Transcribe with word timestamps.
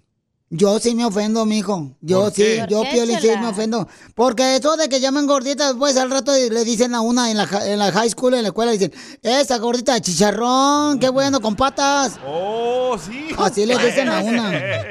Yo 0.49 0.79
sí 0.79 0.95
me 0.95 1.05
ofendo, 1.05 1.45
mijo. 1.45 1.97
Yo 2.01 2.23
¿Por 2.23 2.33
sí, 2.33 2.43
qué? 2.43 2.67
yo 2.69 2.79
¿Por 2.79 2.87
qué, 2.87 2.93
Piolín 2.95 3.21
sí 3.21 3.29
me 3.41 3.49
ofendo. 3.49 3.89
Porque 4.15 4.57
eso 4.57 4.77
de 4.77 4.89
que 4.89 5.01
llaman 5.01 5.27
gorditas, 5.27 5.71
después 5.71 5.97
al 5.97 6.09
rato 6.09 6.33
le 6.33 6.65
dicen 6.65 6.95
a 6.95 7.01
una 7.01 7.33
en 7.33 7.37
la, 7.37 7.49
en 7.65 7.79
la 7.81 7.91
high 7.91 8.09
school, 8.11 8.35
en 8.35 8.43
la 8.43 8.49
escuela, 8.49 8.71
dicen, 8.71 8.93
esa 9.23 9.59
gordita 9.59 9.95
de 9.95 10.03
chicharrón, 10.03 11.01
qué 11.01 11.09
bueno, 11.09 11.41
con 11.41 11.57
patas. 11.57 12.21
Oh, 12.25 12.97
sí. 12.97 13.29
Así 13.39 13.67
le 13.67 13.77
dicen 13.77 14.09
a 14.09 14.21
una. 14.21 14.53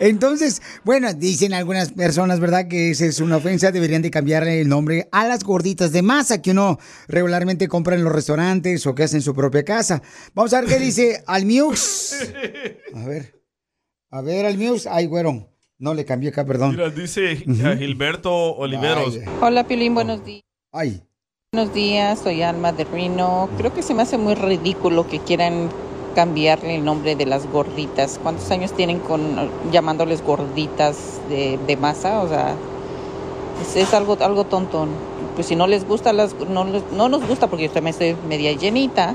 Entonces, 0.00 0.60
bueno, 0.82 1.14
dicen 1.14 1.54
algunas 1.54 1.92
personas, 1.92 2.40
¿verdad? 2.40 2.66
Que 2.68 2.90
esa 2.90 3.06
es 3.06 3.20
una 3.20 3.36
ofensa, 3.36 3.70
deberían 3.70 4.02
de 4.02 4.10
cambiarle 4.10 4.60
el 4.60 4.68
nombre 4.68 5.08
a 5.12 5.26
las 5.26 5.44
gorditas 5.44 5.92
de 5.92 6.02
masa 6.02 6.42
que 6.42 6.50
uno 6.50 6.78
regularmente 7.06 7.68
compra 7.68 7.94
en 7.94 8.02
los 8.02 8.12
restaurantes 8.12 8.84
o 8.86 8.94
que 8.94 9.04
hace 9.04 9.16
en 9.16 9.22
su 9.22 9.34
propia 9.34 9.64
casa. 9.64 10.02
Vamos 10.34 10.52
a 10.52 10.60
ver 10.60 10.68
qué 10.70 10.78
dice 10.80 11.22
Almiux. 11.26 12.28
A 12.94 13.06
ver, 13.06 13.40
a 14.10 14.20
ver, 14.20 14.46
Almiux. 14.46 14.86
Ay, 14.88 15.06
güero, 15.06 15.48
no 15.78 15.94
le 15.94 16.04
cambié 16.04 16.30
acá, 16.30 16.44
perdón. 16.44 16.70
Mira, 16.72 16.90
dice 16.90 17.44
a 17.64 17.76
Gilberto 17.76 18.32
Oliveros. 18.56 19.18
Hola, 19.40 19.64
Piolín, 19.66 19.94
buenos 19.94 20.24
días. 20.24 20.42
Ay. 20.72 21.02
Buenos 21.52 21.72
días, 21.74 22.18
soy 22.18 22.42
Alma 22.42 22.72
de 22.72 22.84
Rino. 22.84 23.48
Creo 23.56 23.72
que 23.72 23.82
se 23.82 23.94
me 23.94 24.02
hace 24.02 24.18
muy 24.18 24.34
ridículo 24.34 25.06
que 25.06 25.20
quieran 25.20 25.68
cambiarle 26.14 26.76
el 26.76 26.84
nombre 26.84 27.14
de 27.16 27.26
las 27.26 27.46
gorditas. 27.50 28.18
¿Cuántos 28.22 28.50
años 28.50 28.72
tienen 28.72 28.98
con 28.98 29.48
llamándoles 29.72 30.22
gorditas 30.22 31.20
de, 31.28 31.58
de 31.66 31.76
masa? 31.76 32.22
O 32.22 32.28
sea, 32.28 32.54
es, 33.62 33.76
es 33.76 33.94
algo 33.94 34.16
algo 34.20 34.44
tonto. 34.44 34.86
Pues 35.36 35.46
si 35.48 35.54
no 35.56 35.66
les 35.66 35.86
gusta 35.86 36.12
las 36.12 36.34
no, 36.48 36.64
les- 36.64 36.90
no 36.92 37.08
nos 37.08 37.26
gusta 37.26 37.46
porque 37.48 37.66
yo 37.66 37.70
también 37.72 37.92
estoy 37.92 38.16
media 38.28 38.52
llenita. 38.52 39.14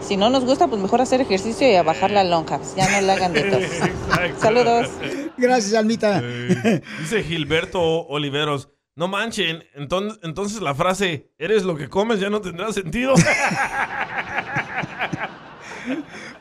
Si 0.00 0.16
no 0.16 0.30
nos 0.30 0.44
gusta, 0.44 0.66
pues 0.68 0.80
mejor 0.80 1.00
hacer 1.00 1.20
ejercicio 1.20 1.70
y 1.70 1.74
a 1.74 1.82
bajar 1.82 2.10
la 2.10 2.24
lonja. 2.24 2.58
Pues 2.58 2.74
ya 2.74 2.88
no 2.90 3.06
le 3.06 3.12
hagan 3.12 3.32
de 3.32 3.42
tos. 3.42 3.62
Saludos. 4.40 4.88
Gracias, 5.36 5.74
Almita. 5.74 6.20
Eh, 6.24 6.82
dice 7.00 7.22
Gilberto 7.22 7.80
Oliveros. 8.06 8.68
No 8.96 9.06
manchen, 9.06 9.62
entonces, 9.74 10.18
entonces 10.24 10.60
la 10.60 10.74
frase, 10.74 11.30
eres 11.38 11.62
lo 11.62 11.76
que 11.76 11.88
comes, 11.88 12.18
ya 12.18 12.30
no 12.30 12.40
tendrá 12.40 12.72
sentido. 12.72 13.14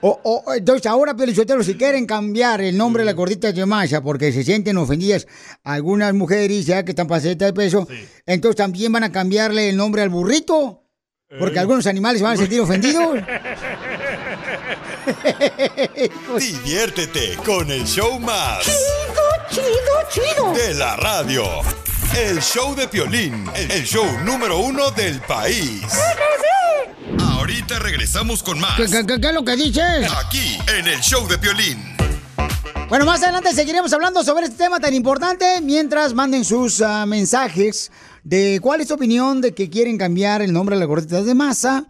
O, 0.01 0.19
o- 0.23 0.53
entonces 0.53 0.85
ahora, 0.85 1.15
Pelichotero, 1.15 1.63
si 1.63 1.75
quieren 1.75 2.05
cambiar 2.05 2.61
el 2.61 2.77
nombre 2.77 3.01
de 3.01 3.05
las 3.05 3.15
gorditas 3.15 3.55
de 3.55 3.65
masa 3.65 4.03
porque 4.03 4.31
se 4.31 4.43
sienten 4.43 4.77
ofendidas 4.77 5.25
algunas 5.63 6.13
mujeres 6.13 6.65
ya 6.67 6.83
que 6.85 6.91
están 6.91 7.07
pasaditas 7.07 7.47
de 7.47 7.53
peso, 7.53 7.87
entonces 8.25 8.57
también 8.57 8.91
van 8.91 9.03
a 9.05 9.11
cambiarle 9.11 9.69
el 9.69 9.77
nombre 9.77 10.01
al 10.03 10.09
burrito. 10.09 10.83
Porque 11.29 11.59
algunos 11.59 11.85
animales 11.87 12.19
se 12.19 12.23
van 12.23 12.35
a 12.35 12.37
sentir 12.37 12.61
ofendidos. 12.61 13.15
Diviértete 16.39 17.35
con 17.45 17.69
el 17.69 17.85
show 17.85 18.17
más. 18.19 18.63
chido, 19.49 19.65
chido. 20.09 20.53
De 20.53 20.73
la 20.75 20.95
radio. 20.95 21.43
El 22.15 22.41
show 22.41 22.73
de 22.75 22.87
Piolín, 22.87 23.45
el 23.55 23.83
show 23.83 24.05
número 24.23 24.57
uno 24.59 24.89
del 24.91 25.19
país. 25.21 25.81
Ahorita 27.19 27.79
regresamos 27.79 28.41
con 28.41 28.57
más. 28.59 28.77
¿Qué, 28.77 28.85
qué, 28.85 29.05
qué- 29.05 29.19
qué 29.19 29.27
es 29.27 29.33
lo 29.33 29.43
que 29.43 29.55
dices? 29.57 30.09
Aquí, 30.25 30.57
en 30.77 30.87
el 30.87 31.01
show 31.01 31.27
de 31.27 31.37
Piolín. 31.37 31.97
Bueno, 32.87 33.05
más 33.05 33.21
adelante 33.21 33.53
seguiremos 33.53 33.91
hablando 33.91 34.23
sobre 34.23 34.45
este 34.45 34.57
tema 34.63 34.79
tan 34.79 34.93
importante 34.93 35.59
mientras 35.61 36.13
manden 36.13 36.45
sus 36.45 36.81
ah, 36.81 37.05
mensajes 37.05 37.91
de 38.27 38.59
cuál 38.61 38.81
es 38.81 38.89
su 38.89 38.93
opinión 38.93 39.39
de 39.39 39.53
que 39.53 39.69
quieren 39.69 39.97
cambiar 39.97 40.41
el 40.41 40.51
nombre 40.51 40.75
de 40.75 40.81
las 40.81 40.89
gorditas 40.89 41.25
de 41.25 41.33
masa. 41.33 41.87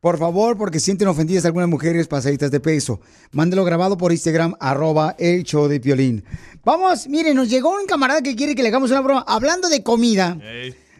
Por 0.00 0.18
favor, 0.18 0.58
porque 0.58 0.80
sienten 0.80 1.08
ofendidas 1.08 1.46
algunas 1.46 1.68
mujeres 1.68 2.06
pasaditas 2.06 2.50
de 2.50 2.60
peso. 2.60 3.00
Mándelo 3.32 3.64
grabado 3.64 3.96
por 3.96 4.12
Instagram, 4.12 4.54
arroba 4.60 5.16
el 5.18 5.44
show 5.44 5.66
de 5.66 5.80
Piolín. 5.80 6.24
Vamos, 6.62 7.08
miren, 7.08 7.34
nos 7.36 7.48
llegó 7.48 7.74
un 7.74 7.86
camarada 7.86 8.20
que 8.20 8.36
quiere 8.36 8.54
que 8.54 8.62
le 8.62 8.68
hagamos 8.68 8.90
una 8.90 9.00
broma. 9.00 9.24
Hablando 9.26 9.70
de 9.70 9.82
comida, 9.82 10.38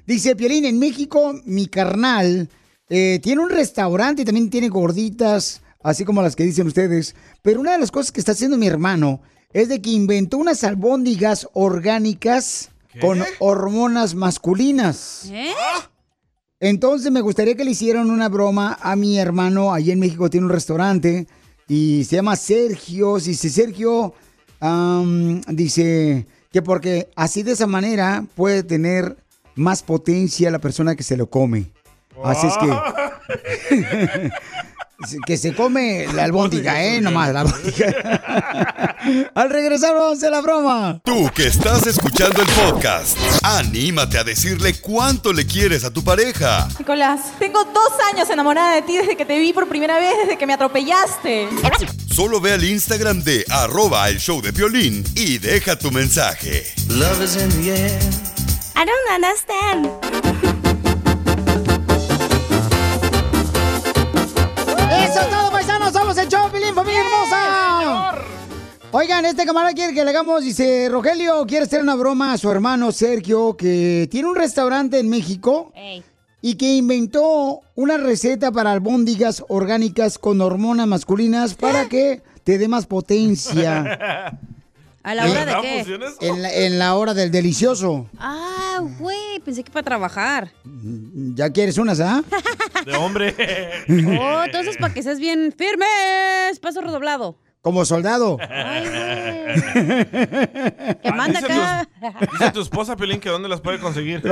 dice 0.06 0.34
Piolín, 0.34 0.64
en 0.64 0.78
México 0.78 1.38
mi 1.44 1.66
carnal 1.66 2.48
eh, 2.88 3.20
tiene 3.22 3.42
un 3.42 3.50
restaurante 3.50 4.22
y 4.22 4.24
también 4.24 4.48
tiene 4.48 4.70
gorditas, 4.70 5.60
así 5.82 6.06
como 6.06 6.22
las 6.22 6.34
que 6.34 6.44
dicen 6.44 6.66
ustedes. 6.66 7.14
Pero 7.42 7.60
una 7.60 7.72
de 7.72 7.78
las 7.78 7.90
cosas 7.90 8.10
que 8.10 8.20
está 8.20 8.32
haciendo 8.32 8.56
mi 8.56 8.66
hermano 8.66 9.20
es 9.52 9.68
de 9.68 9.82
que 9.82 9.90
inventó 9.90 10.38
unas 10.38 10.64
albóndigas 10.64 11.46
orgánicas 11.52 12.70
con 13.00 13.24
hormonas 13.38 14.14
masculinas. 14.14 15.28
¿Eh? 15.32 15.52
Entonces 16.60 17.12
me 17.12 17.20
gustaría 17.20 17.54
que 17.54 17.64
le 17.64 17.70
hicieran 17.70 18.10
una 18.10 18.28
broma 18.28 18.78
a 18.80 18.96
mi 18.96 19.18
hermano. 19.18 19.72
Allí 19.72 19.92
en 19.92 20.00
México 20.00 20.28
tiene 20.30 20.46
un 20.46 20.52
restaurante 20.52 21.26
y 21.68 22.04
se 22.04 22.16
llama 22.16 22.36
Sergio. 22.36 23.16
Dice 23.18 23.48
Sergio, 23.48 24.14
dice 25.48 26.26
que 26.50 26.62
porque 26.62 27.08
así 27.14 27.42
de 27.42 27.52
esa 27.52 27.66
manera 27.66 28.24
puede 28.34 28.62
tener 28.62 29.16
más 29.54 29.82
potencia 29.82 30.50
la 30.50 30.58
persona 30.58 30.96
que 30.96 31.02
se 31.02 31.16
lo 31.16 31.28
come. 31.28 31.70
Así 32.24 32.46
es 32.46 32.54
que... 32.58 32.68
que 35.26 35.36
se 35.36 35.54
come 35.54 36.06
la 36.12 36.24
albóndiga, 36.28 36.82
¿eh? 36.82 37.00
Nomás, 37.00 37.32
la 37.32 37.42
albóndiga. 37.42 38.96
Al 39.34 39.50
regresar 39.50 39.94
vamos 39.94 40.10
a 40.10 40.16
hacer 40.16 40.30
la 40.30 40.40
broma. 40.40 41.00
Tú 41.04 41.30
que 41.34 41.46
estás 41.46 41.86
escuchando 41.86 42.42
el 42.42 42.48
podcast, 42.48 43.16
anímate 43.42 44.18
a 44.18 44.24
decirle 44.24 44.74
cuánto 44.80 45.32
le 45.32 45.46
quieres 45.46 45.84
a 45.84 45.92
tu 45.92 46.02
pareja. 46.02 46.68
Nicolás, 46.78 47.20
tengo 47.38 47.64
dos 47.64 47.92
años 48.12 48.28
enamorada 48.28 48.74
de 48.74 48.82
ti 48.82 48.96
desde 48.96 49.16
que 49.16 49.24
te 49.24 49.38
vi 49.38 49.52
por 49.52 49.68
primera 49.68 49.98
vez, 49.98 50.14
desde 50.22 50.36
que 50.36 50.46
me 50.46 50.54
atropellaste. 50.54 51.48
Solo 52.10 52.40
ve 52.40 52.52
al 52.52 52.64
Instagram 52.64 53.22
de 53.22 53.44
arroba 53.48 54.08
el 54.08 54.18
show 54.18 54.42
de 54.42 54.52
Piolín 54.52 55.04
y 55.14 55.38
deja 55.38 55.78
tu 55.78 55.92
mensaje. 55.92 56.66
Love 56.88 57.22
is 57.22 57.36
in 57.36 57.48
the 57.62 57.70
air. 57.70 58.00
I 58.74 58.84
don't 58.84 59.10
understand. 59.14 60.67
Eso 65.08 65.20
es 65.20 65.30
todo, 65.30 65.50
paisanos. 65.50 65.92
Somos 65.94 66.18
el 66.18 66.28
show, 66.28 66.50
Pilín, 66.52 66.74
familia 66.74 67.00
hermosa. 67.00 68.14
Oigan, 68.92 69.24
este 69.24 69.46
camarada 69.46 69.72
quiere 69.72 69.94
que 69.94 70.04
le 70.04 70.10
hagamos, 70.10 70.42
dice, 70.42 70.88
Rogelio, 70.90 71.46
quiere 71.46 71.64
hacer 71.64 71.80
una 71.80 71.94
broma 71.94 72.34
a 72.34 72.38
su 72.38 72.50
hermano 72.50 72.92
Sergio, 72.92 73.56
que 73.56 74.06
tiene 74.10 74.28
un 74.28 74.36
restaurante 74.36 74.98
en 74.98 75.08
México 75.08 75.72
y 76.42 76.56
que 76.56 76.76
inventó 76.76 77.60
una 77.74 77.96
receta 77.96 78.52
para 78.52 78.72
albóndigas 78.72 79.44
orgánicas 79.48 80.18
con 80.18 80.42
hormonas 80.42 80.86
masculinas 80.86 81.54
para 81.54 81.88
que 81.88 82.22
te 82.44 82.58
dé 82.58 82.68
más 82.68 82.84
potencia. 82.84 84.38
¿A 85.02 85.14
la 85.14 85.22
hora 85.22 85.40
de 85.40 85.46
¿Verdad 85.46 85.62
qué? 85.62 86.26
En 86.28 86.42
la, 86.42 86.52
en 86.52 86.78
la 86.78 86.94
hora 86.94 87.14
del 87.14 87.30
delicioso. 87.30 88.10
Ah, 88.18 88.80
güey, 88.98 89.40
pensé 89.42 89.64
que 89.64 89.70
para 89.70 89.84
trabajar. 89.84 90.52
¿Ya 91.34 91.48
quieres 91.48 91.78
unas, 91.78 91.98
ah? 92.00 92.22
De 92.88 92.96
hombre. 92.96 93.34
Oh, 94.18 94.42
entonces 94.44 94.76
para 94.78 94.94
que 94.94 95.02
seas 95.02 95.20
bien 95.20 95.52
firmes, 95.56 96.58
paso 96.60 96.80
redoblado. 96.80 97.36
Como 97.60 97.84
soldado. 97.84 98.38
Ay, 98.48 98.88
güey. 98.88 100.04
Que 101.02 101.12
manda 101.14 101.40
dice, 101.40 101.52
acá. 101.52 101.86
tu, 102.00 102.26
dice 102.32 102.50
tu 102.52 102.60
esposa, 102.62 102.96
Piolín, 102.96 103.20
que 103.20 103.28
dónde 103.28 103.48
las 103.48 103.60
puede 103.60 103.78
conseguir. 103.78 104.22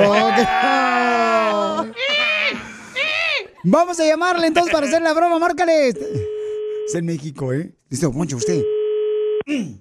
Vamos 3.64 4.00
a 4.00 4.04
llamarle 4.06 4.46
entonces 4.46 4.72
para 4.72 4.86
hacer 4.86 5.02
la 5.02 5.12
broma, 5.12 5.38
márcale. 5.38 5.88
Es 5.88 6.94
en 6.94 7.04
México, 7.04 7.52
¿eh? 7.52 7.74
Listo, 7.90 8.10
Poncho, 8.12 8.36
usted. 8.36 8.62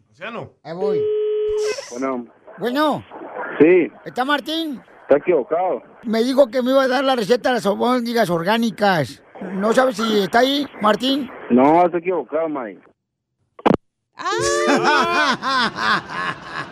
Anciano. 0.10 0.52
Ahí 0.64 0.74
voy. 0.74 1.02
Bueno, 1.92 2.26
Bueno, 2.58 3.06
sí, 3.60 3.88
¿está 4.06 4.26
Martín? 4.26 4.82
Está 5.08 5.18
equivocado. 5.18 5.82
Me 6.04 6.24
dijo 6.24 6.48
que 6.48 6.62
me 6.62 6.72
iba 6.72 6.84
a 6.84 6.88
dar 6.88 7.04
la 7.04 7.16
receta 7.16 7.50
de 7.50 7.56
las 7.56 7.66
albóndigas 7.66 8.30
orgánicas. 8.30 9.22
¿No 9.54 9.74
sabes 9.74 9.98
si 9.98 10.20
está 10.20 10.40
ahí, 10.40 10.66
Martín? 10.82 11.30
No, 11.50 11.86
está 11.86 11.98
equivocado, 11.98 12.48
Mike. 12.50 12.82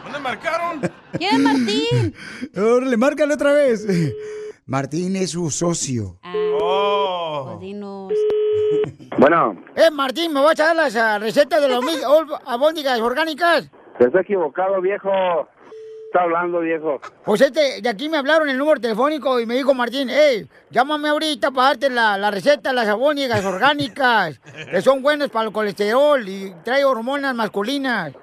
¿Dónde 0.04 0.20
marcaron? 0.20 0.82
¿Quién 1.18 1.34
es 1.36 1.40
Martín? 1.40 2.16
Órale, 2.58 2.98
márcale 2.98 3.34
otra 3.34 3.54
vez. 3.54 3.86
Martín 4.66 5.16
es 5.18 5.32
su 5.32 5.50
socio. 5.50 6.20
Oh. 6.62 7.44
Pues 7.48 7.60
dinos. 7.60 8.14
Bueno, 9.20 9.56
Eh, 9.76 9.92
Martín, 9.92 10.34
¿me 10.34 10.42
vas 10.42 10.60
a 10.60 10.68
dar 10.68 10.76
las 10.76 10.96
ah, 10.96 11.20
recetas 11.20 11.62
de 11.62 11.70
las 11.70 11.80
albóndigas 12.46 13.00
orgánicas? 13.00 13.70
está 14.00 14.22
equivocado, 14.22 14.82
viejo. 14.82 15.10
Está 16.14 16.26
hablando, 16.26 16.60
viejo. 16.60 17.02
Pues 17.26 17.42
este, 17.42 17.82
de 17.82 17.90
aquí 17.90 18.08
me 18.08 18.18
hablaron 18.18 18.48
el 18.48 18.56
número 18.56 18.80
telefónico 18.80 19.40
y 19.40 19.48
me 19.48 19.56
dijo 19.56 19.74
Martín, 19.74 20.10
hey, 20.12 20.48
llámame 20.70 21.10
ahorita 21.10 21.50
para 21.50 21.70
darte 21.70 21.90
la, 21.90 22.20
la 22.20 22.30
receta 22.30 22.70
de 22.70 22.76
las 22.76 22.88
albóndigas 22.88 23.44
orgánicas, 23.44 24.40
que 24.70 24.80
son 24.84 25.02
buenas 25.02 25.30
para 25.32 25.48
el 25.48 25.52
colesterol 25.52 26.30
y 26.30 26.54
trae 26.64 26.86
hormonas 26.86 27.34
masculinas. 27.34 28.14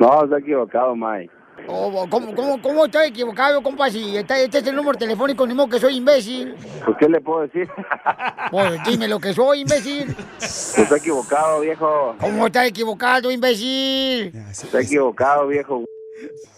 No, 0.00 0.24
está 0.24 0.38
equivocado, 0.38 0.96
Mike. 0.96 1.30
Oh, 1.68 2.04
¿cómo, 2.10 2.34
cómo, 2.34 2.60
¿Cómo 2.60 2.84
estoy 2.86 3.06
equivocado, 3.08 3.62
compa? 3.62 3.90
Si 3.90 4.16
está- 4.16 4.36
este 4.40 4.58
es 4.58 4.66
el 4.66 4.74
número 4.74 4.98
telefónico, 4.98 5.46
ni 5.46 5.54
modo 5.54 5.68
que 5.68 5.78
soy 5.78 5.98
imbécil. 5.98 6.56
Pues, 6.84 6.96
¿qué 6.98 7.08
le 7.08 7.20
puedo 7.20 7.42
decir? 7.42 7.68
Pues 8.50 8.82
dime 8.84 9.06
lo 9.06 9.20
que 9.20 9.32
soy, 9.34 9.60
imbécil. 9.60 10.16
Pues, 10.38 10.78
está 10.78 10.96
equivocado, 10.96 11.60
viejo. 11.60 12.16
¿Cómo 12.18 12.46
está 12.46 12.66
equivocado, 12.66 13.30
imbécil? 13.30 14.32
Está 14.50 14.80
equivocado, 14.80 15.46
viejo. 15.46 15.84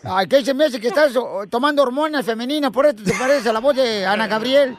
Ay, 0.04 0.26
¿qué 0.26 0.44
se 0.44 0.54
me 0.54 0.64
hace 0.64 0.80
que 0.80 0.88
estás 0.88 1.14
oh, 1.16 1.44
tomando 1.48 1.82
hormonas 1.82 2.24
femeninas? 2.24 2.70
Por 2.70 2.86
eso 2.86 2.96
te 3.04 3.12
pareces 3.12 3.46
a 3.46 3.52
la 3.52 3.60
voz 3.60 3.76
de 3.76 4.06
Ana 4.06 4.26
Gabriel. 4.26 4.76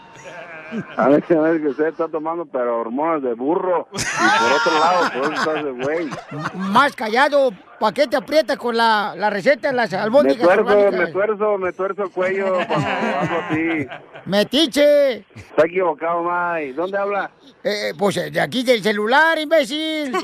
A 0.95 1.09
ver, 1.09 1.21
a 1.29 1.41
ver 1.41 1.61
que 1.61 1.67
usted 1.67 1.87
está 1.87 2.07
tomando, 2.07 2.45
pero 2.45 2.79
hormonas 2.79 3.21
de 3.21 3.33
burro. 3.33 3.89
Y 3.91 3.95
por 4.39 4.51
otro 4.53 4.79
lado, 4.79 5.11
por 5.11 5.23
eso 5.23 5.33
estás 5.33 5.63
de 5.65 5.71
güey. 5.71 6.09
Más 6.53 6.95
callado, 6.95 7.51
¿pa' 7.77 7.91
qué 7.91 8.07
te 8.07 8.15
aprietas 8.15 8.55
con 8.57 8.77
la, 8.77 9.13
la 9.17 9.29
receta 9.29 9.67
de 9.67 9.73
las 9.73 9.91
Me 9.91 9.97
albóndigas 9.97 10.47
tuerzo, 10.47 10.91
me 10.91 11.07
tuerzo, 11.07 11.57
me 11.57 11.73
tuerzo 11.73 12.03
el 12.03 12.09
cuello 12.11 12.53
cuando 12.67 12.87
hago 12.87 13.41
así. 13.49 13.87
¡Metiche! 14.25 15.25
Está 15.35 15.65
equivocado, 15.65 16.23
Mike. 16.23 16.73
¿Dónde 16.73 16.97
habla? 16.97 17.31
Eh, 17.63 17.93
pues 17.97 18.15
eh, 18.15 18.31
de 18.31 18.39
aquí 18.39 18.63
del 18.63 18.81
celular, 18.81 19.37
imbécil. 19.39 20.15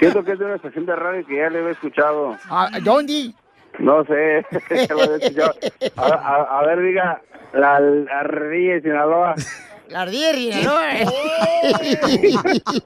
Siento 0.00 0.24
que 0.24 0.32
es 0.32 0.38
de 0.40 0.44
una 0.44 0.56
estación 0.56 0.86
de 0.86 0.96
radio 0.96 1.24
que 1.24 1.36
ya 1.36 1.48
le 1.50 1.60
había 1.60 1.70
escuchado. 1.70 2.36
¿A- 2.50 2.80
¿Dónde? 2.82 3.32
No 3.78 4.04
sé, 4.04 4.38
escuchado. 4.60 5.54
A, 5.96 6.06
a- 6.06 6.60
a 6.60 6.66
ver, 6.66 6.80
diga, 6.82 7.22
la, 7.54 7.80
la 7.80 8.20
ardilla 8.20 8.74
de 8.74 8.82
Sinaloa. 8.82 9.34
La 9.88 10.02
ardilla, 10.02 10.56
¿no? 10.62 10.76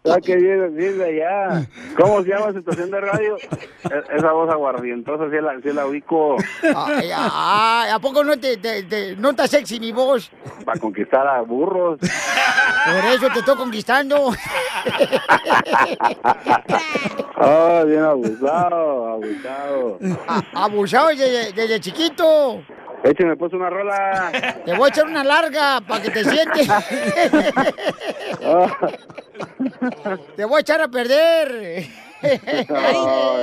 ¿Sabes 0.04 0.22
qué 0.26 0.36
viene, 0.36 0.68
viene 0.70 0.92
de 0.94 1.22
allá? 1.22 1.66
¿Cómo 1.96 2.22
se 2.22 2.30
llama 2.30 2.48
esa 2.50 2.58
estación 2.58 2.90
de 2.90 3.00
radio? 3.00 3.36
E- 3.36 4.16
Esa 4.16 4.32
voz 4.32 4.50
aguardientosa, 4.50 5.30
sí 5.30 5.36
la, 5.40 5.54
sí 5.62 5.72
la 5.72 5.86
ubico 5.86 6.36
Ay, 6.62 7.10
ay, 7.14 7.90
¿A 7.92 7.98
poco 8.00 8.24
no 8.24 8.36
te, 8.40 8.56
te- 8.56 8.82
te- 8.84 9.14
no 9.16 9.30
está 9.30 9.46
sexy 9.46 9.78
mi 9.78 9.92
voz? 9.92 10.30
para 10.64 10.80
conquistar 10.80 11.24
a 11.28 11.42
burros. 11.42 12.00
Por 12.00 13.04
eso 13.12 13.28
te 13.32 13.38
estoy 13.38 13.56
conquistando. 13.56 14.32
Oh, 17.38 17.84
bien 17.84 18.02
abusado, 18.02 19.08
abusado. 19.08 19.98
A- 20.26 20.64
abusado 20.64 21.08
desde, 21.08 21.52
desde 21.52 21.80
chiquito. 21.80 22.62
Écheme 23.04 23.36
pues 23.36 23.52
una 23.52 23.68
rola. 23.68 24.32
Te 24.64 24.74
voy 24.74 24.86
a 24.86 24.88
echar 24.88 25.06
una 25.06 25.22
larga 25.22 25.80
para 25.86 26.02
que 26.02 26.10
te 26.10 26.24
sientes. 26.24 26.68
Oh, 28.42 28.66
Te 30.36 30.44
voy 30.44 30.56
a 30.56 30.60
echar 30.60 30.80
a 30.80 30.88
perder. 30.88 31.86
Oh, 32.70 33.38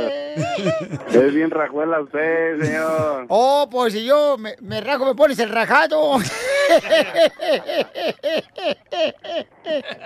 es 1.12 1.34
bien 1.34 1.52
rajuela 1.52 2.02
usted, 2.02 2.62
señor. 2.62 3.26
Oh, 3.30 3.68
pues 3.70 3.94
si 3.94 4.06
yo 4.06 4.38
me, 4.38 4.56
me 4.62 4.82
rajo, 4.82 5.06
me 5.06 5.16
pones 5.16 5.40
el 5.40 5.50
rajado. 5.50 6.18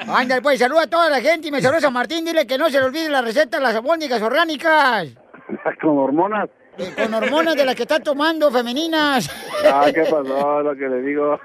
Ándale, 0.08 0.42
pues 0.42 0.60
saluda 0.60 0.84
a 0.84 0.88
toda 0.88 1.10
la 1.10 1.22
gente 1.22 1.48
y 1.48 1.52
me 1.52 1.62
saluda 1.62 1.88
a 1.88 1.92
Martín. 1.92 2.26
Dile 2.26 2.46
que 2.46 2.58
no 2.58 2.70
se 2.70 2.80
le 2.80 2.86
olvide 2.86 3.10
la 3.10 3.22
receta 3.22 3.58
de 3.58 3.64
las 3.64 3.76
albóndigas 3.76 4.22
orgánicas. 4.22 5.08
Con 5.82 5.98
hormonas. 5.98 6.50
Eh, 6.78 6.94
con 6.96 7.14
hormonas 7.14 7.56
de 7.56 7.66
las 7.66 7.76
que 7.76 7.84
está 7.84 8.00
tomando 8.00 8.52
femeninas. 8.52 9.30
Ah, 9.66 9.88
¿qué 9.94 10.02
pasó? 10.04 10.62
Lo 10.62 10.76
que 10.76 10.88
le 10.88 11.02
digo. 11.02 11.40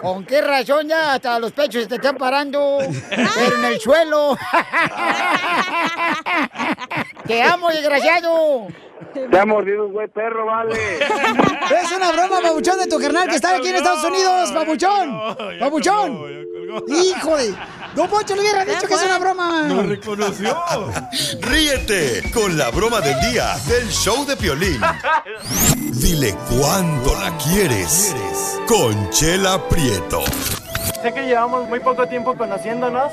¿Con 0.00 0.24
qué 0.24 0.40
razón 0.40 0.88
ya 0.88 1.14
hasta 1.14 1.38
los 1.38 1.52
pechos 1.52 1.82
se 1.82 1.88
te 1.88 1.96
están 1.96 2.16
parando? 2.16 2.78
Pero 3.10 3.56
en 3.58 3.64
el 3.64 3.78
suelo. 3.80 4.36
Te 7.26 7.42
amo, 7.42 7.70
desgraciado. 7.70 8.68
Te 9.30 9.38
ha 9.38 9.44
mordido 9.44 9.86
un 9.86 9.92
güey 9.92 10.08
perro, 10.08 10.46
vale. 10.46 10.74
Es 11.00 11.92
una 11.92 12.12
broma, 12.12 12.40
babuchón, 12.40 12.78
de 12.78 12.86
tu 12.86 12.98
carnal 12.98 13.28
que 13.28 13.36
está 13.36 13.56
aquí 13.56 13.68
en 13.68 13.76
Estados 13.76 14.04
Unidos, 14.04 14.52
babuchón. 14.54 15.18
Babuchón. 15.60 16.46
Hijo 16.88 17.36
de... 17.36 17.54
Don 17.94 18.08
Poncho 18.08 18.34
le 18.34 18.40
hubiera 18.42 18.64
dicho 18.64 18.86
que 18.86 18.94
es 18.94 19.02
una 19.02 19.18
broma. 19.18 19.62
No 19.68 19.82
reconoció. 19.82 20.56
Ríete 21.40 22.30
con 22.32 22.56
la 22.58 22.70
broma 22.70 23.00
del 23.00 23.18
día 23.30 23.56
del 23.66 23.88
show 23.90 24.26
de 24.26 24.36
Piolín. 24.36 24.80
Dile 25.92 26.34
cuándo 26.50 27.14
la 27.14 27.36
quieres. 27.38 28.14
Conchela 28.66 29.66
Prieto. 29.68 30.22
Sé 31.02 31.12
que 31.12 31.22
llevamos 31.26 31.68
muy 31.68 31.80
poco 31.80 32.06
tiempo 32.06 32.36
conociéndonos. 32.36 33.12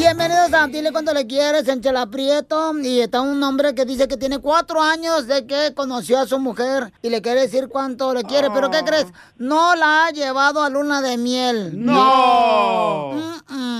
Bienvenidos 0.00 0.52
a 0.54 0.66
Dile 0.66 0.92
cuando 0.92 1.12
le 1.12 1.26
quieres 1.26 1.68
en 1.68 1.82
Chela 1.82 2.06
Prieto. 2.06 2.72
Y 2.78 3.00
está 3.00 3.20
un 3.20 3.42
hombre 3.42 3.74
que 3.74 3.84
dice 3.84 4.08
que 4.08 4.16
tiene 4.16 4.38
cuatro 4.38 4.80
años 4.80 5.26
de 5.26 5.46
que 5.46 5.74
conoció 5.74 6.18
a 6.18 6.26
su 6.26 6.38
mujer 6.38 6.90
y 7.02 7.10
le 7.10 7.20
quiere 7.20 7.42
decir 7.42 7.68
cuánto 7.68 8.14
le 8.14 8.22
quiere. 8.22 8.48
¿Pero 8.50 8.70
qué 8.70 8.82
crees? 8.82 9.12
No 9.36 9.76
la 9.76 10.06
ha 10.06 10.10
llevado 10.10 10.62
a 10.62 10.70
luna 10.70 11.02
de 11.02 11.18
miel. 11.18 11.84
¡No! 11.84 13.12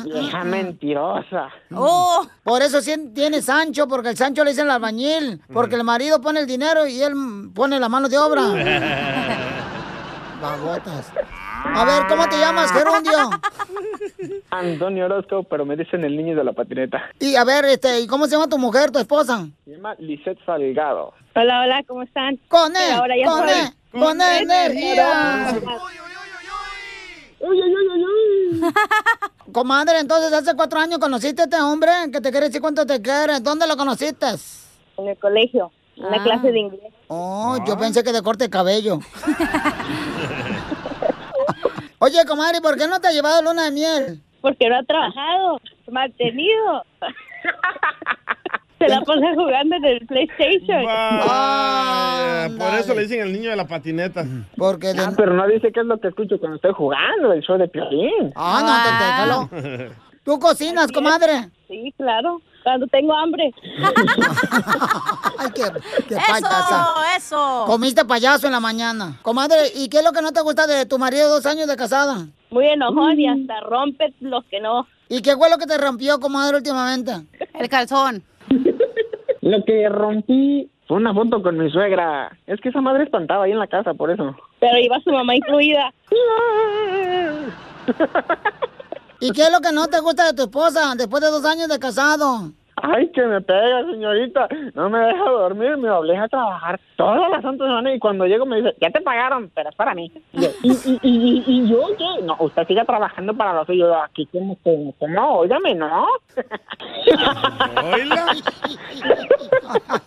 Vieja 0.04 0.44
mentirosa. 0.44 1.48
Oh, 1.74 2.26
por 2.44 2.60
eso 2.60 2.80
tiene 3.14 3.40
Sancho, 3.40 3.88
porque 3.88 4.10
el 4.10 4.18
Sancho 4.18 4.44
le 4.44 4.50
dicen 4.50 4.66
el 4.66 4.72
albañil, 4.72 5.40
porque 5.50 5.76
el 5.76 5.84
marido 5.84 6.20
pone 6.20 6.40
el 6.40 6.46
dinero 6.46 6.86
y 6.86 7.00
él 7.00 7.14
pone 7.54 7.80
la 7.80 7.88
mano 7.88 8.10
de 8.10 8.18
obra. 8.18 8.42
Babotas. 10.42 11.06
A 11.64 11.84
ver, 11.84 12.06
¿cómo 12.08 12.28
te 12.28 12.38
llamas, 12.38 12.70
Gerundio? 12.76 13.30
Antonio 14.50 15.06
Orozco, 15.06 15.42
pero 15.44 15.64
me 15.64 15.76
dicen 15.76 16.04
el 16.04 16.16
niño 16.16 16.36
de 16.36 16.44
la 16.44 16.52
patineta. 16.52 17.02
Y 17.20 17.36
a 17.36 17.44
ver, 17.44 17.64
este, 17.66 18.00
¿y 18.00 18.06
cómo 18.06 18.26
se 18.26 18.32
llama 18.32 18.48
tu 18.48 18.58
mujer, 18.58 18.90
tu 18.90 18.98
esposa? 18.98 19.46
Se 19.64 19.70
llama 19.72 19.94
Lisette 19.98 20.38
Salgado. 20.44 21.12
Hola, 21.34 21.60
hola, 21.62 21.82
¿cómo 21.86 22.02
están? 22.02 22.36
Con 22.48 22.74
él, 22.76 22.92
ahora 22.92 23.14
ya 23.16 23.26
con 23.26 23.48
soy- 23.48 23.58
él, 23.60 24.00
con 24.00 24.20
él, 24.20 24.42
energía. 24.42 25.60
Comadre, 29.52 30.00
entonces 30.00 30.32
hace 30.32 30.54
cuatro 30.54 30.78
años 30.78 30.98
conociste 30.98 31.42
a 31.42 31.44
este 31.44 31.60
hombre 31.60 31.90
que 32.12 32.20
te 32.20 32.30
quiere 32.30 32.46
decir 32.46 32.60
cuánto 32.60 32.86
te 32.86 33.00
quiere. 33.00 33.40
¿Dónde 33.40 33.66
lo 33.66 33.76
conociste? 33.76 34.26
En 34.98 35.08
el 35.08 35.18
colegio, 35.18 35.72
en 35.96 36.10
la 36.10 36.18
Ah. 36.18 36.22
clase 36.22 36.52
de 36.52 36.58
inglés. 36.58 36.92
Oh, 37.08 37.56
yo 37.66 37.76
pensé 37.78 38.04
que 38.04 38.12
de 38.12 38.22
corte 38.22 38.44
de 38.44 38.50
cabello. 38.50 38.98
Oye, 42.02 42.24
comadre, 42.26 42.62
¿por 42.62 42.78
qué 42.78 42.88
no 42.88 42.98
te 42.98 43.08
ha 43.08 43.12
llevado 43.12 43.42
luna 43.42 43.64
de 43.64 43.70
miel? 43.72 44.20
Porque 44.40 44.70
no 44.70 44.78
ha 44.78 44.82
trabajado, 44.84 45.60
mantenido. 45.90 46.82
Se 48.78 48.88
la 48.88 49.02
pasa 49.02 49.34
jugando 49.34 49.76
en 49.76 49.84
el 49.84 50.06
PlayStation. 50.06 50.82
Vaya, 50.86 52.48
por 52.58 52.74
eso 52.78 52.94
le 52.94 53.02
dicen 53.02 53.20
el 53.20 53.34
niño 53.34 53.50
de 53.50 53.56
la 53.56 53.66
patineta. 53.66 54.24
Porque 54.56 54.94
Ah, 54.98 55.12
pero 55.14 55.34
no 55.34 55.46
dice 55.46 55.70
qué 55.72 55.80
es 55.80 55.86
lo 55.86 56.00
que 56.00 56.08
escucho 56.08 56.38
cuando 56.38 56.56
estoy 56.56 56.72
jugando, 56.72 57.34
el 57.34 57.42
show 57.42 57.58
de 57.58 57.68
Piolín. 57.68 58.32
Ah, 58.34 58.62
no, 58.64 59.58
te 59.58 59.68
déjalo. 59.68 59.94
¿Tú 60.24 60.38
cocinas, 60.38 60.90
comadre? 60.92 61.50
Sí, 61.68 61.92
claro. 61.98 62.40
Cuando 62.62 62.86
tengo 62.88 63.14
hambre. 63.14 63.52
Ay, 65.38 65.48
qué, 65.54 65.62
qué 66.08 66.14
Eso, 66.14 66.22
payasa. 66.28 66.86
eso. 67.16 67.64
Comiste 67.66 68.04
payaso 68.04 68.46
en 68.46 68.52
la 68.52 68.60
mañana. 68.60 69.18
Comadre, 69.22 69.68
¿y 69.74 69.88
qué 69.88 69.98
es 69.98 70.04
lo 70.04 70.12
que 70.12 70.22
no 70.22 70.32
te 70.32 70.40
gusta 70.42 70.66
de 70.66 70.86
tu 70.86 70.98
marido 70.98 71.28
dos 71.28 71.46
años 71.46 71.66
de 71.66 71.76
casada? 71.76 72.26
Muy 72.50 72.66
enojón 72.66 73.18
y 73.18 73.28
hasta 73.28 73.60
rompe 73.60 74.12
los 74.20 74.44
que 74.46 74.60
no. 74.60 74.86
¿Y 75.08 75.22
qué 75.22 75.36
fue 75.36 75.50
lo 75.50 75.58
que 75.58 75.66
te 75.66 75.78
rompió, 75.78 76.20
comadre, 76.20 76.56
últimamente? 76.58 77.12
El 77.54 77.68
calzón. 77.68 78.22
Lo 79.40 79.64
que 79.64 79.88
rompí 79.88 80.70
fue 80.86 80.98
una 80.98 81.12
foto 81.14 81.42
con 81.42 81.56
mi 81.58 81.70
suegra. 81.70 82.36
Es 82.46 82.60
que 82.60 82.68
esa 82.68 82.80
madre 82.80 83.04
espantaba 83.04 83.44
ahí 83.44 83.52
en 83.52 83.58
la 83.58 83.66
casa, 83.66 83.94
por 83.94 84.10
eso. 84.10 84.36
Pero 84.60 84.78
iba 84.78 85.00
su 85.00 85.10
mamá 85.10 85.34
incluida. 85.34 85.92
¿Y 89.20 89.32
qué 89.32 89.42
es 89.42 89.52
lo 89.52 89.60
que 89.60 89.72
no 89.72 89.86
te 89.88 90.00
gusta 90.00 90.26
de 90.26 90.34
tu 90.34 90.42
esposa 90.42 90.94
después 90.96 91.22
de 91.22 91.28
dos 91.30 91.44
años 91.44 91.68
de 91.68 91.78
casado? 91.78 92.52
Ay, 92.82 93.10
que 93.12 93.20
me 93.22 93.42
pega, 93.42 93.84
señorita. 93.90 94.48
No 94.74 94.88
me 94.88 94.98
deja 95.00 95.24
dormir, 95.24 95.76
me 95.76 95.90
obliga 95.90 96.24
a 96.24 96.28
trabajar 96.28 96.80
toda 96.96 97.28
la 97.28 97.42
santa 97.42 97.64
semana 97.64 97.94
y 97.94 97.98
cuando 97.98 98.24
llego 98.24 98.46
me 98.46 98.56
dice, 98.56 98.74
ya 98.80 98.90
te 98.90 99.02
pagaron, 99.02 99.50
pero 99.54 99.68
es 99.68 99.76
para 99.76 99.94
mí. 99.94 100.10
Y, 100.32 100.40
yo, 100.40 100.48
¿y, 100.62 100.72
y, 100.72 100.98
y, 101.02 101.44
y 101.46 101.68
yo 101.68 101.78
qué? 101.98 102.22
No, 102.22 102.36
usted 102.40 102.66
sigue 102.66 102.82
trabajando 102.86 103.36
para 103.36 103.52
los 103.52 103.66
suyos. 103.66 103.94
Aquí, 104.02 104.24
que 104.26 104.40
no, 104.40 105.30
óigame, 105.30 105.74
no. 105.74 106.06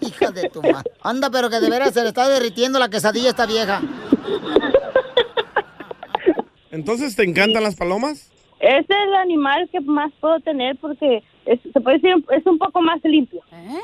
Hija 0.02 0.32
de 0.32 0.50
tu 0.50 0.64
madre. 0.64 0.92
Anda, 1.04 1.30
pero 1.30 1.52
que 1.52 1.60
de 1.60 1.70
veras 1.70 1.94
se 1.94 2.02
le 2.02 2.08
está 2.08 2.28
derritiendo 2.28 2.80
la 2.80 2.90
quesadilla 2.90 3.28
a 3.28 3.32
esta 3.32 3.46
vieja. 3.46 3.82
¿Entonces 6.72 7.16
te 7.16 7.24
encantan 7.24 7.62
las 7.62 7.76
palomas? 7.76 8.33
Ese 8.64 8.80
es 8.80 8.90
el 8.90 9.14
animal 9.16 9.68
que 9.74 9.82
más 9.82 10.10
puedo 10.22 10.40
tener 10.40 10.78
porque 10.78 11.22
es, 11.46 11.60
se 11.74 11.82
puede 11.82 11.98
decir 11.98 12.16
es 12.32 12.46
un 12.46 12.58
poco 12.58 12.82
más 12.82 13.02
limpio. 13.04 13.42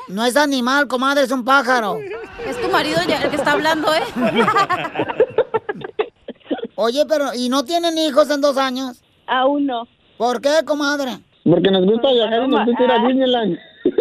No 0.08 0.24
es 0.24 0.38
animal, 0.38 0.88
comadre, 0.88 1.24
es 1.24 1.30
un 1.30 1.44
pájaro. 1.44 1.98
Es 2.46 2.58
tu 2.58 2.70
marido 2.70 2.98
ya 3.06 3.22
el 3.22 3.28
que 3.28 3.36
está 3.36 3.52
hablando, 3.52 3.88
¿eh? 3.92 4.00
Oye, 6.76 7.04
pero 7.06 7.26
¿y 7.36 7.50
no 7.50 7.62
tienen 7.62 7.98
hijos 7.98 8.30
en 8.30 8.40
dos 8.40 8.56
años? 8.56 9.02
Aún 9.26 9.66
no. 9.66 9.86
¿Por 10.16 10.40
qué, 10.40 10.64
comadre? 10.64 11.18
Porque 11.44 11.70
nos 11.70 11.84
gusta 11.84 12.10
viajar 12.12 12.44
y 12.44 12.48
nos 12.48 12.64
gusta 12.64 12.84
ir 12.84 12.90
a 12.90 13.06
Disneyland. 13.06 13.58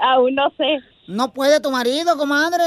Aún 0.00 0.34
no 0.34 0.52
sé. 0.58 0.80
No 1.08 1.32
puede 1.32 1.58
tu 1.60 1.70
marido, 1.70 2.16
comadre. 2.18 2.62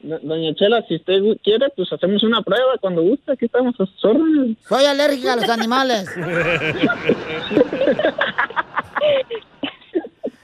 Do- 0.00 0.20
Doña 0.22 0.54
Chela, 0.54 0.80
si 0.86 0.94
usted 0.94 1.20
quiere, 1.42 1.68
pues 1.74 1.92
hacemos 1.92 2.22
una 2.22 2.40
prueba 2.40 2.78
cuando 2.80 3.02
guste. 3.02 3.32
Aquí 3.32 3.46
estamos 3.46 3.74
a 3.80 3.84
sus 3.84 4.04
órdenes. 4.04 4.56
Soy 4.68 4.84
alérgica 4.84 5.32
a 5.32 5.36
los 5.36 5.48
animales. 5.48 6.08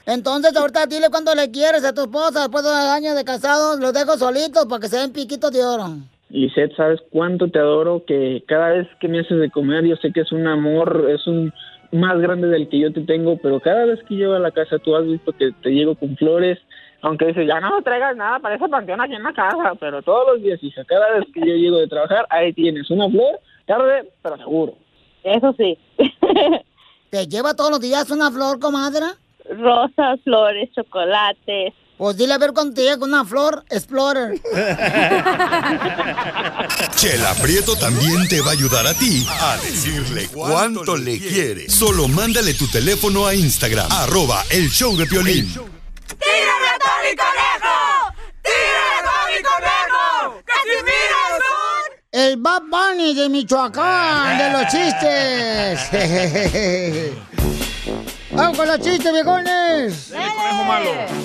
Entonces, 0.05 0.55
ahorita 0.57 0.85
dile 0.87 1.09
cuando 1.09 1.33
le 1.33 1.49
quieres 1.51 1.85
a 1.85 1.93
tu 1.93 2.01
esposa 2.01 2.41
después 2.41 2.63
de 2.63 2.69
dos 2.69 2.79
años 2.79 3.15
de 3.15 3.23
casados. 3.23 3.79
Los 3.79 3.93
dejo 3.93 4.17
solitos 4.17 4.65
para 4.65 4.81
que 4.81 4.87
se 4.89 4.97
den 4.97 5.13
piquitos 5.13 5.51
de 5.51 5.63
oro. 5.63 5.85
Lisette, 6.29 6.75
¿sabes 6.75 6.99
cuánto 7.11 7.49
te 7.49 7.59
adoro? 7.59 8.03
Que 8.05 8.43
cada 8.47 8.69
vez 8.69 8.87
que 8.99 9.07
me 9.07 9.19
haces 9.19 9.39
de 9.39 9.49
comer, 9.51 9.85
yo 9.85 9.95
sé 9.97 10.11
que 10.11 10.21
es 10.21 10.31
un 10.33 10.47
amor, 10.47 11.07
es 11.09 11.25
un 11.27 11.53
más 11.93 12.19
grande 12.19 12.47
del 12.47 12.67
que 12.67 12.79
yo 12.79 12.91
te 12.91 13.01
tengo, 13.01 13.37
pero 13.41 13.59
cada 13.59 13.85
vez 13.85 13.99
que 14.07 14.15
llego 14.15 14.33
a 14.33 14.39
la 14.39 14.51
casa, 14.51 14.79
tú 14.79 14.95
has 14.95 15.05
visto 15.05 15.33
que 15.33 15.51
te 15.61 15.69
llego 15.71 15.95
con 15.95 16.15
flores, 16.17 16.57
aunque 17.01 17.25
dices, 17.27 17.47
ya 17.47 17.59
no 17.59 17.75
me 17.75 17.81
traigas 17.81 18.15
nada 18.15 18.39
para 18.39 18.55
esa 18.55 18.67
panteón 18.67 19.01
aquí 19.01 19.13
en 19.15 19.23
la 19.23 19.33
casa, 19.33 19.73
pero 19.79 20.01
todos 20.01 20.33
los 20.33 20.41
días, 20.41 20.59
hija, 20.61 20.83
cada 20.85 21.15
vez 21.15 21.25
que 21.33 21.39
yo 21.39 21.55
llego 21.55 21.77
de 21.77 21.87
trabajar, 21.87 22.27
ahí 22.29 22.53
tienes 22.53 22.89
una 22.91 23.09
flor, 23.09 23.39
tarde, 23.65 24.11
pero 24.21 24.37
seguro. 24.37 24.75
Eso 25.23 25.53
sí. 25.57 25.77
¿Te 27.09 27.27
lleva 27.27 27.55
todos 27.55 27.71
los 27.71 27.81
días 27.81 28.09
una 28.11 28.31
flor, 28.31 28.59
comadre? 28.59 29.05
Rosas, 29.49 30.19
flores, 30.23 30.69
chocolates. 30.73 31.73
Pues 31.97 32.17
dile 32.17 32.33
a 32.33 32.37
ver 32.39 32.51
cuando 32.53 32.73
te 32.73 32.81
llega 32.81 33.03
una 33.03 33.25
flor 33.25 33.63
Explorer. 33.69 34.39
Chela 36.95 37.35
Prieto 37.41 37.75
también 37.75 38.27
te 38.27 38.41
va 38.41 38.47
a 38.49 38.53
ayudar 38.53 38.87
a 38.87 38.95
ti 38.95 39.23
a 39.29 39.57
decirle 39.57 40.27
cuánto 40.33 40.97
le 40.97 41.19
quiere. 41.19 41.69
Solo 41.69 42.07
mándale 42.07 42.55
tu 42.55 42.67
teléfono 42.67 43.27
a 43.27 43.35
Instagram, 43.35 43.91
arroba 43.91 44.43
el 44.49 44.69
show 44.69 44.97
de 44.97 45.05
Piolín. 45.05 45.80
¡Tírame 46.19 46.67
a 46.67 46.77
Tony 46.79 47.15
Conejo! 47.15 47.77
¡Tírame 48.43 48.93
a 48.97 49.01
Tony 49.07 49.39
Conejo! 49.43 50.41
¡Casimiro. 50.45 51.19
El 52.11 52.37
Bad 52.37 52.63
Bunny 52.63 53.13
de 53.15 53.29
Michoacán, 53.29 54.37
de 54.37 54.49
los 54.51 54.67
chistes. 54.71 55.79
¡Vamos 58.33 58.57
con 58.57 58.67
los 58.67 58.79
chistes, 58.79 59.11
viejones! 59.11 60.11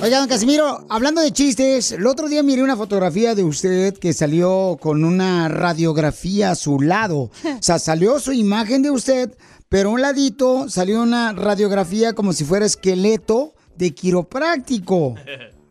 Oiga, 0.02 0.18
don 0.18 0.28
Casimiro, 0.28 0.86
hablando 0.88 1.20
de 1.20 1.32
chistes, 1.32 1.92
el 1.92 2.06
otro 2.06 2.28
día 2.28 2.42
miré 2.42 2.62
una 2.62 2.76
fotografía 2.76 3.34
de 3.34 3.44
usted 3.44 3.94
que 3.96 4.12
salió 4.12 4.76
con 4.80 5.04
una 5.04 5.48
radiografía 5.48 6.50
a 6.50 6.54
su 6.56 6.80
lado. 6.80 7.30
O 7.44 7.58
sea, 7.60 7.78
salió 7.78 8.18
su 8.18 8.32
imagen 8.32 8.82
de 8.82 8.90
usted, 8.90 9.36
pero 9.68 9.90
a 9.90 9.92
un 9.92 10.02
ladito 10.02 10.68
salió 10.68 11.02
una 11.02 11.32
radiografía 11.32 12.12
como 12.12 12.32
si 12.32 12.44
fuera 12.44 12.66
esqueleto 12.66 13.55
de 13.76 13.95
quiropráctico. 13.95 15.14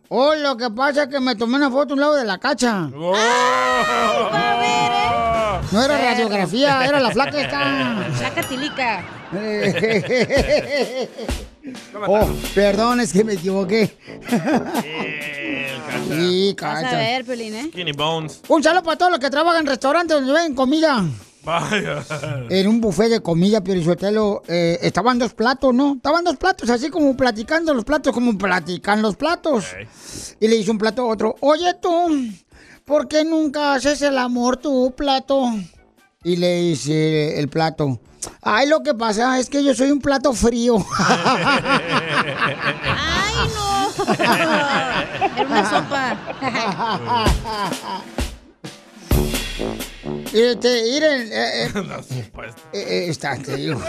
Oh, 0.08 0.36
lo 0.36 0.56
que 0.56 0.70
pasa 0.70 1.02
es 1.02 1.08
que 1.08 1.18
me 1.18 1.34
tomé 1.34 1.56
una 1.56 1.68
foto 1.68 1.92
a 1.92 1.94
un 1.94 2.00
lado 2.00 2.14
de 2.14 2.24
la 2.24 2.38
cacha. 2.38 2.88
Oh. 2.96 3.12
No 5.72 5.82
era 5.82 5.98
radiografía, 5.98 6.86
era 6.86 7.00
la 7.00 7.10
flaca 7.10 7.40
esta. 7.40 8.06
Flaca 8.16 8.42
tilica. 8.44 9.04
oh, 12.06 12.28
perdón, 12.54 13.00
es 13.00 13.12
que 13.12 13.24
me 13.24 13.32
equivoqué. 13.32 13.96
Sí, 16.08 16.54
Vas 16.60 16.78
a 16.78 16.82
cacha. 16.82 16.96
ver, 16.98 17.24
Pelín, 17.24 17.54
¿eh? 17.54 17.68
Skinny 17.72 17.90
Bones. 17.92 18.42
Un 18.46 18.62
saludo 18.62 18.84
para 18.84 18.98
todos 18.98 19.10
los 19.10 19.18
que 19.20 19.28
trabajan 19.30 19.62
en 19.62 19.66
restaurantes 19.66 20.16
donde 20.16 20.32
ven 20.32 20.54
comida. 20.54 21.04
Vaya. 21.46 22.04
En 22.50 22.66
un 22.66 22.80
buffet 22.80 23.08
de 23.08 23.20
comida, 23.20 23.62
Piorizuetelo, 23.62 24.42
eh, 24.48 24.80
estaban 24.82 25.16
dos 25.16 25.32
platos, 25.32 25.72
¿no? 25.72 25.94
Estaban 25.94 26.24
dos 26.24 26.36
platos, 26.36 26.68
así 26.70 26.90
como 26.90 27.16
platicando 27.16 27.72
los 27.72 27.84
platos, 27.84 28.12
como 28.12 28.36
platican 28.36 29.00
los 29.00 29.14
platos. 29.14 29.66
Y 30.40 30.48
le 30.48 30.56
hizo 30.56 30.72
un 30.72 30.78
plato 30.78 31.02
a 31.02 31.04
otro, 31.04 31.36
oye 31.40 31.72
tú, 31.80 31.88
¿por 32.84 33.06
qué 33.06 33.24
nunca 33.24 33.74
haces 33.74 34.02
el 34.02 34.18
amor 34.18 34.56
tú, 34.56 34.92
plato? 34.96 35.52
Y 36.24 36.34
le 36.34 36.62
dice 36.62 37.38
el 37.38 37.48
plato, 37.48 38.00
ay, 38.42 38.66
lo 38.68 38.82
que 38.82 38.94
pasa 38.94 39.38
es 39.38 39.48
que 39.48 39.62
yo 39.62 39.72
soy 39.72 39.92
un 39.92 40.00
plato 40.00 40.32
frío. 40.32 40.84
¡Ay, 40.98 41.76
no! 43.54 43.86
Era 45.36 45.46
una 45.46 45.70
sopa. 45.70 46.18
Este, 50.32 50.82
miren, 50.84 51.32
eh, 51.32 51.64
eh, 51.64 51.70
eh, 51.74 52.52
eh, 52.72 53.06
está, 53.08 53.36
te 53.36 53.56
digo. 53.56 53.80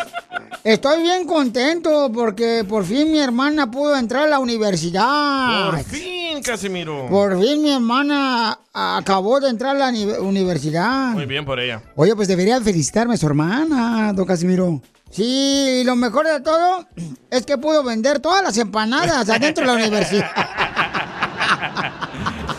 Estoy 0.63 1.01
bien 1.01 1.25
contento 1.25 2.11
porque 2.13 2.65
por 2.67 2.85
fin 2.85 3.11
mi 3.11 3.19
hermana 3.19 3.69
pudo 3.71 3.95
entrar 3.97 4.23
a 4.23 4.27
la 4.27 4.39
universidad. 4.39 5.69
Por 5.71 5.83
fin, 5.83 6.41
Casimiro. 6.43 7.07
Por 7.09 7.39
fin 7.41 7.61
mi 7.61 7.71
hermana 7.71 8.59
acabó 8.73 9.39
de 9.39 9.49
entrar 9.49 9.75
a 9.75 9.79
la 9.79 9.91
ni- 9.91 10.03
universidad. 10.05 11.11
Muy 11.13 11.25
bien 11.25 11.45
por 11.45 11.59
ella. 11.59 11.81
Oye, 11.95 12.15
pues 12.15 12.27
debería 12.27 12.59
felicitarme 12.61 13.13
a 13.15 13.17
su 13.17 13.25
hermana, 13.27 14.11
don 14.13 14.25
Casimiro. 14.25 14.81
Sí, 15.09 15.79
y 15.81 15.83
lo 15.85 15.95
mejor 15.95 16.27
de 16.27 16.41
todo 16.41 16.85
es 17.31 17.45
que 17.45 17.57
pudo 17.57 17.81
vender 17.83 18.19
todas 18.19 18.43
las 18.43 18.57
empanadas 18.57 19.29
adentro 19.29 19.61
de 19.63 19.67
la 19.67 19.73
universidad. 19.73 20.29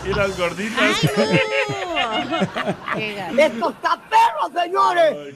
Y 0.09 0.13
las 0.13 0.37
gorditas. 0.37 1.03
¡Esto 3.37 3.69
está 3.69 4.01
perro, 4.09 4.61
señores! 4.61 5.35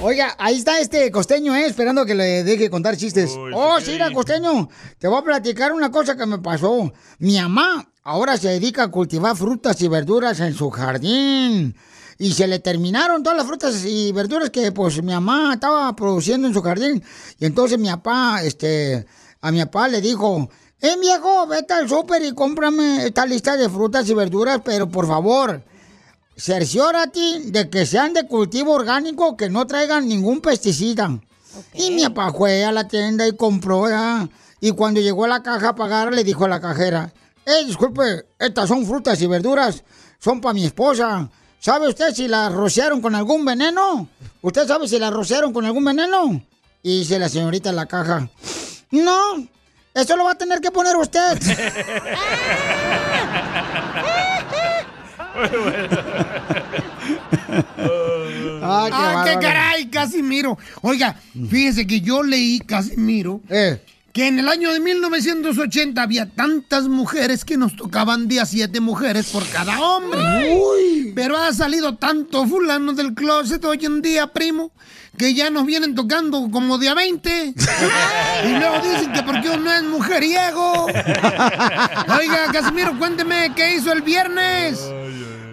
Oiga, 0.00 0.34
ahí 0.38 0.56
está 0.56 0.78
este 0.80 1.10
costeño, 1.10 1.54
¿eh? 1.56 1.66
Esperando 1.66 2.06
que 2.06 2.14
le 2.14 2.44
deje 2.44 2.70
contar 2.70 2.96
chistes. 2.96 3.32
oh, 3.36 3.80
sí, 3.80 3.92
era 3.92 4.12
costeño. 4.12 4.68
Te 4.98 5.08
voy 5.08 5.18
a 5.18 5.22
platicar 5.22 5.72
una 5.72 5.90
cosa 5.90 6.16
que 6.16 6.24
me 6.24 6.38
pasó. 6.38 6.92
Mi 7.18 7.36
mamá 7.40 7.88
ahora 8.04 8.36
se 8.36 8.48
dedica 8.48 8.84
a 8.84 8.90
cultivar 8.90 9.36
frutas 9.36 9.80
y 9.82 9.88
verduras 9.88 10.40
en 10.40 10.54
su 10.54 10.70
jardín. 10.70 11.76
Y 12.18 12.32
se 12.32 12.46
le 12.46 12.58
terminaron 12.58 13.22
todas 13.22 13.38
las 13.38 13.46
frutas 13.46 13.84
y 13.84 14.12
verduras 14.12 14.50
que, 14.50 14.72
pues, 14.72 15.02
mi 15.02 15.12
mamá 15.12 15.54
estaba 15.54 15.94
produciendo 15.94 16.48
en 16.48 16.54
su 16.54 16.62
jardín. 16.62 17.02
Y 17.38 17.46
entonces 17.46 17.78
mi 17.78 17.88
papá, 17.88 18.42
este, 18.42 19.06
a 19.40 19.52
mi 19.52 19.64
papá 19.64 19.88
le 19.88 20.00
dijo, 20.00 20.48
eh, 20.80 20.96
viejo, 21.00 21.46
vete 21.46 21.74
al 21.74 21.88
súper 21.88 22.22
y 22.22 22.32
cómprame 22.32 23.06
esta 23.06 23.26
lista 23.26 23.56
de 23.56 23.68
frutas 23.68 24.08
y 24.08 24.14
verduras, 24.14 24.60
pero 24.64 24.88
por 24.88 25.06
favor, 25.06 25.62
cerciórate 26.36 27.40
de 27.46 27.68
que 27.68 27.84
sean 27.84 28.14
de 28.14 28.26
cultivo 28.26 28.72
orgánico, 28.72 29.36
que 29.36 29.50
no 29.50 29.66
traigan 29.66 30.08
ningún 30.08 30.40
pesticida. 30.40 31.18
Y 31.74 31.90
mi 31.90 32.04
papá 32.04 32.32
fue 32.32 32.64
a 32.64 32.72
la 32.72 32.86
tienda 32.86 33.26
y 33.26 33.36
compró, 33.36 33.88
¿ya? 33.88 34.28
Y 34.60 34.72
cuando 34.72 35.00
llegó 35.00 35.24
a 35.24 35.28
la 35.28 35.42
caja 35.42 35.70
a 35.70 35.74
pagar, 35.74 36.12
le 36.12 36.22
dijo 36.24 36.44
a 36.44 36.48
la 36.48 36.60
cajera, 36.60 37.12
eh, 37.44 37.64
disculpe, 37.64 38.26
estas 38.38 38.68
son 38.68 38.86
frutas 38.86 39.20
y 39.20 39.26
verduras, 39.26 39.82
son 40.18 40.40
para 40.40 40.54
mi 40.54 40.64
esposa. 40.64 41.28
¿Sabe 41.58 41.88
usted 41.88 42.14
si 42.14 42.28
las 42.28 42.52
rociaron 42.52 43.00
con 43.00 43.14
algún 43.14 43.44
veneno? 43.44 44.08
¿Usted 44.42 44.66
sabe 44.66 44.86
si 44.86 44.98
las 44.98 45.12
rociaron 45.12 45.52
con 45.52 45.64
algún 45.64 45.84
veneno? 45.84 46.40
Y 46.82 47.00
dice 47.00 47.18
la 47.18 47.28
señorita 47.28 47.70
en 47.70 47.76
la 47.76 47.86
caja, 47.86 48.28
no, 48.92 49.48
eso 50.00 50.16
lo 50.16 50.24
va 50.24 50.32
a 50.32 50.34
tener 50.34 50.60
que 50.60 50.70
poner 50.70 50.96
usted. 50.96 51.38
Ah, 58.60 58.86
qué 58.88 58.90
qué, 58.90 59.14
bárbaro. 59.14 59.40
caray, 59.40 59.86
Casimiro. 59.86 60.58
Oiga, 60.82 61.16
fíjese 61.48 61.86
que 61.86 62.00
yo 62.00 62.22
leí, 62.22 62.58
Casimiro, 62.60 63.40
Eh. 63.48 63.80
Que 64.18 64.26
en 64.26 64.40
el 64.40 64.48
año 64.48 64.72
de 64.72 64.80
1980 64.80 66.02
había 66.02 66.28
tantas 66.28 66.88
mujeres 66.88 67.44
que 67.44 67.56
nos 67.56 67.76
tocaban 67.76 68.26
de 68.26 68.40
a 68.40 68.46
siete 68.46 68.80
mujeres 68.80 69.26
por 69.26 69.48
cada 69.48 69.80
hombre. 69.80 70.20
Pero 71.14 71.36
ha 71.36 71.52
salido 71.52 71.94
tanto 71.98 72.44
fulano 72.44 72.94
del 72.94 73.14
closet 73.14 73.64
hoy 73.64 73.78
en 73.84 74.02
día, 74.02 74.26
primo, 74.32 74.72
que 75.16 75.34
ya 75.34 75.50
nos 75.50 75.66
vienen 75.66 75.94
tocando 75.94 76.50
como 76.50 76.78
de 76.78 76.88
a 76.88 76.94
20. 76.94 77.54
y 78.44 78.48
luego 78.58 78.80
dicen 78.80 79.12
que 79.12 79.22
porque 79.22 79.50
uno 79.50 79.72
es 79.72 79.84
mujeriego. 79.84 80.86
Oiga, 80.86 82.50
Casimiro, 82.52 82.98
cuénteme 82.98 83.52
qué 83.54 83.76
hizo 83.76 83.92
el 83.92 84.02
viernes. 84.02 84.80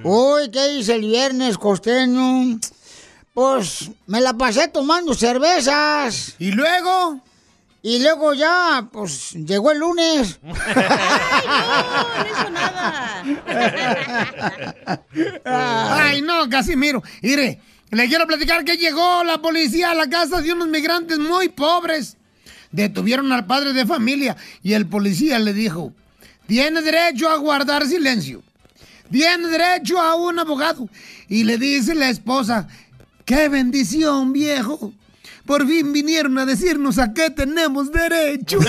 Uy, 0.04 0.50
¿qué 0.52 0.74
hice 0.74 0.96
el 0.96 1.02
viernes, 1.02 1.60
costeño? 1.60 2.60
Pues 3.32 3.92
me 4.08 4.22
la 4.22 4.34
pasé 4.34 4.68
tomando 4.70 5.14
cervezas. 5.14 6.34
¿Y 6.40 6.50
luego? 6.50 7.22
Y 7.88 8.00
luego 8.00 8.34
ya, 8.34 8.90
pues 8.92 9.34
llegó 9.34 9.72
el 9.72 9.78
lunes. 9.78 10.40
Ay, 15.46 16.24
no, 16.24 16.50
Casimiro. 16.50 17.04
Mire, 17.22 17.60
le 17.92 18.08
quiero 18.08 18.26
platicar 18.26 18.66
que 18.66 18.78
llegó 18.78 19.24
la 19.24 19.40
policía 19.40 19.92
a 19.92 19.94
la 19.94 20.10
casa 20.10 20.42
de 20.42 20.52
unos 20.52 20.68
migrantes 20.68 21.20
muy 21.20 21.50
pobres. 21.50 22.18
Detuvieron 22.72 23.32
al 23.32 23.46
padre 23.46 23.72
de 23.72 23.86
familia 23.86 24.36
y 24.64 24.74
el 24.74 24.88
policía 24.88 25.38
le 25.38 25.54
dijo, 25.54 25.94
tiene 26.48 26.82
derecho 26.82 27.30
a 27.30 27.36
guardar 27.36 27.86
silencio. 27.86 28.42
Tiene 29.12 29.48
derecho 29.48 30.02
a 30.02 30.16
un 30.16 30.40
abogado. 30.40 30.90
Y 31.30 31.44
le 31.44 31.60
dice 31.60 31.94
la 31.94 32.10
esposa, 32.10 32.68
qué 33.26 33.48
bendición, 33.48 34.34
viejo. 34.34 34.92
Por 35.46 35.68
fin 35.68 35.94
vinieron 35.94 36.38
a 36.40 36.46
decirnos 36.46 36.98
a 36.98 37.14
qué 37.14 37.30
tenemos 37.30 37.92
derecho. 37.92 38.60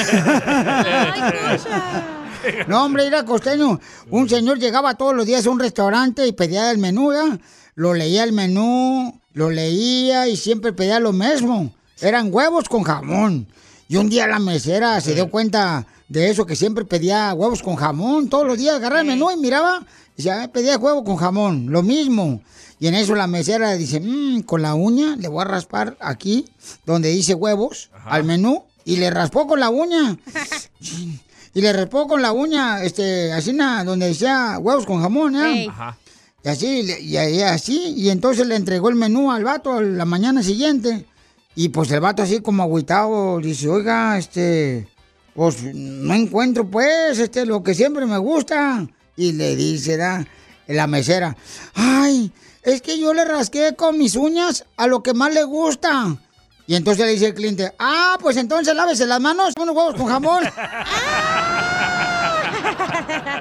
No, 2.68 2.84
hombre, 2.84 3.06
era 3.06 3.24
costeño. 3.24 3.80
Un 4.10 4.28
señor 4.28 4.58
llegaba 4.58 4.94
todos 4.94 5.14
los 5.14 5.26
días 5.26 5.46
a 5.46 5.50
un 5.50 5.58
restaurante 5.58 6.26
y 6.26 6.32
pedía 6.32 6.70
el 6.70 6.78
menú, 6.78 7.12
¿ya? 7.12 7.38
Lo 7.74 7.92
leía 7.92 8.24
el 8.24 8.32
menú, 8.32 9.20
lo 9.32 9.50
leía 9.50 10.28
y 10.28 10.36
siempre 10.36 10.72
pedía 10.72 11.00
lo 11.00 11.12
mismo. 11.12 11.74
Eran 12.00 12.32
huevos 12.32 12.68
con 12.68 12.82
jamón. 12.82 13.48
Y 13.88 13.96
un 13.96 14.08
día 14.08 14.26
la 14.26 14.38
mesera 14.38 15.00
se 15.00 15.14
dio 15.14 15.30
cuenta 15.30 15.86
de 16.08 16.30
eso, 16.30 16.46
que 16.46 16.56
siempre 16.56 16.84
pedía 16.84 17.32
huevos 17.34 17.62
con 17.62 17.76
jamón. 17.76 18.28
Todos 18.28 18.46
los 18.46 18.58
días 18.58 18.76
agarraba 18.76 19.00
el 19.00 19.06
menú 19.06 19.30
y 19.30 19.36
miraba 19.36 19.84
y 20.14 20.16
decía, 20.18 20.42
"Ah, 20.42 20.48
pedía 20.48 20.78
huevo 20.78 21.04
con 21.04 21.16
jamón, 21.16 21.66
lo 21.70 21.82
mismo. 21.82 22.40
Y 22.78 22.86
en 22.88 22.94
eso 22.94 23.14
la 23.14 23.26
mesera 23.26 23.74
dice, 23.74 24.00
"Mm, 24.00 24.42
con 24.42 24.62
la 24.62 24.74
uña 24.74 25.16
le 25.16 25.28
voy 25.28 25.42
a 25.42 25.46
raspar 25.46 25.96
aquí, 26.00 26.44
donde 26.84 27.08
dice 27.10 27.34
huevos, 27.34 27.90
al 28.04 28.24
menú. 28.24 28.64
Y 28.84 28.98
le 28.98 29.10
raspó 29.10 29.46
con 29.48 29.58
la 29.60 29.68
uña. 29.70 30.16
Y 31.54 31.62
le 31.62 31.72
raspó 31.72 32.06
con 32.06 32.20
la 32.20 32.32
uña, 32.32 32.84
este, 32.84 33.32
así, 33.32 33.54
na- 33.54 33.82
donde 33.82 34.08
decía 34.08 34.58
huevos 34.60 34.84
con 34.84 35.00
jamón, 35.00 35.36
¿eh? 35.36 35.66
Ajá. 35.70 35.96
Y 36.44 36.48
así, 36.48 36.80
y 37.00 37.16
así, 37.16 37.94
y 37.96 38.10
entonces 38.10 38.46
le 38.46 38.56
entregó 38.56 38.90
el 38.90 38.94
menú 38.94 39.32
al 39.32 39.42
vato 39.42 39.80
la 39.80 40.04
mañana 40.04 40.42
siguiente. 40.42 41.06
Y 41.54 41.70
pues 41.70 41.90
el 41.92 42.00
vato 42.00 42.22
así 42.22 42.40
como 42.40 42.62
agüitado, 42.62 43.40
dice, 43.40 43.68
oiga, 43.70 44.18
este, 44.18 44.86
pues 45.36 45.62
no 45.62 46.14
encuentro 46.14 46.66
pues, 46.66 47.18
este, 47.18 47.44
lo 47.44 47.62
que 47.62 47.74
siempre 47.74 48.06
me 48.06 48.16
gusta. 48.16 48.86
Y 49.16 49.32
le 49.32 49.54
dice, 49.54 49.98
la 50.66 50.86
mesera, 50.86 51.36
ay, 51.74 52.32
es 52.62 52.80
que 52.80 52.98
yo 52.98 53.14
le 53.14 53.24
rasqué 53.24 53.76
con 53.76 53.98
mis 53.98 54.16
uñas 54.16 54.64
a 54.76 54.86
lo 54.86 55.02
que 55.02 55.14
más 55.14 55.32
le 55.32 55.44
gusta. 55.44 56.16
Y 56.66 56.74
entonces 56.74 57.06
le 57.06 57.12
dice 57.12 57.26
el 57.26 57.34
cliente, 57.34 57.72
ah, 57.78 58.16
pues 58.20 58.36
entonces 58.38 58.74
lávese 58.74 59.06
las 59.06 59.20
manos, 59.20 59.52
unos 59.60 59.76
huevos 59.76 59.94
con 59.94 60.06
jamón. 60.06 60.44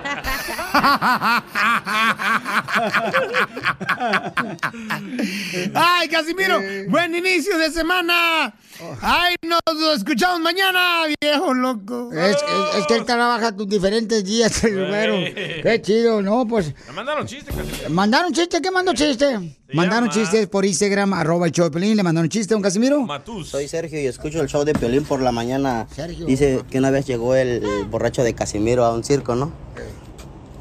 Ay, 5.73 6.07
Casimiro, 6.09 6.59
buen 6.89 7.15
inicio 7.15 7.57
de 7.57 7.71
semana. 7.71 8.53
Ay, 9.01 9.35
nos 9.43 9.61
escuchamos 9.97 10.39
mañana, 10.41 11.03
viejo 11.21 11.53
loco. 11.53 12.11
Es, 12.11 12.35
es- 12.35 12.79
es 12.79 12.87
que 12.87 12.95
él 12.95 13.05
trabaja 13.05 13.55
tus 13.55 13.67
diferentes 13.69 14.23
días, 14.23 14.63
el 14.65 14.75
güero. 14.87 15.15
Qué 15.63 15.81
chido, 15.81 16.21
¿no? 16.21 16.45
Pues 16.45 16.73
Me 16.87 16.93
mandaron 16.93 17.25
chistes, 17.25 17.55
Casimiro. 17.55 17.89
mandaron 17.89 18.33
chiste, 18.33 18.61
¿qué 18.61 18.71
mandó 18.71 18.93
chiste? 18.93 19.55
Mandaron 19.73 20.09
chistes 20.09 20.47
por 20.47 20.65
Instagram, 20.65 21.13
arroba 21.13 21.45
el 21.47 21.51
show 21.51 21.65
de 21.65 21.71
Pelín, 21.71 21.95
le 21.97 22.03
mandaron 22.03 22.29
chiste 22.29 22.53
a 22.53 22.57
un 22.57 22.63
Casimiro. 22.63 23.05
Soy 23.45 23.67
Sergio 23.67 23.99
y 24.01 24.07
escucho 24.07 24.41
el 24.41 24.47
show 24.47 24.63
de 24.65 24.73
Piolín 24.73 25.03
por 25.05 25.21
la 25.21 25.31
mañana. 25.31 25.87
Sergio. 25.93 26.25
Dice 26.25 26.61
que 26.69 26.77
una 26.77 26.91
vez 26.91 27.05
llegó 27.07 27.35
el, 27.35 27.63
el 27.63 27.85
borracho 27.85 28.23
de 28.23 28.33
Casimiro 28.35 28.83
a 28.85 28.93
un 28.93 29.03
circo, 29.03 29.35
¿no? 29.35 29.51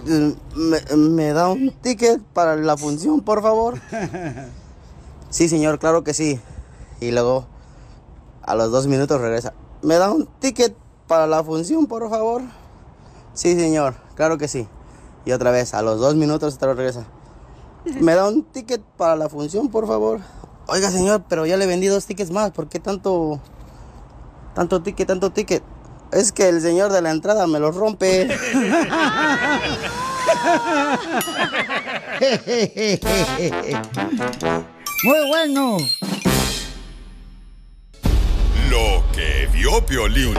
¿Me, 0.05 0.97
me 0.97 1.33
da 1.33 1.49
un 1.49 1.71
ticket 1.71 2.21
para 2.33 2.57
la 2.57 2.77
función, 2.77 3.21
por 3.21 3.43
favor? 3.43 3.81
Sí, 5.31 5.49
señor, 5.49 5.81
claro 5.81 6.05
que 6.05 6.15
sí. 6.15 6.39
Y 7.01 7.11
luego, 7.11 7.47
a 8.43 8.55
los 8.55 8.71
dos 8.71 8.87
minutos 8.87 9.21
regresa. 9.21 9.53
¿Me 9.83 9.97
da 9.97 10.13
un 10.13 10.29
ticket 10.39 10.77
para 11.09 11.27
la 11.27 11.43
función, 11.43 11.87
por 11.89 12.09
favor? 12.09 12.43
Sí, 13.33 13.57
señor, 13.57 13.97
claro 14.15 14.39
que 14.39 14.47
sí. 14.47 14.69
Y 15.25 15.33
otra 15.33 15.51
vez, 15.51 15.75
a 15.75 15.83
los 15.83 15.99
dos 15.99 16.15
minutos 16.15 16.55
otra 16.55 16.69
vez 16.69 16.77
regresa. 16.77 17.05
¿Me 18.01 18.15
da 18.15 18.29
un 18.29 18.45
ticket 18.45 18.81
para 18.97 19.17
la 19.17 19.29
función, 19.29 19.71
por 19.71 19.89
favor? 19.89 20.21
Oiga, 20.69 20.93
señor, 20.93 21.25
pero 21.29 21.47
ya 21.47 21.57
le 21.57 21.67
vendí 21.67 21.89
dos 21.89 22.07
tickets 22.07 22.31
más. 22.31 22.53
¿Por 22.53 22.69
qué 22.69 22.79
tanto, 22.79 23.41
tanto 24.55 24.83
ticket, 24.85 25.09
tanto 25.09 25.31
ticket? 25.31 25.65
Es 26.15 26.31
que 26.31 26.49
el 26.49 26.61
señor 26.61 26.93
de 26.93 27.03
la 27.03 27.11
entrada 27.11 27.49
me 27.49 27.59
los 27.59 27.75
rompe. 27.75 28.29
Muy 35.03 35.29
bueno. 35.29 35.77
Lo 38.71 39.03
que 39.13 39.49
vio 39.53 39.85
Piolín. 39.85 40.35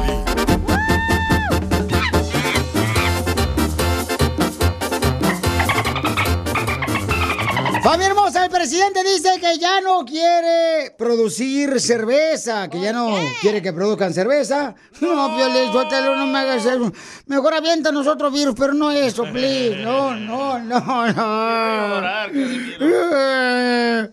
Familia 7.85 8.07
hermosa, 8.07 8.43
el 8.43 8.49
presidente 8.49 9.03
dice 9.03 9.39
que 9.39 9.59
ya 9.59 9.79
no 9.79 10.03
quiere 10.05 10.89
producir 10.97 11.79
cerveza, 11.79 12.67
que 12.67 12.81
ya 12.81 12.91
no 12.91 13.15
quiere 13.41 13.61
que 13.61 13.71
produzcan 13.73 14.11
cerveza. 14.11 14.73
No, 15.01 15.35
Piolín, 15.35 15.71
suéltalo, 15.71 16.15
no 16.15 16.25
me 16.25 16.39
hagas 16.39 16.65
eso. 16.65 16.91
Mejor 17.27 17.53
avienta 17.53 17.91
nosotros 17.91 18.33
virus, 18.33 18.55
pero 18.57 18.73
no 18.73 18.89
eso, 18.89 19.21
please. 19.31 19.83
No, 19.83 20.15
no, 20.15 20.57
no, 20.57 20.79
no. 21.13 22.01
¿Que 22.33 24.09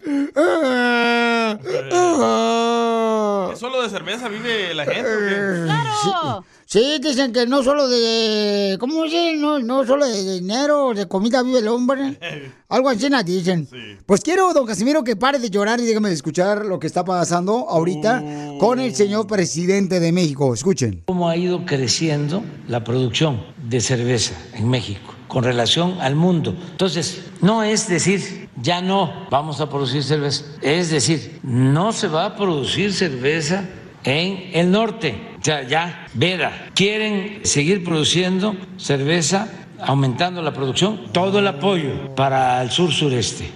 ¿Solo 3.56 3.82
de 3.84 3.88
cerveza 3.88 4.28
vive 4.28 4.74
la 4.74 4.84
gente? 4.84 5.00
o 5.00 5.18
qué? 5.18 5.62
¡Claro! 5.64 6.44
Sí, 6.72 6.98
dicen 7.02 7.34
que 7.34 7.46
no 7.46 7.62
solo 7.62 7.86
de... 7.86 8.78
¿Cómo 8.80 9.06
se 9.06 9.36
No, 9.36 9.58
no 9.58 9.84
solo 9.84 10.06
de 10.06 10.40
dinero, 10.40 10.94
de 10.94 11.06
comida 11.06 11.42
vive 11.42 11.58
el 11.58 11.68
hombre. 11.68 12.18
Algo 12.70 12.88
así 12.88 13.10
dicen. 13.26 13.68
Pues 14.06 14.22
quiero, 14.22 14.54
don 14.54 14.64
Casimiro, 14.64 15.04
que 15.04 15.14
pare 15.14 15.38
de 15.38 15.50
llorar 15.50 15.80
y 15.80 15.84
déjame 15.84 16.08
de 16.08 16.14
escuchar 16.14 16.64
lo 16.64 16.78
que 16.78 16.86
está 16.86 17.04
pasando 17.04 17.68
ahorita 17.68 18.24
con 18.58 18.80
el 18.80 18.94
señor 18.94 19.26
presidente 19.26 20.00
de 20.00 20.12
México. 20.12 20.54
Escuchen. 20.54 21.02
cómo 21.04 21.28
ha 21.28 21.36
ido 21.36 21.66
creciendo 21.66 22.42
la 22.66 22.82
producción 22.82 23.44
de 23.68 23.82
cerveza 23.82 24.32
en 24.54 24.70
México 24.70 25.12
con 25.28 25.44
relación 25.44 26.00
al 26.00 26.16
mundo. 26.16 26.56
Entonces, 26.70 27.20
no 27.42 27.62
es 27.62 27.86
decir, 27.86 28.48
ya 28.62 28.80
no 28.80 29.28
vamos 29.30 29.60
a 29.60 29.68
producir 29.68 30.02
cerveza, 30.02 30.46
es 30.62 30.88
decir, 30.88 31.38
no 31.42 31.92
se 31.92 32.08
va 32.08 32.24
a 32.24 32.34
producir 32.34 32.94
cerveza 32.94 33.68
en 34.04 34.48
el 34.54 34.70
norte. 34.70 35.31
O 35.42 35.44
sea, 35.44 35.66
ya, 35.66 36.06
Vera, 36.14 36.70
quieren 36.72 37.40
seguir 37.42 37.82
produciendo 37.82 38.54
cerveza, 38.76 39.48
aumentando 39.80 40.40
la 40.40 40.54
producción, 40.54 41.08
todo 41.10 41.40
el 41.40 41.48
apoyo 41.48 42.14
para 42.14 42.62
el 42.62 42.70
sur-sureste. 42.70 43.50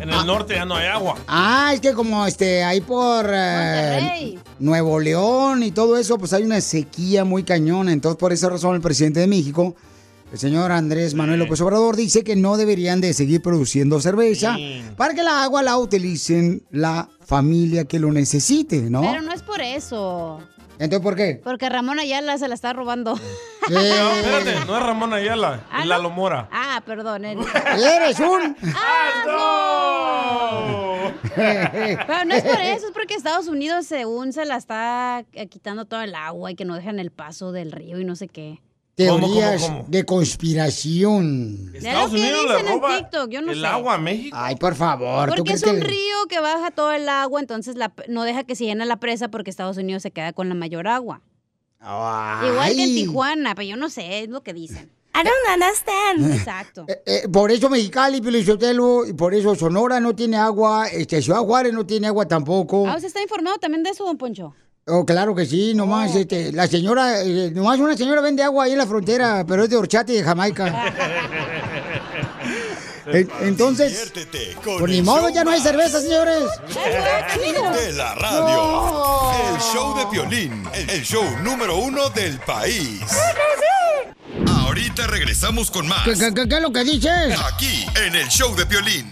En 0.00 0.08
el 0.08 0.24
norte 0.24 0.54
ya 0.54 0.64
no 0.64 0.76
hay 0.76 0.86
agua. 0.86 1.16
Ah, 1.26 1.72
es 1.74 1.80
que 1.80 1.94
como 1.94 2.24
este, 2.24 2.62
ahí 2.62 2.80
por 2.80 3.28
eh, 3.28 4.38
Nuevo 4.60 5.00
León 5.00 5.64
y 5.64 5.72
todo 5.72 5.98
eso, 5.98 6.16
pues 6.16 6.32
hay 6.32 6.44
una 6.44 6.60
sequía 6.60 7.24
muy 7.24 7.42
cañona. 7.42 7.92
Entonces, 7.92 8.16
por 8.16 8.32
esa 8.32 8.50
razón, 8.50 8.76
el 8.76 8.80
presidente 8.80 9.18
de 9.18 9.26
México, 9.26 9.74
el 10.32 10.38
señor 10.38 10.72
Andrés 10.72 11.14
Manuel 11.14 11.40
López 11.40 11.60
Obrador, 11.60 11.96
dice 11.96 12.24
que 12.24 12.36
no 12.36 12.56
deberían 12.56 13.00
de 13.00 13.12
seguir 13.14 13.42
produciendo 13.42 14.00
cerveza 14.00 14.56
para 14.96 15.14
que 15.14 15.22
la 15.22 15.42
agua 15.42 15.62
la 15.62 15.76
utilicen 15.78 16.62
la 16.70 17.08
familia 17.24 17.84
que 17.84 17.98
lo 17.98 18.12
necesite, 18.12 18.82
¿no? 18.90 19.00
Pero 19.02 19.22
no 19.22 19.32
es 19.32 19.42
por 19.42 19.60
eso. 19.60 20.40
Entonces, 20.78 21.00
¿por 21.02 21.14
qué? 21.14 21.40
Porque 21.44 21.68
Ramón 21.68 21.98
Ayala 21.98 22.38
se 22.38 22.48
la 22.48 22.54
está 22.54 22.72
robando. 22.72 23.18
No, 23.70 23.78
espérate, 23.78 24.64
no 24.66 24.76
es 24.78 24.82
Ramón 24.82 25.12
Ayala, 25.12 25.64
Ah, 25.70 25.80
es 25.80 25.84
¿no? 25.84 25.90
Lalo 25.90 26.10
Mora. 26.10 26.48
Ah, 26.50 26.82
perdón. 26.84 27.24
él. 27.24 27.38
¡Eres 27.76 28.18
un! 28.18 28.56
Pero 31.36 32.24
no 32.24 32.34
es 32.34 32.42
por 32.42 32.60
eso, 32.60 32.86
es 32.86 32.92
porque 32.92 33.14
Estados 33.14 33.46
Unidos 33.46 33.86
según 33.86 34.32
se 34.32 34.44
la 34.44 34.56
está 34.56 35.24
quitando 35.50 35.84
todo 35.84 36.00
el 36.02 36.16
agua 36.16 36.50
y 36.50 36.56
que 36.56 36.64
no 36.64 36.74
dejan 36.74 36.98
el 36.98 37.12
paso 37.12 37.52
del 37.52 37.70
río 37.70 38.00
y 38.00 38.04
no 38.04 38.16
sé 38.16 38.26
qué. 38.26 38.60
Teorías 39.04 39.70
de 39.88 40.04
conspiración. 40.04 41.72
Es 41.74 41.82
lo 41.84 42.10
que 42.10 42.16
dicen 42.16 42.66
en 42.68 42.80
TikTok, 42.98 43.30
yo 43.30 43.42
no 43.42 43.52
el 43.52 43.60
sé. 43.60 43.66
agua 43.66 43.94
a 43.94 43.98
México. 43.98 44.36
Ay, 44.38 44.56
por 44.56 44.74
favor. 44.74 45.30
¿tú 45.30 45.36
Porque 45.36 45.52
es 45.54 45.62
un 45.62 45.76
que- 45.76 45.84
río 45.84 46.26
que 46.28 46.40
baja 46.40 46.70
todo 46.70 46.92
el 46.92 47.08
agua, 47.08 47.40
entonces 47.40 47.76
la- 47.76 47.92
no 48.08 48.24
deja 48.24 48.44
que 48.44 48.54
se 48.56 48.64
llene 48.64 48.84
la 48.86 48.96
presa 48.98 49.28
porque 49.28 49.50
Estados 49.50 49.76
Unidos 49.76 50.02
se 50.02 50.10
queda 50.10 50.32
con 50.32 50.48
la 50.48 50.54
mayor 50.54 50.86
agua. 50.88 51.22
Igual 51.82 52.74
que 52.76 52.82
en. 52.84 52.94
Tijuana, 52.94 53.54
pero 53.54 53.68
yo 53.68 53.76
no 53.76 53.88
sé, 53.88 54.22
es 54.24 54.28
lo 54.28 54.42
que 54.42 54.52
dicen. 54.52 54.90
I 55.12 55.22
don't 55.24 55.62
understand. 55.62 56.34
Exacto. 56.38 56.84
Eh, 56.88 57.02
eh, 57.06 57.28
por 57.28 57.50
eso 57.50 57.68
Mexicali, 57.68 58.20
Pelizotelo, 58.20 59.06
y 59.06 59.12
por 59.12 59.34
eso 59.34 59.54
Sonora 59.54 59.98
no 59.98 60.14
tiene 60.14 60.36
agua, 60.36 60.86
este, 60.88 61.20
Ciudad 61.20 61.40
Juárez 61.40 61.72
no 61.72 61.84
tiene 61.84 62.06
agua 62.06 62.26
tampoco. 62.28 62.86
Ah, 62.86 62.94
¿usted 62.94 63.08
está 63.08 63.20
informado 63.22 63.56
también 63.58 63.82
de 63.82 63.90
eso, 63.90 64.04
don 64.04 64.16
Poncho? 64.16 64.54
Oh, 64.86 65.04
claro 65.06 65.34
que 65.34 65.46
sí, 65.46 65.74
nomás, 65.74 66.14
este, 66.16 66.52
la 66.52 66.66
señora, 66.66 67.22
eh, 67.22 67.50
nomás 67.54 67.78
una 67.78 67.96
señora 67.96 68.20
vende 68.22 68.42
agua 68.42 68.64
ahí 68.64 68.72
en 68.72 68.78
la 68.78 68.86
frontera, 68.86 69.44
pero 69.48 69.64
es 69.64 69.70
de 69.70 69.76
horchata 69.76 70.12
y 70.12 70.16
de 70.16 70.24
Jamaica. 70.24 70.84
En- 73.06 73.28
Entonces, 73.40 74.12
con 74.62 74.78
por 74.78 74.88
ni 74.88 74.98
el 74.98 75.04
modo, 75.04 75.30
ya 75.30 75.42
no 75.42 75.50
hay 75.50 75.60
cerveza, 75.60 76.00
señores. 76.00 76.44
de 77.74 77.92
la 77.94 78.14
radio. 78.14 79.32
El 79.54 79.60
show 79.60 79.96
de 79.98 80.06
Piolín, 80.06 80.62
el 80.74 81.02
show 81.02 81.24
número 81.42 81.76
uno 81.78 82.08
del 82.10 82.38
país. 82.40 83.00
Ahorita 84.46 85.08
regresamos 85.08 85.72
con 85.72 85.88
más. 85.88 86.04
¿Qué, 86.04 86.12
qué- 86.14 86.32
qué- 86.34 86.48
qué 86.48 86.54
es 86.56 86.60
lo 86.62 86.70
que 86.72 86.84
dices? 86.84 87.36
Aquí, 87.52 87.84
en 88.06 88.14
el 88.14 88.28
show 88.28 88.54
de 88.54 88.64
Piolín. 88.66 89.10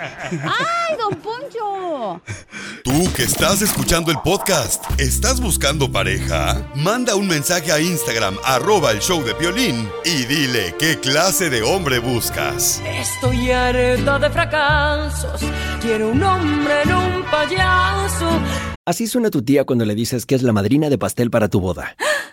¡Ay, 0.01 0.97
don 0.99 1.19
Poncho! 1.21 2.21
Tú 2.83 3.13
que 3.15 3.23
estás 3.23 3.63
escuchando 3.63 4.11
el 4.11 4.19
podcast, 4.19 4.85
¿estás 5.01 5.41
buscando 5.41 5.91
pareja? 5.91 6.71
Manda 6.75 7.15
un 7.15 7.27
mensaje 7.27 7.73
a 7.73 7.81
Instagram, 7.81 8.37
arroba 8.45 8.91
el 8.91 9.01
show 9.01 9.23
de 9.23 9.35
Piolín, 9.35 9.89
y 10.05 10.25
dile 10.25 10.75
qué 10.79 10.99
clase 10.99 11.51
de 11.51 11.63
hombre 11.63 11.99
buscas. 11.99 12.83
Estoy 12.87 13.51
harta 13.51 14.19
de 14.19 14.31
fracasos. 14.31 15.41
Quiero 15.81 16.11
un 16.11 16.23
hombre 16.23 16.83
en 16.83 16.95
un 16.95 17.23
payaso. 17.31 18.29
Así 18.87 19.07
suena 19.07 19.31
tu 19.31 19.43
tía 19.43 19.65
cuando 19.65 19.87
le 19.87 19.95
dices 19.95 20.27
que 20.27 20.35
es 20.35 20.43
la 20.43 20.53
madrina 20.53 20.91
de 20.91 20.99
pastel 20.99 21.31
para 21.31 21.49
tu 21.49 21.61
boda. 21.61 21.97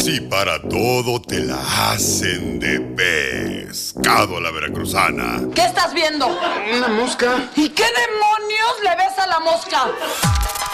Si 0.00 0.18
para 0.18 0.58
todo 0.62 1.20
te 1.20 1.40
la 1.40 1.58
hacen 1.90 2.58
de 2.58 2.80
pescado 2.80 4.38
a 4.38 4.40
la 4.40 4.50
veracruzana. 4.50 5.42
¿Qué 5.54 5.62
estás 5.66 5.92
viendo? 5.92 6.26
Una 6.26 6.88
mosca. 6.88 7.50
¿Y 7.54 7.68
qué 7.68 7.84
demonios 7.84 8.82
le 8.82 8.96
ves 8.96 9.18
a 9.18 9.26
la 9.26 9.40
mosca? 9.40 9.88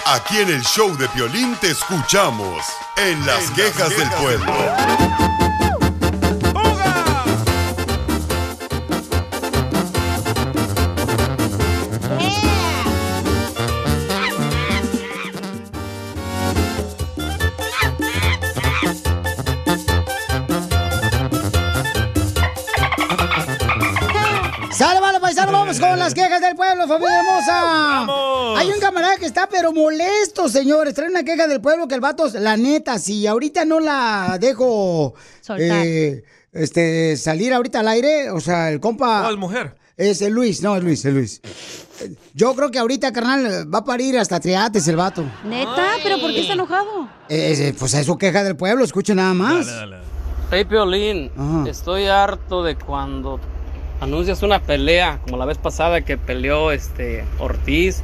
Aquí 0.06 0.38
en 0.38 0.50
el 0.50 0.62
show 0.62 0.96
de 0.96 1.08
Piolín 1.08 1.56
te 1.60 1.72
escuchamos 1.72 2.64
en 2.96 3.26
las 3.26 3.50
quejas 3.50 3.90
del 3.90 4.08
pueblo. 4.10 5.45
Paisano! 25.36 25.52
Vamos 25.52 25.80
con 25.80 25.98
las 25.98 26.14
quejas 26.14 26.40
del 26.40 26.54
pueblo, 26.54 26.86
familia 26.88 27.20
hermosa. 27.20 27.62
¡Vamos! 27.62 28.58
Hay 28.58 28.70
un 28.70 28.80
camarada 28.80 29.16
que 29.16 29.26
está 29.26 29.48
pero 29.48 29.72
molesto, 29.72 30.48
señores. 30.48 30.94
Trae 30.94 31.08
una 31.08 31.24
queja 31.24 31.46
del 31.46 31.60
pueblo 31.60 31.86
que 31.88 31.94
el 31.94 32.00
vato, 32.00 32.28
la 32.34 32.56
neta, 32.56 32.98
si 32.98 33.26
ahorita 33.26 33.64
no 33.64 33.80
la 33.80 34.38
dejo 34.40 35.14
eh, 35.58 36.22
este, 36.52 37.16
salir 37.16 37.52
ahorita 37.52 37.80
al 37.80 37.88
aire, 37.88 38.30
o 38.30 38.40
sea, 38.40 38.70
el 38.70 38.80
compa... 38.80 39.22
No, 39.22 39.30
es 39.30 39.36
mujer. 39.36 39.76
Es 39.96 40.20
el 40.20 40.34
Luis, 40.34 40.62
no, 40.62 40.76
es 40.76 40.82
Luis, 40.82 41.04
es 41.06 41.14
Luis. 41.14 41.40
Yo 42.34 42.54
creo 42.54 42.70
que 42.70 42.78
ahorita, 42.78 43.12
carnal, 43.12 43.72
va 43.72 43.78
a 43.78 43.84
parir 43.84 44.18
hasta 44.18 44.38
triates 44.38 44.86
el 44.88 44.96
vato. 44.96 45.24
¿Neta? 45.44 45.92
¿Pero 46.02 46.20
por 46.20 46.30
qué 46.32 46.40
está 46.40 46.52
enojado? 46.52 47.08
Eh, 47.30 47.74
pues 47.78 47.94
es 47.94 48.04
su 48.04 48.18
queja 48.18 48.44
del 48.44 48.56
pueblo, 48.56 48.84
escuche 48.84 49.14
nada 49.14 49.32
más. 49.32 49.66
Hey 50.50 50.64
Piolín, 50.64 51.32
estoy 51.66 52.06
harto 52.06 52.62
de 52.62 52.76
cuando 52.76 53.40
anuncias 54.00 54.42
una 54.42 54.60
pelea, 54.60 55.20
como 55.24 55.36
la 55.36 55.44
vez 55.44 55.58
pasada 55.58 56.02
que 56.02 56.16
peleó 56.16 56.72
este 56.72 57.24
Ortiz. 57.38 58.02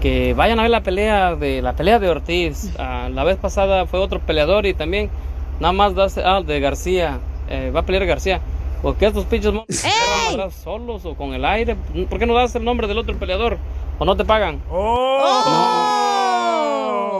Que 0.00 0.32
vayan 0.32 0.58
a 0.58 0.62
ver 0.62 0.70
la 0.70 0.82
pelea 0.82 1.36
de 1.36 1.62
la 1.62 1.74
pelea 1.74 1.98
de 1.98 2.08
Ortiz. 2.08 2.70
Ah, 2.78 3.08
la 3.12 3.24
vez 3.24 3.36
pasada 3.36 3.86
fue 3.86 4.00
otro 4.00 4.20
peleador 4.20 4.66
y 4.66 4.74
también 4.74 5.10
nada 5.58 5.72
más 5.72 5.94
das 5.94 6.18
ah, 6.18 6.40
de 6.40 6.60
García. 6.60 7.18
Eh, 7.48 7.70
va 7.74 7.80
a 7.80 7.86
pelear 7.86 8.06
García. 8.06 8.40
¿Por 8.82 8.96
qué 8.96 9.06
estos 9.06 9.26
pinches 9.26 9.52
van 10.36 10.50
solos 10.50 11.04
o 11.04 11.14
con 11.14 11.34
el 11.34 11.44
aire? 11.44 11.76
¿Por 12.08 12.18
qué 12.18 12.26
no 12.26 12.34
das 12.34 12.54
el 12.54 12.64
nombre 12.64 12.86
del 12.86 12.98
otro 12.98 13.18
peleador? 13.18 13.58
¿O 13.98 14.04
no 14.04 14.16
te 14.16 14.24
pagan? 14.24 14.60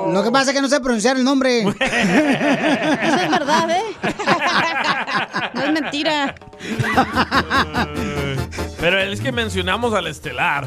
Lo 0.08 0.22
que 0.22 0.30
pasa 0.30 0.50
es 0.50 0.56
que 0.56 0.62
no 0.62 0.68
sé 0.68 0.80
pronunciar 0.80 1.16
el 1.16 1.24
nombre. 1.24 1.60
Eso 1.62 1.70
es 1.78 3.30
verdad, 3.30 3.70
¿eh? 3.70 3.82
No 5.54 5.62
es 5.62 5.72
mentira. 5.72 6.34
Pero 8.80 8.98
es 9.00 9.20
que 9.20 9.32
mencionamos 9.32 9.94
al 9.94 10.06
estelar. 10.06 10.66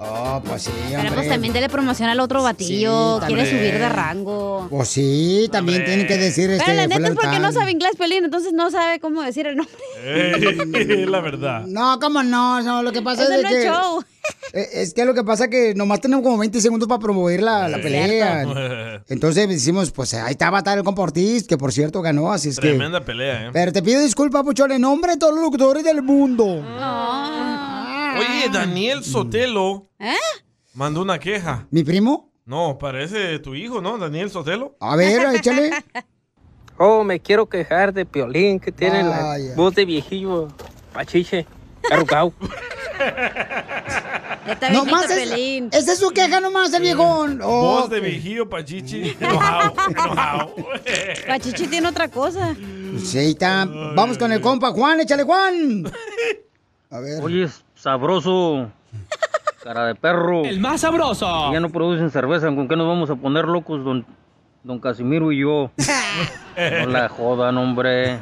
Oh, 0.00 0.40
pues 0.44 0.62
sí, 0.62 0.70
Pero 0.90 1.12
pues 1.14 1.28
también 1.28 1.52
dele 1.52 1.68
promoción 1.68 2.08
al 2.08 2.20
otro 2.20 2.42
batillo. 2.42 3.18
Sí, 3.20 3.26
Quiere 3.26 3.46
subir 3.50 3.78
de 3.78 3.88
rango. 3.88 4.68
Pues 4.70 4.88
sí, 4.88 5.48
también 5.50 5.84
tiene 5.84 6.06
que 6.06 6.16
decir 6.16 6.50
este. 6.50 6.64
Pero 6.64 6.76
la 6.76 6.86
neta 6.86 7.08
es 7.08 7.14
porque 7.14 7.38
no 7.40 7.50
sabe 7.52 7.72
inglés, 7.72 7.92
Pelín, 7.98 8.24
entonces 8.24 8.52
no 8.52 8.70
sabe 8.70 9.00
cómo 9.00 9.22
decir 9.22 9.46
el 9.48 9.56
nombre. 9.56 9.74
Eh, 10.04 11.06
la 11.08 11.20
verdad. 11.20 11.62
No, 11.66 11.98
¿cómo 12.00 12.22
no? 12.22 12.62
No, 12.62 12.82
lo 12.82 12.92
que 12.92 13.02
pasa 13.02 13.24
es 13.24 13.28
de 13.28 13.42
no 13.42 13.48
es 13.48 13.54
que... 13.54 13.64
show. 13.64 14.04
Eh, 14.52 14.68
Es 14.74 14.94
que 14.94 15.04
lo 15.06 15.14
que 15.14 15.24
pasa 15.24 15.44
es 15.44 15.50
que 15.50 15.74
nomás 15.74 16.00
tenemos 16.00 16.22
como 16.22 16.38
20 16.38 16.60
segundos 16.60 16.86
para 16.88 16.98
promover 16.98 17.42
la, 17.42 17.66
la 17.68 17.80
pelea. 17.80 18.44
Cierto. 18.44 19.04
Entonces 19.08 19.48
decimos, 19.48 19.90
pues 19.90 20.14
ahí 20.14 20.32
está 20.32 20.50
Batal 20.50 20.78
el 20.78 20.84
compa 20.84 21.02
Ortiz, 21.02 21.46
que 21.46 21.56
por 21.56 21.72
cierto 21.72 22.02
ganó, 22.02 22.30
así 22.32 22.50
es 22.50 22.56
que... 22.56 22.68
Tremenda 22.68 23.02
pelea, 23.04 23.46
¿eh? 23.46 23.50
Pero 23.52 23.72
te 23.72 23.82
pido 23.82 24.00
disculpas, 24.02 24.42
Puchón, 24.44 24.72
en 24.72 24.82
nombre 24.82 25.12
de 25.12 25.18
todos 25.18 25.34
los 25.34 25.42
locutores 25.42 25.82
del 25.84 26.02
mundo. 26.02 26.62
Oye, 28.18 28.48
Daniel 28.52 29.04
Sotelo 29.04 29.88
¿Eh? 29.98 30.14
mandó 30.74 31.02
una 31.02 31.18
queja. 31.18 31.66
¿Mi 31.70 31.82
primo? 31.84 32.30
No, 32.44 32.78
parece 32.78 33.38
tu 33.40 33.54
hijo, 33.54 33.80
¿no? 33.80 33.98
Daniel 33.98 34.30
Sotelo. 34.30 34.76
A 34.80 34.96
ver, 34.96 35.34
échale. 35.34 35.70
Oh, 36.80 37.02
me 37.02 37.18
quiero 37.18 37.48
quejar 37.48 37.92
de 37.92 38.06
Piolín, 38.06 38.60
que 38.60 38.70
tiene 38.70 39.02
Vaya. 39.02 39.48
la 39.48 39.54
voz 39.56 39.74
de 39.74 39.84
viejillo, 39.84 40.46
pachiche, 40.92 41.44
arrugado. 41.90 42.32
Está 44.46 44.70
No 44.70 44.84
más 44.84 45.10
es- 45.10 45.28
Pelín. 45.28 45.68
Esa 45.72 45.92
es 45.92 45.98
su 45.98 46.10
queja 46.10 46.40
nomás, 46.40 46.72
el 46.72 46.82
viejón. 46.82 47.40
Oh, 47.42 47.80
Voz 47.80 47.90
de 47.90 47.98
viejillo, 48.00 48.48
pachichi. 48.48 49.16
Enojado, 49.20 49.74
enojado. 49.90 50.54
Pachichi 51.26 51.66
tiene 51.66 51.88
otra 51.88 52.06
cosa. 52.08 52.54
Sí, 53.04 53.18
ahí 53.18 53.30
está. 53.30 53.64
Vamos 53.96 54.16
con 54.16 54.30
el 54.32 54.40
compa 54.40 54.70
Juan, 54.70 55.00
échale 55.00 55.24
Juan. 55.24 55.84
A 56.90 57.00
ver. 57.00 57.22
Oye, 57.22 57.48
sabroso. 57.78 58.70
Cara 59.62 59.86
de 59.86 59.94
perro. 59.94 60.44
El 60.44 60.60
más 60.60 60.80
sabroso. 60.82 61.52
Ya 61.52 61.60
no 61.60 61.68
producen 61.70 62.10
cerveza, 62.10 62.46
¿con 62.46 62.68
qué 62.68 62.76
nos 62.76 62.86
vamos 62.86 63.10
a 63.10 63.16
poner 63.16 63.44
locos, 63.46 63.84
don, 63.84 64.06
don 64.62 64.78
Casimiro 64.80 65.32
y 65.32 65.40
yo? 65.40 65.70
No 66.58 66.86
la 66.88 67.08
jodan, 67.08 67.56
hombre. 67.56 68.18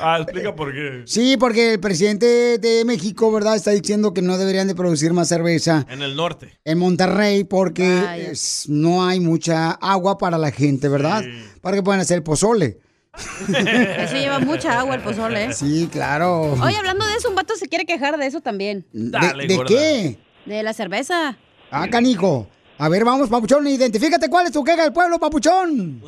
Ah, 0.00 0.18
explica 0.20 0.54
por 0.54 0.72
qué. 0.72 1.02
Sí, 1.06 1.36
porque 1.36 1.72
el 1.72 1.80
presidente 1.80 2.58
de 2.58 2.84
México, 2.84 3.32
¿verdad? 3.32 3.56
Está 3.56 3.72
diciendo 3.72 4.14
que 4.14 4.22
no 4.22 4.38
deberían 4.38 4.68
de 4.68 4.76
producir 4.76 5.12
más 5.12 5.26
cerveza 5.26 5.84
En 5.90 6.02
el 6.02 6.14
norte. 6.14 6.56
en 6.64 6.78
Monterrey 6.78 7.42
porque 7.42 8.28
es- 8.30 8.66
no 8.68 9.04
hay 9.04 9.18
mucha 9.18 9.72
agua 9.72 10.18
para 10.18 10.38
la 10.38 10.52
gente, 10.52 10.88
¿verdad? 10.88 11.24
Para 11.60 11.76
que 11.78 11.82
puedan 11.82 12.00
hacer 12.00 12.22
pozole. 12.22 12.78
Eso 13.16 14.16
lleva 14.16 14.38
mucha 14.38 14.78
agua 14.80 14.94
el 14.94 15.02
pozole, 15.02 15.46
¿eh? 15.46 15.52
Sí, 15.52 15.88
claro. 15.90 16.52
Oye, 16.62 16.76
hablando 16.76 17.04
de 17.06 17.14
eso, 17.14 17.28
un 17.28 17.34
vato 17.34 17.56
se 17.56 17.68
quiere 17.68 17.84
quejar 17.84 18.16
de 18.16 18.26
eso 18.26 18.40
también. 18.40 18.86
¿De, 18.92 19.18
de 19.46 19.60
qué? 19.66 20.18
De 20.46 20.62
la 20.62 20.72
cerveza. 20.72 21.36
Ah, 21.70 21.88
canijo. 21.88 22.48
A 22.78 22.88
ver, 22.88 23.04
vamos, 23.04 23.28
papuchón, 23.28 23.66
identifícate 23.66 24.30
cuál 24.30 24.46
es 24.46 24.52
tu 24.52 24.64
queja 24.64 24.84
del 24.84 24.92
pueblo, 24.92 25.18
papuchón. 25.18 26.02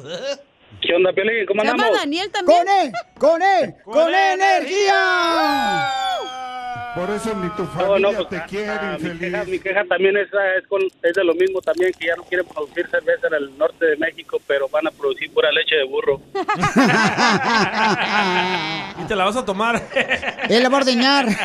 ¿Qué 0.80 0.94
onda, 0.94 1.12
Pelín? 1.12 1.44
¿Cómo 1.46 1.60
andamos? 1.60 1.86
Daniel 1.94 2.30
también. 2.30 2.58
¡Con 2.58 2.68
él! 2.68 2.92
¡Con 3.18 3.42
él! 3.42 3.74
¡Con, 3.84 4.14
energía! 4.14 4.92
Por 6.94 7.08
eso 7.10 7.34
ni 7.34 7.48
tu 7.50 7.62
No, 7.62 7.68
familia 7.68 8.10
no, 8.12 8.16
pues, 8.18 8.28
te 8.28 8.42
quiere, 8.50 8.68
ah, 8.68 8.96
mi, 9.00 9.18
queja, 9.18 9.44
mi 9.44 9.58
queja 9.58 9.84
también 9.84 10.16
es, 10.18 10.28
ah, 10.34 10.56
es, 10.58 10.66
con, 10.66 10.82
es 10.82 11.14
de 11.14 11.24
lo 11.24 11.34
mismo 11.34 11.60
también, 11.62 11.90
que 11.98 12.06
ya 12.06 12.16
no 12.16 12.22
quieren 12.24 12.46
producir 12.46 12.86
cerveza 12.88 13.28
en 13.28 13.34
el 13.34 13.56
norte 13.56 13.86
de 13.86 13.96
México, 13.96 14.38
pero 14.46 14.68
van 14.68 14.86
a 14.86 14.90
producir 14.90 15.32
pura 15.32 15.50
leche 15.52 15.76
de 15.76 15.84
burro. 15.84 16.20
Y 19.02 19.06
te 19.06 19.16
la 19.16 19.24
vas 19.24 19.36
a 19.36 19.44
tomar. 19.44 19.80
Él 20.48 20.62
la 20.62 20.68
va 20.68 20.78
a 20.78 20.80
ordeñar. 20.80 21.26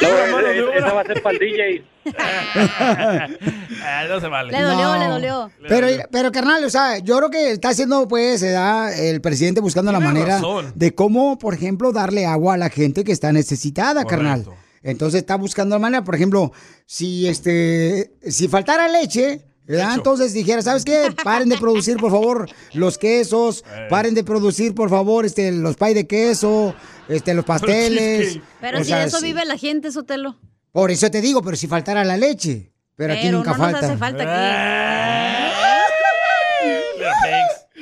No, 0.00 0.08
esa- 0.08 0.78
esa 0.78 0.92
va 0.94 1.00
a 1.02 1.04
ser 1.04 1.22
para 1.22 1.36
el 1.36 1.38
DJ. 1.38 1.82
Ah, 2.18 4.04
no 4.08 4.20
se 4.20 4.28
vale. 4.28 4.52
Le 4.52 4.62
dolió, 4.62 4.84
No. 4.94 4.98
le 4.98 5.06
dolió. 5.06 5.50
Pero, 5.68 5.86
pero, 6.10 6.32
carnal, 6.32 6.64
o 6.64 6.70
sea, 6.70 6.98
yo 6.98 7.16
creo 7.18 7.30
que 7.30 7.50
está 7.52 7.70
haciendo, 7.70 8.06
pues, 8.08 8.42
¿verdad? 8.42 8.98
el 8.98 9.20
presidente 9.20 9.60
buscando 9.60 9.92
la 9.92 10.00
manera 10.00 10.36
razón. 10.36 10.72
de 10.74 10.94
cómo, 10.94 11.38
por 11.38 11.54
ejemplo, 11.54 11.92
darle 11.92 12.26
agua 12.26 12.54
a 12.54 12.58
la 12.58 12.70
gente 12.70 13.04
que 13.04 13.12
está 13.12 13.32
necesitada, 13.32 14.04
carnal. 14.04 14.46
Entonces 14.82 15.20
está 15.20 15.36
buscando 15.36 15.74
la 15.76 15.80
manera, 15.80 16.04
por 16.04 16.14
ejemplo, 16.14 16.52
si 16.86 17.28
este, 17.28 18.12
si 18.26 18.48
faltara 18.48 18.88
leche, 18.88 19.44
¿verdad? 19.66 19.94
Entonces 19.94 20.32
dijera, 20.32 20.62
¿sabes 20.62 20.84
qué? 20.86 21.14
Paren 21.22 21.50
de 21.50 21.58
producir, 21.58 21.98
por 21.98 22.10
favor, 22.10 22.48
los 22.72 22.96
quesos, 22.96 23.62
paren 23.90 24.14
de 24.14 24.24
producir, 24.24 24.74
por 24.74 24.88
favor, 24.88 25.26
este, 25.26 25.52
los 25.52 25.76
pay 25.76 25.92
de 25.92 26.06
queso, 26.06 26.74
este, 27.08 27.34
los 27.34 27.44
pasteles. 27.46 28.38
Pero 28.60 28.78
O 28.78 28.80
si 28.80 28.86
sea, 28.88 29.00
de 29.00 29.06
eso 29.08 29.18
sí. 29.18 29.26
vive 29.26 29.44
la 29.44 29.58
gente, 29.58 29.92
Sotelo. 29.92 30.38
Por 30.72 30.90
eso 30.90 31.10
te 31.10 31.20
digo, 31.20 31.42
pero 31.42 31.56
si 31.56 31.66
faltara 31.66 32.04
la 32.04 32.16
leche. 32.16 32.72
Pero, 32.96 33.14
aquí 33.14 33.28
nunca 33.30 33.52
no 33.52 33.56
falta. 33.56 33.80
nos 33.80 33.90
hace 33.90 33.98
falta 33.98 34.22
aquí. 34.22 34.30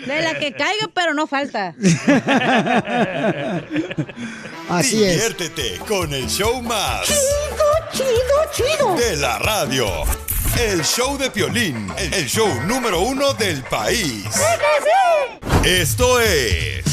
De 0.06 0.22
la 0.22 0.38
que 0.38 0.52
caiga, 0.52 0.88
pero 0.94 1.12
no 1.12 1.26
falta. 1.26 1.74
Así 4.68 5.02
es. 5.04 5.14
Diviértete 5.14 5.78
con 5.86 6.14
el 6.14 6.28
show 6.28 6.62
más. 6.62 7.06
Chido, 7.06 7.18
chido, 7.92 8.06
chido. 8.52 8.94
De 8.94 9.16
la 9.16 9.38
radio. 9.38 10.04
El 10.58 10.82
show 10.84 11.18
de 11.18 11.30
Piolín. 11.30 11.92
El 11.98 12.26
show 12.26 12.48
número 12.66 13.00
uno 13.00 13.34
del 13.34 13.62
país. 13.64 14.24
Esto 15.64 16.20
es... 16.20 16.84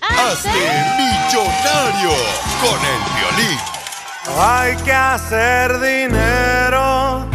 Hazte 0.00 0.48
millonario 0.48 2.10
con 2.60 2.78
el 2.78 3.00
violín. 3.16 3.79
Hay 4.38 4.76
que 4.76 4.92
hacer 4.92 5.72
dinero. 5.80 7.26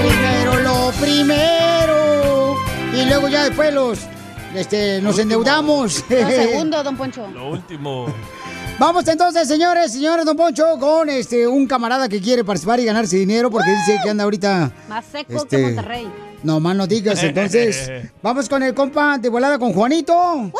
Primero 0.00 0.60
lo 0.60 0.90
primero. 1.00 2.56
Y 2.94 3.04
luego 3.06 3.28
ya 3.28 3.44
después 3.44 3.72
los 3.74 3.98
este, 4.54 5.00
nos 5.00 5.18
endeudamos. 5.18 6.04
Lo 6.08 6.16
segundo, 6.30 6.82
don 6.82 6.96
Poncho. 6.96 7.26
Lo 7.28 7.50
último. 7.50 8.06
Vamos 8.78 9.06
entonces, 9.06 9.46
señores, 9.46 9.92
señores, 9.92 10.24
don 10.24 10.36
Poncho, 10.36 10.78
con 10.78 11.08
este 11.10 11.46
un 11.46 11.66
camarada 11.66 12.08
que 12.08 12.20
quiere 12.20 12.44
participar 12.44 12.80
y 12.80 12.84
ganarse 12.84 13.16
dinero 13.16 13.50
porque 13.50 13.70
dice 13.70 13.98
que 14.02 14.10
anda 14.10 14.24
ahorita. 14.24 14.72
Más 14.88 15.04
seco 15.04 15.34
Este, 15.36 15.56
que 15.56 15.62
Monterrey. 15.62 16.12
No 16.42 16.58
más 16.58 16.74
no 16.74 16.86
digas. 16.86 17.22
Entonces, 17.22 17.90
vamos 18.22 18.48
con 18.48 18.62
el 18.62 18.74
compa 18.74 19.18
de 19.18 19.28
volada 19.28 19.58
con 19.58 19.72
Juanito. 19.72 20.50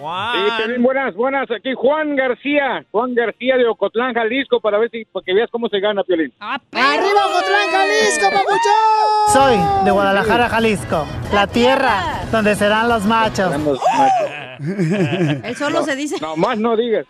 Sí, 0.00 0.50
Piolín, 0.56 0.82
buenas, 0.82 1.14
buenas. 1.14 1.50
Aquí 1.50 1.74
Juan 1.74 2.16
García, 2.16 2.86
Juan 2.90 3.14
García 3.14 3.56
de 3.58 3.66
Ocotlán, 3.66 4.14
Jalisco, 4.14 4.58
para 4.60 4.78
ver 4.78 4.90
si, 4.90 5.04
para 5.04 5.22
que 5.24 5.34
veas 5.34 5.50
cómo 5.50 5.68
se 5.68 5.78
gana, 5.78 6.02
Piolín. 6.04 6.32
¡Arriba, 6.40 7.26
Ocotlán, 7.28 7.68
Jalisco, 7.70 8.26
papuchón! 8.32 9.32
Soy 9.32 9.84
de 9.84 9.90
Guadalajara, 9.90 10.48
Jalisco, 10.48 11.06
la 11.34 11.46
tierra 11.46 12.22
donde 12.32 12.54
serán 12.54 12.88
los 12.88 13.04
machos. 13.04 13.52
Él 14.60 15.56
solo 15.56 15.82
se 15.82 15.94
dice. 15.96 16.16
No, 16.20 16.34
más 16.34 16.58
no 16.58 16.76
digas. 16.76 17.06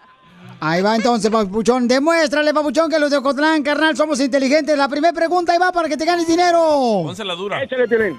Ahí 0.58 0.82
va 0.82 0.96
entonces, 0.96 1.30
papuchón. 1.30 1.86
Demuéstrale, 1.86 2.52
papuchón, 2.52 2.90
que 2.90 2.98
los 2.98 3.10
de 3.10 3.18
Ocotlán, 3.18 3.62
carnal, 3.62 3.96
somos 3.96 4.18
inteligentes. 4.20 4.76
La 4.76 4.88
primera 4.88 5.12
pregunta 5.12 5.52
ahí 5.52 5.58
va 5.58 5.70
para 5.70 5.88
que 5.88 5.96
te 5.96 6.04
ganes 6.04 6.26
dinero. 6.26 7.02
Pónse 7.04 7.24
la 7.24 7.36
dura. 7.36 7.62
Échale, 7.62 7.86
Piolín. 7.86 8.18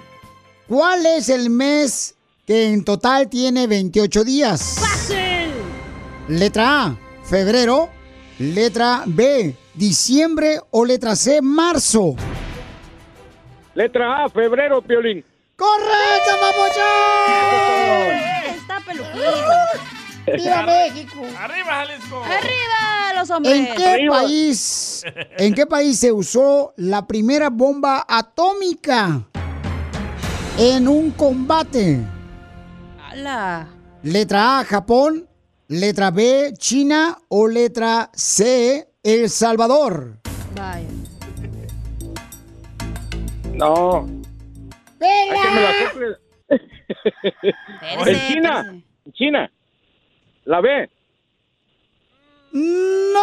¿Cuál 0.67 1.05
es 1.05 1.27
el 1.27 1.49
mes 1.49 2.15
que 2.45 2.67
en 2.73 2.84
total 2.84 3.30
tiene 3.30 3.67
28 3.67 4.23
días? 4.23 4.77
¡Fácil! 4.80 5.51
Letra 6.27 6.86
A, 6.86 6.97
febrero. 7.23 7.89
Letra 8.39 9.04
B, 9.06 9.56
diciembre. 9.73 10.60
O 10.71 10.86
letra 10.86 11.15
C, 11.15 11.41
marzo. 11.41 12.15
Letra 13.73 14.25
A, 14.25 14.30
febrero, 14.30 14.82
Piolín. 14.82 15.23
¡Correcto, 15.56 16.32
papuchón! 16.41 18.15
Está 18.56 18.80
peluquín. 18.86 19.21
¡Viva 20.36 20.65
México! 20.65 21.21
¡Arriba, 21.39 21.65
Jalisco! 21.65 22.23
¡Arriba 22.23 23.13
los 23.15 23.30
hombres! 23.30 23.56
¿En 23.56 23.75
qué 23.75 24.08
país, 24.10 25.04
en 25.38 25.54
qué 25.54 25.65
país 25.65 25.99
se 25.99 26.12
usó 26.12 26.73
la 26.77 27.06
primera 27.06 27.49
bomba 27.49 28.06
atómica 28.08 29.23
en 30.58 30.88
un 30.88 31.12
combate? 31.12 31.99
¡Hala! 33.12 33.67
Letra 34.04 34.60
A, 34.60 34.63
Japón. 34.63 35.28
Letra 35.67 36.12
B, 36.12 36.54
China. 36.58 37.17
O 37.28 37.45
letra 37.45 38.10
C, 38.13 38.88
El 39.04 39.30
Salvador. 39.30 40.19
Vaya. 40.56 40.88
No. 43.54 44.08
Que 44.97 45.28
me 45.30 45.62
la 45.62 45.74
En 48.06 48.28
China, 48.28 48.82
en 49.06 49.12
China. 49.12 49.52
La 50.45 50.62
B. 50.62 50.89
¡No! 52.54 53.19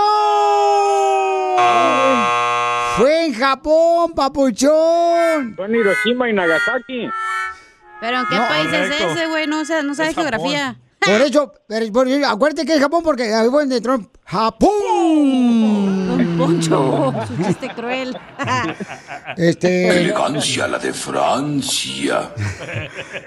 Fue 2.98 3.26
en 3.26 3.32
Japón, 3.32 4.12
papuchón. 4.14 5.54
Fue 5.56 5.64
en 5.64 5.76
Hiroshima 5.76 6.28
y 6.28 6.34
Nagasaki. 6.34 7.08
¿Pero 8.00 8.20
en 8.20 8.26
qué 8.28 8.36
No, 8.36 8.48
país 8.48 8.66
correcto. 8.66 8.94
es 8.94 9.12
ese, 9.16 9.26
güey? 9.26 9.46
No, 9.46 9.64
sé, 9.64 9.82
no 9.82 9.94
sabe 9.94 10.10
Es 10.10 10.14
Japón. 10.16 10.30
geografía. 10.30 10.80
Por 11.00 11.20
eso, 11.22 11.52
por 11.92 12.08
acuérdate 12.26 12.66
que 12.66 12.74
es 12.74 12.80
Japón 12.80 13.02
porque 13.04 13.32
ahí 13.32 13.48
fue 13.48 13.62
donde 13.62 13.80
Trump. 13.80 14.08
¡Japón! 14.24 16.17
Poncho, 16.38 17.14
su 17.26 17.44
chiste 17.44 17.68
cruel. 17.74 18.16
Este. 19.36 19.88
Elegancia 19.88 20.66
la 20.66 20.78
de 20.78 20.92
Francia. 20.92 22.30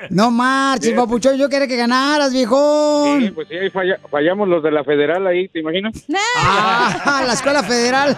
No 0.09 0.31
marches, 0.31 0.93
papuchón. 0.93 1.37
Yo 1.37 1.47
quería 1.47 1.67
que 1.67 1.75
ganaras, 1.77 2.33
viejón. 2.33 3.21
Sí, 3.21 3.31
pues 3.31 3.47
sí, 3.47 3.55
ahí 3.55 3.69
falla- 3.69 3.99
fallamos 4.09 4.47
los 4.47 4.63
de 4.63 4.71
la 4.71 4.83
federal 4.83 5.25
ahí, 5.27 5.47
¿te 5.47 5.59
imaginas? 5.59 5.93
Ah, 6.37 7.23
la 7.25 7.33
escuela 7.33 7.61
federal. 7.63 8.17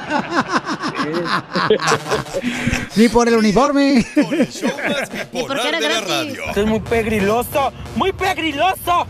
Ni 2.95 3.10
por 3.10 3.27
el 3.27 3.36
uniforme. 3.36 4.06
Bipolar 5.34 5.79
de 5.79 5.89
la 5.89 6.01
radio. 6.01 6.43
Esto 6.47 6.62
es 6.62 6.67
muy 6.67 6.79
pegriloso, 6.79 7.73
muy 7.95 8.12
pegriloso. 8.13 9.08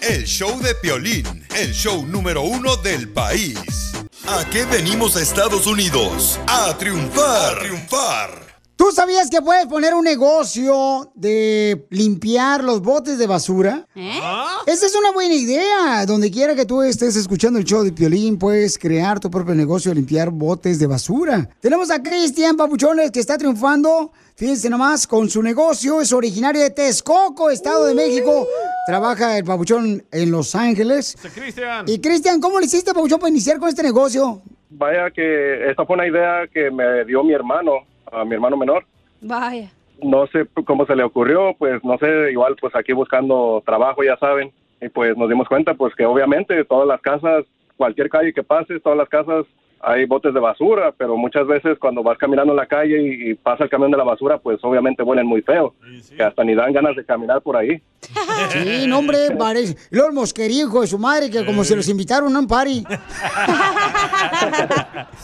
El 0.00 0.24
show 0.24 0.58
de 0.60 0.74
Piolín, 0.76 1.46
el 1.56 1.72
show 1.72 2.06
número 2.06 2.42
uno 2.42 2.76
del 2.76 3.08
país. 3.10 3.92
¿A 4.26 4.42
qué 4.46 4.64
venimos 4.64 5.16
a 5.16 5.20
Estados 5.20 5.66
Unidos? 5.66 6.40
A 6.46 6.76
triunfar. 6.78 7.58
A 7.58 7.60
triunfar. 7.60 8.43
¿Tú 8.76 8.90
sabías 8.90 9.30
que 9.30 9.40
puedes 9.40 9.66
poner 9.66 9.94
un 9.94 10.04
negocio 10.04 11.12
de 11.14 11.86
limpiar 11.90 12.64
los 12.64 12.82
botes 12.82 13.18
de 13.18 13.26
basura? 13.28 13.86
¿Eh? 13.94 14.18
Esa 14.66 14.86
es 14.86 14.96
una 14.96 15.12
buena 15.12 15.34
idea. 15.34 16.04
Donde 16.06 16.28
quiera 16.28 16.56
que 16.56 16.66
tú 16.66 16.82
estés 16.82 17.14
escuchando 17.14 17.60
el 17.60 17.64
show 17.64 17.84
de 17.84 17.92
Piolín, 17.92 18.36
puedes 18.36 18.76
crear 18.76 19.20
tu 19.20 19.30
propio 19.30 19.54
negocio 19.54 19.92
de 19.92 19.96
limpiar 19.96 20.30
botes 20.30 20.80
de 20.80 20.88
basura. 20.88 21.48
Tenemos 21.60 21.88
a 21.92 22.02
Cristian 22.02 22.56
Papuchones 22.56 23.12
que 23.12 23.20
está 23.20 23.38
triunfando. 23.38 24.10
Fíjense 24.34 24.68
nomás, 24.68 25.06
con 25.06 25.30
su 25.30 25.40
negocio. 25.40 26.00
Es 26.00 26.12
originario 26.12 26.60
de 26.60 26.70
Texcoco, 26.70 27.50
Estado 27.50 27.86
de 27.86 27.94
México. 27.94 28.48
Trabaja 28.86 29.38
el 29.38 29.44
Papuchón 29.44 30.04
en 30.10 30.30
Los 30.32 30.56
Ángeles. 30.56 31.16
Cristian. 31.32 31.84
Y 31.86 32.00
Cristian, 32.00 32.40
¿cómo 32.40 32.58
le 32.58 32.66
hiciste, 32.66 32.92
Papuchón, 32.92 33.20
para 33.20 33.30
iniciar 33.30 33.60
con 33.60 33.68
este 33.68 33.84
negocio? 33.84 34.42
Vaya 34.70 35.12
que 35.12 35.70
esta 35.70 35.86
fue 35.86 35.94
una 35.94 36.08
idea 36.08 36.48
que 36.52 36.72
me 36.72 37.04
dio 37.04 37.22
mi 37.22 37.32
hermano, 37.32 37.86
a 38.14 38.24
mi 38.24 38.34
hermano 38.34 38.56
menor. 38.56 38.84
Vaya. 39.20 39.70
No 40.02 40.26
sé 40.26 40.46
cómo 40.66 40.86
se 40.86 40.96
le 40.96 41.04
ocurrió, 41.04 41.54
pues 41.58 41.82
no 41.84 41.96
sé, 41.98 42.32
igual 42.32 42.56
pues 42.60 42.74
aquí 42.74 42.92
buscando 42.92 43.62
trabajo, 43.64 44.02
ya 44.02 44.16
saben. 44.18 44.52
y 44.80 44.88
pues 44.88 45.16
nos 45.16 45.28
dimos 45.28 45.48
cuenta 45.48 45.74
pues 45.74 45.94
que 45.94 46.04
obviamente 46.04 46.64
todas 46.64 46.86
las 46.86 47.00
casas, 47.00 47.44
cualquier 47.76 48.08
calle 48.10 48.32
que 48.32 48.42
pases, 48.42 48.82
todas 48.82 48.98
las 48.98 49.08
casas 49.08 49.46
hay 49.86 50.06
botes 50.06 50.32
de 50.32 50.40
basura, 50.40 50.92
pero 50.96 51.14
muchas 51.16 51.46
veces 51.46 51.78
cuando 51.78 52.02
vas 52.02 52.16
caminando 52.16 52.52
en 52.54 52.56
la 52.56 52.66
calle 52.66 53.02
y, 53.02 53.30
y 53.30 53.34
pasa 53.34 53.64
el 53.64 53.70
camión 53.70 53.90
de 53.90 53.98
la 53.98 54.04
basura, 54.04 54.38
pues 54.38 54.58
obviamente 54.62 55.02
huelen 55.02 55.26
muy 55.26 55.42
feo, 55.42 55.74
que 56.16 56.22
hasta 56.22 56.42
ni 56.42 56.54
dan 56.54 56.72
ganas 56.72 56.96
de 56.96 57.04
caminar 57.04 57.42
por 57.42 57.56
ahí. 57.56 57.80
Sí, 58.50 58.86
no, 58.86 58.98
hombre, 58.98 59.30
parece. 59.38 59.76
Luego 59.90 60.08
el 60.08 60.14
mosquerío, 60.14 60.66
hijo 60.66 60.80
de 60.80 60.86
su 60.86 60.98
madre, 60.98 61.30
que 61.30 61.44
como 61.46 61.64
se 61.64 61.76
los 61.76 61.88
invitaron 61.88 62.34
a 62.34 62.38
un 62.38 62.46
party. 62.46 62.84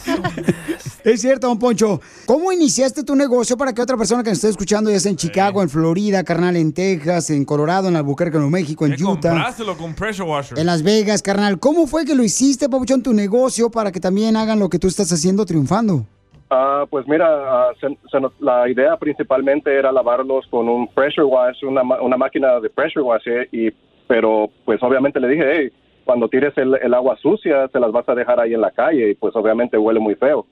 es 1.05 1.21
cierto, 1.21 1.47
don 1.49 1.59
Poncho. 1.59 2.01
¿Cómo 2.27 2.53
iniciaste 2.53 3.03
tu 3.05 3.15
negocio 3.15 3.57
para 3.57 3.73
que 3.73 3.83
otra 3.83 3.97
persona 3.97 4.23
que 4.23 4.31
nos 4.31 4.39
esté 4.39 4.49
escuchando, 4.49 4.91
ya 4.91 4.99
sea 5.01 5.11
en 5.11 5.17
Chicago, 5.17 5.63
en 5.63 5.69
Florida, 5.69 6.23
carnal, 6.25 6.57
en 6.57 6.73
Texas, 6.73 7.31
en 7.31 7.45
Colorado, 7.45 7.89
en 7.89 7.97
Albuquerque, 7.97 8.37
en 8.37 8.43
Nuevo 8.43 8.51
México, 8.51 8.87
en 8.87 8.93
Utah, 8.93 9.31
Compráselo 9.31 9.77
con 9.77 9.95
pressure 9.95 10.29
washer. 10.29 10.59
en 10.59 10.67
Las 10.67 10.83
Vegas, 10.83 11.23
carnal? 11.23 11.59
¿Cómo 11.59 11.87
fue 11.87 12.05
que 12.05 12.15
lo 12.15 12.23
hiciste, 12.23 12.69
Papuchón, 12.69 13.03
tu 13.03 13.13
negocio 13.13 13.71
para 13.71 13.93
que 13.93 14.01
también 14.01 14.37
hagan 14.37 14.59
lo 14.59 14.69
que 14.69 14.79
tú 14.79 14.89
estás 14.89 15.13
haciendo 15.13 15.45
triunfando? 15.45 16.05
Ah, 16.53 16.85
pues 16.91 17.07
mira, 17.07 17.27
ah, 17.29 17.69
se- 17.81 17.97
se 18.11 18.21
nos- 18.21 18.33
la 18.41 18.69
idea 18.69 18.97
principalmente 18.97 19.73
era 19.73 19.93
lavarlos 19.93 20.45
con 20.51 20.69
un 20.69 20.89
pressure 20.89 21.25
wash, 21.25 21.65
una, 21.65 21.85
ma- 21.85 22.03
una 22.03 22.17
máquina 22.17 22.59
de 22.59 22.69
pressure 22.69 23.03
wash, 23.05 23.23
eh, 23.27 23.49
y, 23.53 23.71
pero 24.09 24.51
pues 24.65 24.83
obviamente 24.83 25.21
le 25.21 25.29
dije, 25.29 25.45
hey, 25.47 25.73
cuando 26.05 26.29
tires 26.29 26.53
el, 26.57 26.75
el 26.83 26.93
agua 26.93 27.17
sucia, 27.23 27.69
se 27.69 27.79
las 27.79 27.93
vas 27.93 28.09
a 28.09 28.17
dejar 28.17 28.41
ahí 28.41 28.53
en 28.53 28.61
la 28.63 28.73
calle 28.73 29.11
y 29.11 29.15
pues 29.15 29.37
obviamente 29.37 29.79
huele 29.79 30.01
muy 30.01 30.17
feo. 30.17 30.45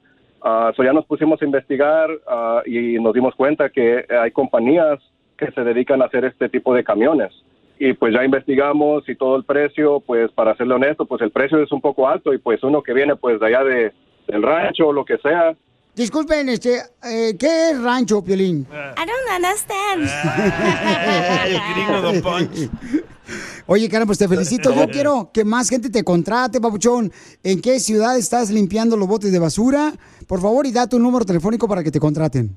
So 0.43 0.83
ya 0.83 0.93
nos 0.93 1.07
pusimos 1.07 1.41
a 1.43 1.45
investigar 1.45 2.11
ah, 2.29 2.63
y 2.65 2.99
nos 3.01 3.15
dimos 3.15 3.35
cuenta 3.35 3.71
que 3.71 4.05
hay 4.09 4.31
compañías 4.31 4.99
que 5.37 5.51
se 5.53 5.63
dedican 5.63 6.03
a 6.03 6.07
hacer 6.07 6.25
este 6.25 6.49
tipo 6.49 6.75
de 6.75 6.85
camiones. 6.85 7.33
Y 7.79 7.93
pues 7.93 8.13
ya 8.13 8.25
investigamos 8.25 9.09
y 9.09 9.15
todo 9.15 9.37
el 9.37 9.45
precio, 9.45 10.01
pues 10.01 10.33
para 10.33 10.57
serle 10.57 10.75
honesto, 10.75 11.07
pues 11.07 11.23
el 11.23 11.31
precio 11.31 11.63
es 11.63 11.71
un 11.71 11.81
poco 11.81 12.09
alto 12.09 12.35
y 12.35 12.39
pues 12.39 12.63
uno 12.63 12.83
que 12.83 12.93
viene 12.93 13.15
pues 13.15 13.39
de 13.39 13.47
allá 13.47 13.63
de, 13.63 13.93
del 14.27 14.43
rancho 14.43 14.89
o 14.89 14.93
lo 14.93 15.05
que 15.05 15.19
sea, 15.19 15.55
Disculpen, 15.99 16.49
este, 16.49 16.81
eh, 17.03 17.37
¿qué 17.37 17.71
es 17.71 17.83
rancho, 17.83 18.23
Piolín? 18.23 18.61
I 18.61 19.05
don't 19.05 19.29
understand. 19.35 20.09
El 21.45 21.59
gringo. 21.75 23.03
Oye, 23.67 23.89
cara, 23.89 24.07
pues 24.07 24.17
te 24.17 24.29
felicito. 24.29 24.73
Yo 24.73 24.87
quiero 24.89 25.31
que 25.35 25.45
más 25.45 25.69
gente 25.69 25.91
te 25.91 26.05
contrate, 26.05 26.61
papuchón. 26.61 27.13
¿En 27.43 27.61
qué 27.61 27.81
ciudad 27.81 28.17
estás 28.17 28.51
limpiando 28.51 28.97
los 28.97 29.09
botes 29.09 29.33
de 29.33 29.41
basura? 29.41 29.93
Por 30.29 30.41
favor, 30.41 30.67
y 30.67 30.73
da 30.73 30.87
tu 30.87 30.99
número 30.99 31.25
telefónico 31.25 31.67
para 31.67 31.83
que 31.83 31.91
te 31.91 31.99
contraten. 31.99 32.55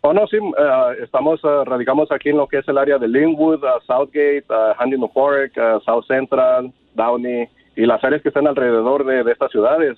Oh, 0.00 0.12
no, 0.12 0.26
sí, 0.26 0.36
eh, 0.36 1.04
estamos, 1.04 1.38
eh, 1.44 1.64
radicamos 1.64 2.10
aquí 2.10 2.30
en 2.30 2.38
lo 2.38 2.48
que 2.48 2.58
es 2.58 2.66
el 2.66 2.76
área 2.76 2.98
de 2.98 3.06
Linwood, 3.06 3.62
uh, 3.62 3.80
Southgate, 3.86 4.44
uh, 4.50 5.08
Park, 5.14 5.52
uh, 5.56 5.78
South 5.84 6.04
Central, 6.08 6.72
Downey 6.94 7.48
y 7.76 7.86
las 7.86 8.02
áreas 8.04 8.20
que 8.20 8.28
están 8.28 8.48
alrededor 8.48 9.06
de, 9.06 9.22
de 9.22 9.32
estas 9.32 9.50
ciudades. 9.50 9.96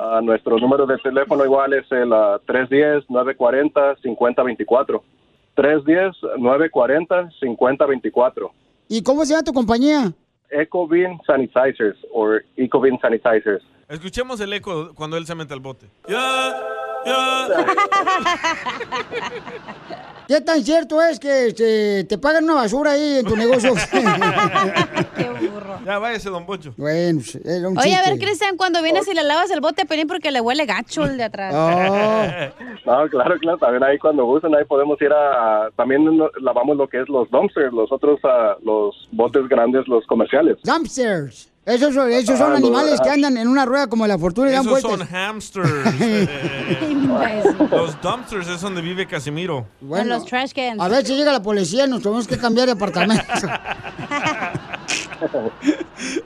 Ah, 0.00 0.20
nuestro 0.22 0.58
número 0.58 0.84
de 0.86 0.98
teléfono 0.98 1.42
igual 1.44 1.72
es 1.72 1.90
el 1.92 2.12
ah, 2.12 2.38
310-940-5024. 2.46 5.00
310-940-5024. 5.56 8.50
¿Y 8.88 9.02
cómo 9.02 9.24
se 9.24 9.32
llama 9.32 9.44
tu 9.44 9.52
compañía? 9.52 10.12
Ecovin 10.50 11.18
Sanitizers 11.26 11.98
o 12.12 12.36
Ecovin 12.56 12.98
Sanitizers. 13.00 13.62
Escuchemos 13.88 14.40
el 14.40 14.52
eco 14.52 14.94
cuando 14.94 15.16
él 15.16 15.26
se 15.26 15.34
mete 15.34 15.54
al 15.54 15.60
bote. 15.60 15.86
¿Qué 20.26 20.40
tan 20.42 20.62
cierto 20.62 21.00
es 21.02 21.18
que 21.18 21.46
este, 21.48 22.04
te 22.04 22.18
pagan 22.18 22.44
una 22.44 22.54
basura 22.54 22.90
ahí 22.92 23.18
en 23.18 23.26
tu 23.26 23.36
negocio? 23.36 23.72
Ya 25.84 25.98
váyase, 25.98 26.28
Don 26.28 26.44
Poncho. 26.44 26.74
bueno, 26.76 27.20
pues, 27.20 27.36
era 27.46 27.68
un 27.68 27.78
Oye, 27.78 27.94
a 27.94 28.02
ver. 28.02 28.18
Cristian, 28.18 28.56
cuando 28.58 28.82
vienes 28.82 29.08
y 29.08 29.14
le 29.14 29.22
lavas 29.22 29.50
el 29.50 29.60
bote, 29.60 29.86
pelín 29.86 30.06
porque 30.06 30.30
le 30.30 30.40
huele 30.40 30.66
gacho 30.66 31.04
el 31.04 31.16
de 31.16 31.24
atrás. 31.24 31.54
No, 32.84 33.08
claro, 33.08 33.38
claro, 33.38 33.58
también 33.58 33.82
ahí 33.84 33.96
cuando 33.98 34.24
gusten, 34.26 34.54
ahí 34.54 34.64
podemos 34.66 35.00
ir 35.00 35.10
a, 35.12 35.66
a- 35.66 35.70
también 35.76 36.04
lavamos 36.42 36.76
lo 36.76 36.88
que 36.88 37.00
es 37.00 37.08
los 37.08 37.30
dumpsters, 37.30 37.72
los 37.72 37.90
otros, 37.90 38.18
ah, 38.24 38.56
los 38.62 39.08
botes 39.12 39.48
grandes, 39.48 39.86
los 39.88 40.04
comerciales. 40.06 40.58
Dumpsters. 40.62 41.50
Esos, 41.68 41.94
son- 41.94 42.10
esos 42.10 42.38
son 42.38 42.52
Ah, 42.52 42.56
animales 42.56 42.98
que 43.00 43.10
andan 43.10 43.36
en 43.36 43.46
una 43.46 43.66
rueda 43.66 43.86
como 43.88 44.06
la 44.06 44.18
fortuna 44.18 44.48
y 44.48 44.52
dan 44.52 44.62
Esos 44.66 44.82
vueltas. 44.82 45.06
son 45.08 45.16
hamsters. 45.16 45.70
Los 47.70 48.00
dumpsters 48.00 48.48
es 48.48 48.60
donde 48.62 48.80
vive 48.80 49.06
Casimiro. 49.06 49.66
Bueno, 49.80 50.14
los 50.16 50.24
trash 50.24 50.52
cans. 50.54 50.80
A 50.80 50.88
ver 50.88 51.04
si 51.06 51.14
llega 51.14 51.30
la 51.32 51.42
policía, 51.42 51.86
nos 51.86 52.02
tenemos 52.02 52.26
que 52.26 52.38
cambiar 52.38 52.66
de 52.66 52.72
apartamento. 52.72 53.22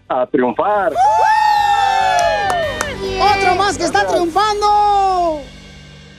A 0.08 0.26
triunfar. 0.26 0.92
¡Otro 3.20 3.54
más 3.56 3.76
que 3.78 3.84
está 3.84 4.06
triunfando! 4.06 5.40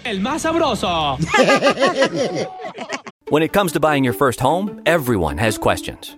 El 0.03 0.20
más 0.22 0.41
sabroso. 0.41 1.18
When 3.30 3.43
it 3.43 3.51
comes 3.53 3.74
to 3.74 3.80
buying 3.80 4.03
your 4.05 4.13
first 4.13 4.39
home, 4.39 4.82
everyone 4.86 5.38
has 5.38 5.57
questions. 5.57 6.18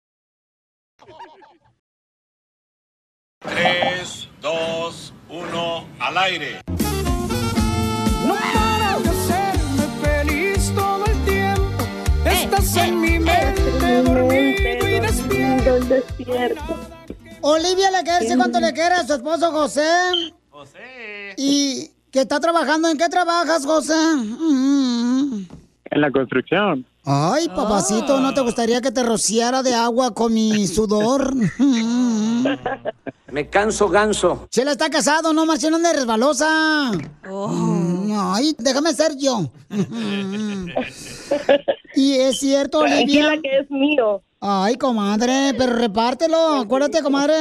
3, 3.41 4.29
2, 4.39 5.13
1, 5.29 5.87
al 5.99 6.17
aire. 6.19 6.61
No 8.27 8.35
paras 8.35 9.03
de 9.03 9.09
hacerme 9.09 9.83
feliz 10.03 10.71
todo 10.75 11.05
el 11.05 11.25
tiempo. 11.25 11.83
Estás 12.23 12.77
en 12.77 13.01
mi 13.01 13.17
mente, 13.17 14.03
dormido 14.03 15.77
y 15.77 15.89
despierto. 15.89 16.79
Olivia 17.41 17.89
le 17.89 18.03
quiere 18.03 18.19
decir 18.19 18.37
cuánto 18.37 18.59
le 18.59 18.73
quiere 18.73 18.93
a 18.93 19.07
su 19.07 19.13
esposo 19.15 19.51
José. 19.51 19.89
José. 20.51 21.33
Y 21.37 21.89
que 22.11 22.21
está 22.21 22.39
trabajando. 22.39 22.89
¿En 22.89 22.97
qué 22.99 23.09
trabajas, 23.09 23.65
José? 23.65 23.95
Mm. 24.15 25.47
En 25.85 26.01
la 26.01 26.11
construcción. 26.11 26.85
Ay, 27.03 27.49
papacito, 27.49 28.19
¿no 28.19 28.31
te 28.33 28.41
gustaría 28.41 28.79
que 28.79 28.91
te 28.91 29.01
rociara 29.01 29.63
de 29.63 29.73
agua 29.73 30.13
con 30.13 30.33
mi 30.33 30.67
sudor? 30.67 31.33
Me 33.31 33.49
canso 33.49 33.89
ganso. 33.89 34.47
Chela 34.51 34.73
está 34.73 34.89
casado, 34.89 35.33
no 35.33 35.45
marchen 35.45 35.81
de 35.81 35.93
resbalosa. 35.93 36.91
Mm, 37.23 38.11
Ay, 38.13 38.53
déjame 38.59 38.93
ser 38.93 39.15
yo. 39.17 39.49
y 41.95 42.13
es 42.13 42.39
cierto, 42.39 42.79
Olivia. 42.79 43.27
Tranquila 43.27 43.41
que 43.41 43.59
es 43.59 43.71
mío. 43.71 44.21
Ay, 44.41 44.75
comadre, 44.75 45.53
pero 45.57 45.73
repártelo. 45.73 46.59
Acuérdate, 46.59 47.01
comadre. 47.01 47.33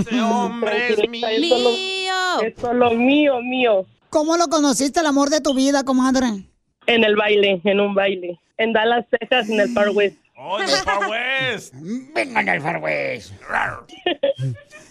Ese 0.00 0.20
hombre 0.20 0.94
es 0.94 1.08
mío. 1.08 2.40
Es 2.42 2.54
solo 2.60 2.90
mío, 2.90 3.40
mío. 3.40 3.86
¿Cómo 4.10 4.36
lo 4.36 4.48
conociste, 4.48 5.00
el 5.00 5.06
amor 5.06 5.30
de 5.30 5.40
tu 5.40 5.54
vida, 5.54 5.84
comadre? 5.84 6.50
En 6.86 7.04
el 7.04 7.16
baile, 7.16 7.60
en 7.64 7.80
un 7.80 7.94
baile. 7.94 8.38
En 8.58 8.72
Dallas, 8.72 9.04
Texas, 9.10 9.48
en 9.50 9.60
el 9.60 9.68
Far 9.70 9.90
West. 9.90 10.16
¡Oh, 10.36 10.58
en 10.60 10.68
el 10.68 10.76
Far 10.76 11.10
West! 11.10 11.74
Vengan 12.14 12.48
al 12.48 12.60
Far 12.60 12.78
West. 12.82 13.32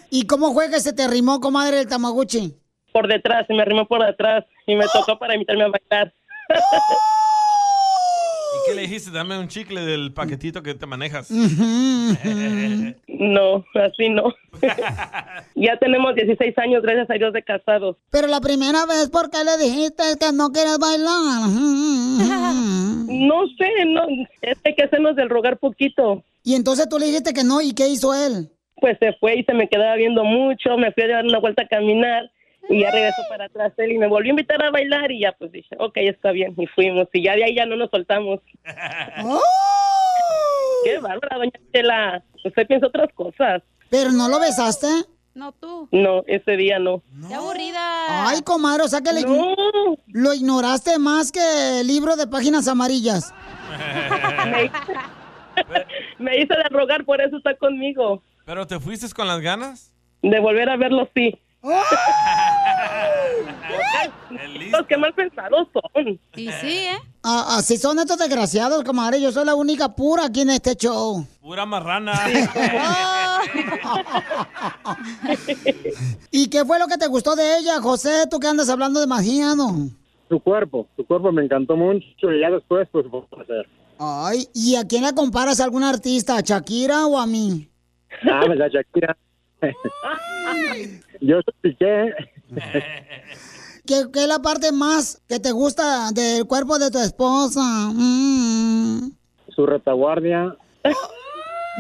¿Y 0.10 0.28
cómo 0.28 0.54
fue 0.54 0.70
que 0.70 0.80
se 0.80 0.94
te 0.94 1.04
arrimó, 1.04 1.40
comadre, 1.40 1.82
el 1.82 1.88
Tamaguchi? 1.88 2.56
Por 2.92 3.08
detrás, 3.08 3.46
se 3.48 3.54
me 3.54 3.62
arrimó 3.62 3.88
por 3.88 4.06
detrás 4.06 4.46
y 4.66 4.76
me 4.76 4.86
tocó 4.94 5.18
para 5.20 5.34
invitarme 5.34 5.64
a 5.64 5.68
bailar. 5.68 6.14
¿Y 8.56 8.70
qué 8.70 8.76
le 8.76 8.82
dijiste? 8.84 9.12
Dame 9.12 9.38
un 9.38 9.48
chicle 9.48 9.82
del 9.82 10.14
paquetito 10.14 10.64
que 10.64 10.74
te 10.74 10.86
manejas. 10.86 11.30
No, 13.08 13.66
así 13.74 14.10
no. 14.10 14.34
ya 15.56 15.78
tenemos 15.78 16.16
16 16.16 16.58
años, 16.58 16.84
gracias 16.84 17.10
a 17.10 17.14
Dios, 17.14 17.34
de 17.34 17.44
casados. 17.44 17.98
Pero 18.12 18.28
la 18.28 18.42
primera 18.42 18.86
vez, 18.86 19.10
¿por 19.10 19.30
qué 19.30 19.38
le 19.44 19.58
dijiste 19.64 20.04
que 20.20 20.32
no 20.34 20.52
quieres 20.52 20.78
bailar? 20.80 21.50
No 23.08 23.48
sé, 23.58 23.86
no, 23.86 24.02
es 24.42 24.58
que 24.60 24.70
hay 24.70 24.76
que 24.76 24.84
hacernos 24.84 25.16
del 25.16 25.30
rogar 25.30 25.58
poquito. 25.58 26.24
Y 26.44 26.56
entonces 26.56 26.90
tú 26.90 27.00
le 27.00 27.06
dijiste 27.06 27.34
que 27.34 27.44
no, 27.44 27.62
¿y 27.62 27.74
qué 27.74 27.88
hizo 27.88 28.14
él? 28.14 28.50
Pues 28.82 28.98
se 29.00 29.14
fue 29.14 29.38
y 29.38 29.44
se 29.44 29.54
me 29.54 29.70
quedaba 29.70 29.96
viendo 29.96 30.24
mucho, 30.24 30.76
me 30.78 30.92
fui 30.92 31.04
a 31.04 31.08
dar 31.08 31.26
una 31.26 31.40
vuelta 31.40 31.64
a 31.64 31.68
caminar 31.68 32.30
y 32.70 32.82
ya 32.82 32.92
regresó 32.92 33.22
para 33.30 33.46
atrás 33.46 33.74
él 33.78 33.92
y 33.94 33.98
me 33.98 34.08
volvió 34.08 34.30
a 34.30 34.34
invitar 34.34 34.64
a 34.64 34.72
bailar 34.72 35.12
y 35.12 35.22
ya 35.22 35.32
pues 35.34 35.52
dije, 35.52 35.76
ok, 35.80 35.98
está 35.98 36.32
bien, 36.32 36.54
y 36.58 36.66
fuimos 36.68 37.08
y 37.14 37.24
ya 37.24 37.36
de 37.36 37.44
ahí 37.46 37.56
ya 37.56 37.66
no 37.66 37.76
nos 37.76 37.90
soltamos. 37.92 38.40
Qué 40.84 41.00
bárbara, 41.00 41.38
doña 41.38 41.52
Chela, 41.74 42.24
usted 42.44 42.68
piensa 42.68 42.88
otras 42.88 43.12
cosas. 43.14 43.64
¿Pero 43.90 44.12
no 44.12 44.30
lo 44.30 44.40
besaste? 44.40 44.88
No 45.34 45.52
tú. 45.52 45.88
No, 45.92 46.24
ese 46.28 46.56
día 46.56 46.80
no. 46.80 47.02
¡Qué 47.28 47.34
aburrida! 47.34 48.28
Ay, 48.30 48.42
comadre, 48.42 48.84
o 48.84 48.88
sea 48.88 49.02
que 49.02 49.12
le 49.12 49.22
ign- 49.22 49.98
lo 50.08 50.34
ignoraste 50.34 50.98
más 50.98 51.32
que 51.32 51.82
el 51.82 51.88
libro 51.88 52.16
de 52.16 52.26
páginas 52.28 52.68
amarillas. 52.68 53.34
me, 54.46 54.72
me 56.20 56.38
hizo 56.40 56.54
de 56.56 56.64
rogar, 56.70 57.04
por 57.04 57.20
eso 57.20 57.38
está 57.38 57.56
conmigo. 57.58 58.22
¿Pero 58.46 58.66
te 58.68 58.80
fuiste 58.80 59.08
con 59.14 59.28
las 59.28 59.42
ganas? 59.42 59.92
De 60.22 60.40
volver 60.40 60.70
a 60.70 60.78
verlo, 60.78 61.10
sí. 61.16 61.38
Los 64.72 64.86
que 64.88 64.98
mal 64.98 65.14
pensados 65.14 65.68
son. 65.74 66.20
Y 66.36 66.52
sí, 66.52 66.78
¿eh? 66.78 66.98
Ah, 67.24 67.56
así 67.58 67.78
son 67.78 67.98
estos 68.00 68.18
desgraciados, 68.18 68.84
comadre. 68.84 69.22
Yo 69.22 69.32
soy 69.32 69.46
la 69.46 69.56
única 69.56 69.96
pura 69.96 70.26
aquí 70.26 70.42
en 70.42 70.50
este 70.52 70.76
show. 70.76 71.26
Pura 71.42 71.66
marrana. 71.66 72.14
¿Y 76.32 76.50
qué 76.50 76.66
fue 76.66 76.78
lo 76.80 76.88
que 76.88 76.98
te 76.98 77.08
gustó 77.08 77.36
de 77.36 77.58
ella, 77.58 77.82
José? 77.82 78.26
Tú 78.30 78.40
que 78.40 78.48
andas 78.48 78.70
hablando 78.70 79.00
demasiado. 79.00 79.70
Su 80.30 80.40
cuerpo, 80.40 80.88
su 80.96 81.06
cuerpo 81.06 81.32
me 81.32 81.44
encantó 81.44 81.76
mucho 81.76 82.32
y 82.32 82.42
ya 82.42 82.50
después, 82.50 82.88
pues, 82.92 83.06
a 83.06 83.42
hacer. 83.42 83.68
Ay, 83.98 84.48
¿y 84.54 84.76
a 84.76 84.86
quién 84.86 85.04
la 85.04 85.14
comparas? 85.14 85.60
¿A 85.60 85.64
algún 85.64 85.84
artista? 85.84 86.38
¿A 86.38 86.42
Shakira 86.42 87.08
o 87.08 87.18
a 87.18 87.26
mí? 87.26 87.70
Ah, 88.30 88.42
pues 88.46 88.58
la 88.58 88.68
Shakira. 88.68 89.18
Yo 91.22 91.38
soy 91.42 91.54
Piqué. 91.62 92.14
¿Qué, 93.86 94.06
qué 94.12 94.24
es 94.24 94.28
la 94.28 94.40
parte 94.40 94.72
más 94.72 95.22
que 95.28 95.40
te 95.40 95.52
gusta 95.52 96.12
del 96.12 96.46
cuerpo 96.48 96.80
de 96.80 96.90
tu 96.92 97.00
esposa? 97.00 97.62
Mm. 97.94 99.12
Su 99.56 99.66
retaguardia. 99.66 100.56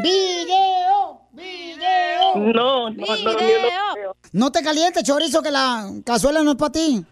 ¡Video! 0.04 1.22
¡Video! 1.34 2.36
No, 2.36 2.90
no, 2.90 2.92
no, 2.92 2.92
no, 2.92 3.34
no. 3.34 4.14
No 4.34 4.52
te 4.52 4.62
calientes, 4.62 5.04
chorizo, 5.04 5.42
que 5.42 5.52
la 5.52 5.90
cazuela 6.06 6.44
no 6.44 6.52
es 6.52 6.58
para 6.58 6.72
ti. 6.74 7.06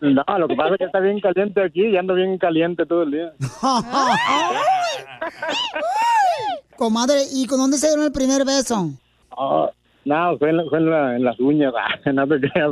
No, 0.00 0.22
lo 0.38 0.48
que 0.48 0.56
pasa 0.56 0.74
es 0.74 0.78
que 0.78 0.84
está 0.84 1.00
bien 1.00 1.20
caliente 1.20 1.62
aquí 1.62 1.86
y 1.86 1.96
ando 1.96 2.14
bien 2.14 2.36
caliente 2.36 2.84
todo 2.86 3.04
el 3.04 3.12
día. 3.12 3.32
Comadre, 6.76 7.22
¿y 7.32 7.46
con 7.46 7.58
dónde 7.58 7.78
se 7.78 7.86
dieron 7.86 8.04
el 8.04 8.12
primer 8.12 8.44
beso? 8.44 8.90
Ah, 9.30 9.70
no, 10.04 10.38
fue, 10.38 10.50
en, 10.50 10.56
la- 10.58 10.64
fue 10.68 10.78
en, 10.78 10.90
la- 10.90 11.16
en 11.16 11.24
las 11.24 11.38
uñas. 11.40 11.72
Ah, 11.76 11.98
no 12.12 12.26
te 12.28 12.40
creas. 12.40 12.70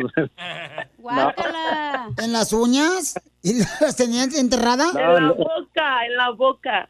Guácala. 0.99 2.09
¿En 2.23 2.33
las 2.33 2.53
uñas? 2.53 3.15
¿Y 3.43 3.55
las 3.61 3.97
tenías 3.97 4.35
enterradas? 4.37 4.95
En 4.95 5.27
la 5.27 5.33
boca, 5.33 6.07
en 6.07 6.17
la 6.17 6.31
boca. 6.31 6.89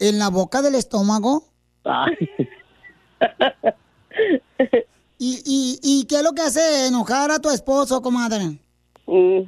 ¿En 0.00 0.18
la 0.18 0.28
boca 0.30 0.62
del 0.62 0.74
estómago? 0.74 1.44
¿Y, 5.18 5.40
y, 5.46 5.78
¿Y 5.82 6.04
qué 6.06 6.16
es 6.16 6.22
lo 6.22 6.32
que 6.32 6.42
hace 6.42 6.86
enojar 6.88 7.30
a 7.30 7.38
tu 7.38 7.48
esposo, 7.50 8.02
comadre? 8.02 8.58
Mm. 9.06 9.40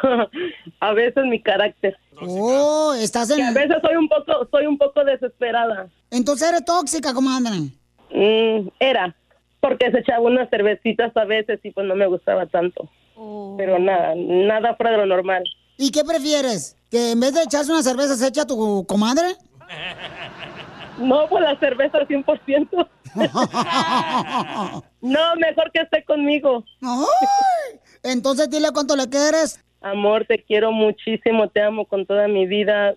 a 0.80 0.92
veces 0.92 1.24
mi 1.26 1.42
carácter. 1.42 1.96
Oh, 2.22 2.92
estás 2.94 3.30
en... 3.30 3.36
Que 3.38 3.42
a 3.44 3.52
veces 3.52 3.76
soy 3.82 3.96
un 3.96 4.08
poco, 4.08 4.48
soy 4.50 4.66
un 4.66 4.78
poco 4.78 5.04
desesperada. 5.04 5.88
Entonces 6.10 6.48
eres 6.48 6.64
tóxica, 6.64 7.12
comadre. 7.12 7.70
Mm, 8.12 8.68
era, 8.78 9.14
porque 9.60 9.90
se 9.90 10.00
echaba 10.00 10.20
unas 10.20 10.48
cervecitas 10.50 11.16
a 11.16 11.24
veces 11.24 11.60
y 11.62 11.70
pues 11.70 11.86
no 11.86 11.94
me 11.94 12.06
gustaba 12.06 12.46
tanto. 12.46 12.88
Pero 13.58 13.78
nada, 13.78 14.14
nada 14.16 14.74
fuera 14.76 14.92
de 14.92 14.98
lo 14.98 15.06
normal. 15.06 15.44
¿Y 15.76 15.90
qué 15.90 16.04
prefieres? 16.04 16.76
¿Que 16.90 17.12
en 17.12 17.20
vez 17.20 17.34
de 17.34 17.42
echarse 17.42 17.70
una 17.70 17.82
cerveza 17.82 18.16
se 18.16 18.28
echa 18.28 18.46
tu 18.46 18.84
comadre? 18.86 19.36
No, 20.98 21.26
pues 21.28 21.42
la 21.42 21.58
cerveza 21.58 21.98
al 21.98 22.08
100%. 22.08 22.88
no, 25.00 25.36
mejor 25.36 25.70
que 25.72 25.80
esté 25.82 26.04
conmigo. 26.04 26.64
Entonces 28.02 28.50
dile 28.50 28.68
cuánto 28.72 28.96
le 28.96 29.08
quieres. 29.08 29.62
Amor, 29.80 30.26
te 30.26 30.42
quiero 30.42 30.72
muchísimo, 30.72 31.48
te 31.48 31.62
amo 31.62 31.86
con 31.86 32.04
toda 32.06 32.28
mi 32.28 32.46
vida. 32.46 32.94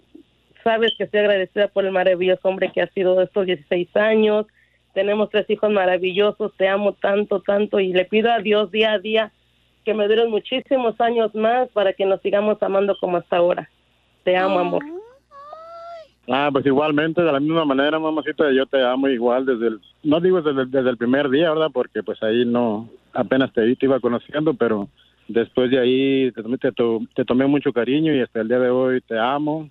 Sabes 0.63 0.91
que 0.97 1.05
estoy 1.05 1.21
agradecida 1.21 1.67
por 1.69 1.85
el 1.85 1.91
maravilloso 1.91 2.47
hombre 2.47 2.71
que 2.73 2.81
ha 2.81 2.87
sido 2.91 3.21
estos 3.21 3.45
16 3.45 3.95
años. 3.95 4.45
Tenemos 4.93 5.29
tres 5.29 5.49
hijos 5.49 5.71
maravillosos, 5.71 6.53
te 6.55 6.67
amo 6.67 6.93
tanto, 6.93 7.41
tanto 7.41 7.79
y 7.79 7.93
le 7.93 8.05
pido 8.05 8.31
a 8.31 8.39
Dios 8.39 8.71
día 8.71 8.93
a 8.93 8.99
día 8.99 9.31
que 9.83 9.93
me 9.93 10.07
duren 10.07 10.29
muchísimos 10.29 10.99
años 11.01 11.33
más 11.35 11.69
para 11.69 11.93
que 11.93 12.05
nos 12.05 12.21
sigamos 12.21 12.61
amando 12.61 12.95
como 12.99 13.17
hasta 13.17 13.37
ahora. 13.37 13.69
Te 14.23 14.37
amo, 14.37 14.59
amor. 14.59 14.83
Ah, 16.29 16.49
pues 16.51 16.65
igualmente, 16.65 17.21
de 17.21 17.31
la 17.31 17.39
misma 17.39 17.65
manera, 17.65 17.99
mamacita, 17.99 18.49
yo 18.51 18.65
te 18.65 18.81
amo 18.81 19.09
igual 19.09 19.45
desde 19.45 19.67
el, 19.67 19.81
no 20.03 20.21
digo 20.21 20.41
desde, 20.41 20.65
desde 20.67 20.89
el 20.89 20.97
primer 20.97 21.29
día, 21.29 21.49
¿verdad? 21.49 21.69
Porque 21.73 22.01
pues 22.01 22.21
ahí 22.23 22.45
no, 22.45 22.87
apenas 23.11 23.51
te, 23.51 23.75
te 23.75 23.85
iba 23.85 23.99
conociendo, 23.99 24.53
pero 24.53 24.87
después 25.27 25.69
de 25.69 25.79
ahí 25.79 26.31
te, 26.31 26.43
te, 26.43 26.71
te 27.13 27.25
tomé 27.25 27.45
mucho 27.45 27.73
cariño 27.73 28.15
y 28.15 28.21
hasta 28.21 28.39
el 28.39 28.47
día 28.47 28.59
de 28.59 28.69
hoy 28.69 29.01
te 29.01 29.19
amo 29.19 29.69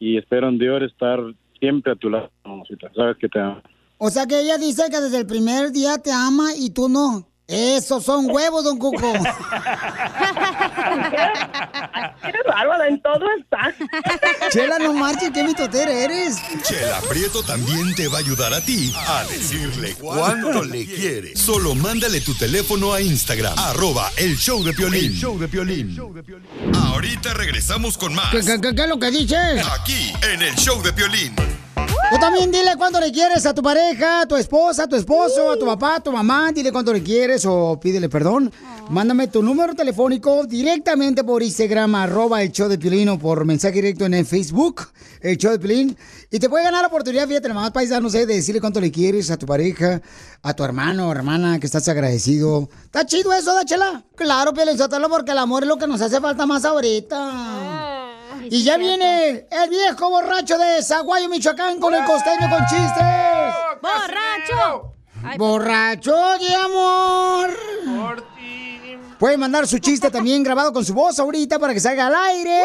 y 0.00 0.18
espero 0.18 0.48
en 0.48 0.58
Dios 0.58 0.82
estar 0.82 1.20
siempre 1.60 1.92
a 1.92 1.96
tu 1.96 2.10
lado, 2.10 2.30
mamacita. 2.44 2.90
Sabes 2.96 3.16
que 3.18 3.28
te 3.28 3.38
amo. 3.38 3.62
O 4.04 4.10
sea 4.10 4.26
que 4.26 4.40
ella 4.40 4.58
dice 4.58 4.82
que 4.90 5.00
desde 5.00 5.18
el 5.18 5.26
primer 5.26 5.70
día 5.70 5.96
te 5.98 6.10
ama 6.10 6.48
y 6.56 6.70
tú 6.70 6.88
no. 6.88 7.28
Esos 7.46 8.04
son 8.04 8.28
huevos, 8.28 8.64
don 8.64 8.76
Cuco. 8.78 9.12
Qué 12.22 12.38
bárbara, 12.48 12.88
en 12.88 13.00
todo 13.00 13.24
está. 13.38 13.72
Chela, 14.50 14.78
no 14.80 14.92
marches, 14.94 15.30
qué 15.32 15.44
mitotera 15.44 15.92
eres. 15.92 16.36
Chela 16.66 17.00
Prieto 17.08 17.42
también 17.44 17.94
te 17.94 18.08
va 18.08 18.16
a 18.18 18.20
ayudar 18.20 18.52
a 18.54 18.60
ti 18.60 18.92
a 19.06 19.22
decirle 19.24 19.94
cuánto 19.94 20.64
le 20.64 20.84
quiere. 20.86 21.36
Solo 21.36 21.74
mándale 21.76 22.20
tu 22.22 22.34
teléfono 22.34 22.92
a 22.94 23.00
Instagram, 23.00 23.56
arroba 23.58 24.10
el 24.16 24.36
show 24.36 24.64
de 24.64 24.72
Piolín. 24.72 25.04
El 25.12 25.14
show 25.16 25.38
de 25.38 25.46
Piolín. 25.48 25.96
Ahorita 26.74 27.34
regresamos 27.34 27.96
con 27.98 28.14
más. 28.14 28.30
¿Qué, 28.32 28.40
qué, 28.40 28.60
qué- 28.60 28.74
qué 28.74 28.82
es 28.82 28.88
lo 28.88 28.98
que 28.98 29.10
dices? 29.10 29.64
Aquí, 29.80 30.12
en 30.32 30.42
el 30.42 30.54
show 30.56 30.82
de 30.82 30.92
Piolín. 30.92 31.34
Tú 32.10 32.18
también 32.20 32.50
dile 32.52 32.76
cuánto 32.76 33.00
le 33.00 33.10
quieres 33.10 33.46
a 33.46 33.54
tu 33.54 33.62
pareja, 33.62 34.20
a 34.20 34.26
tu 34.26 34.36
esposa, 34.36 34.84
a 34.84 34.86
tu 34.86 34.96
esposo, 34.96 35.50
a 35.50 35.58
tu 35.58 35.64
papá, 35.64 35.96
a 35.96 36.00
tu 36.00 36.12
mamá. 36.12 36.52
Dile 36.52 36.70
cuánto 36.70 36.92
le 36.92 37.02
quieres 37.02 37.46
o 37.46 37.80
pídele 37.80 38.08
perdón. 38.08 38.52
Mándame 38.90 39.28
tu 39.28 39.42
número 39.42 39.74
telefónico 39.74 40.44
directamente 40.44 41.24
por 41.24 41.42
Instagram, 41.42 41.94
arroba 41.94 42.42
el 42.42 42.52
show 42.52 42.68
de 42.68 42.76
Piolín 42.78 43.08
o 43.08 43.18
por 43.18 43.44
mensaje 43.46 43.76
directo 43.76 44.04
en 44.04 44.12
el 44.12 44.26
Facebook, 44.26 44.82
el 45.22 45.38
show 45.38 45.52
de 45.52 45.58
Piolín. 45.58 45.96
Y 46.30 46.38
te 46.38 46.50
puede 46.50 46.64
ganar 46.64 46.82
la 46.82 46.88
oportunidad, 46.88 47.26
fíjate, 47.26 47.48
la 47.48 47.54
más 47.54 47.70
paisa, 47.70 48.00
no 48.00 48.10
sé, 48.10 48.26
de 48.26 48.34
decirle 48.34 48.60
cuánto 48.60 48.80
le 48.80 48.90
quieres 48.90 49.30
a 49.30 49.38
tu 49.38 49.46
pareja, 49.46 50.02
a 50.42 50.54
tu 50.54 50.64
hermano 50.64 51.08
o 51.08 51.12
hermana, 51.12 51.58
que 51.58 51.66
estás 51.66 51.88
agradecido. 51.88 52.68
¿Está 52.84 53.06
chido 53.06 53.32
eso, 53.32 53.54
Dachela? 53.54 54.04
Claro, 54.16 54.52
Piolín, 54.52 54.76
Sotelo, 54.76 55.08
porque 55.08 55.30
el 55.30 55.38
amor 55.38 55.62
es 55.62 55.68
lo 55.70 55.78
que 55.78 55.86
nos 55.86 56.00
hace 56.02 56.20
falta 56.20 56.44
más 56.44 56.64
ahorita. 56.66 57.81
Y 58.50 58.64
ya 58.64 58.76
viene 58.76 59.46
el 59.50 59.70
viejo 59.70 60.10
borracho 60.10 60.58
de 60.58 60.82
Zaguayo, 60.82 61.28
Michoacán, 61.28 61.78
con 61.78 61.94
el 61.94 62.04
costeño 62.04 62.48
con 62.50 62.60
chistes. 62.66 63.04
¡Borracho! 63.82 64.94
Borracho 65.36 66.38
de 66.38 66.54
amor. 66.54 67.50
Puede 69.18 69.36
mandar 69.36 69.68
su 69.68 69.78
chiste 69.78 70.10
también 70.10 70.42
grabado 70.42 70.72
con 70.72 70.84
su 70.84 70.94
voz 70.94 71.18
ahorita 71.18 71.58
para 71.58 71.72
que 71.72 71.80
salga 71.80 72.08
al 72.08 72.14
aire. 72.14 72.60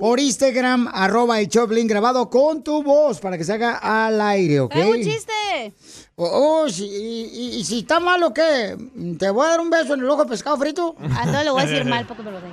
Por 0.00 0.20
Instagram, 0.20 0.88
arroba 0.92 1.40
el 1.40 1.48
Choplin 1.48 1.86
grabado 1.86 2.28
con 2.28 2.62
tu 2.62 2.82
voz 2.82 3.18
para 3.18 3.38
que 3.38 3.44
salga 3.44 3.76
al 3.76 4.20
aire, 4.20 4.60
¿ok? 4.60 4.72
¡Trae 4.72 4.90
un 4.90 5.02
chiste! 5.02 5.74
Oh, 6.16 6.64
oh, 6.64 6.68
sí, 6.68 6.84
y, 6.84 7.64
si 7.64 7.78
está 7.78 8.00
malo, 8.00 8.34
¿qué? 8.34 8.76
¿Te 9.18 9.30
voy 9.30 9.46
a 9.46 9.50
dar 9.50 9.60
un 9.60 9.70
beso 9.70 9.94
en 9.94 10.00
el 10.00 10.10
ojo 10.10 10.24
de 10.24 10.30
pescado 10.30 10.56
frito? 10.58 10.96
Ah, 11.14 11.26
no 11.26 11.42
le 11.42 11.50
voy 11.50 11.62
a 11.62 11.66
decir 11.66 11.84
mal 11.88 12.06
porque 12.06 12.22
me 12.22 12.30
lo 12.30 12.40
dé. 12.40 12.48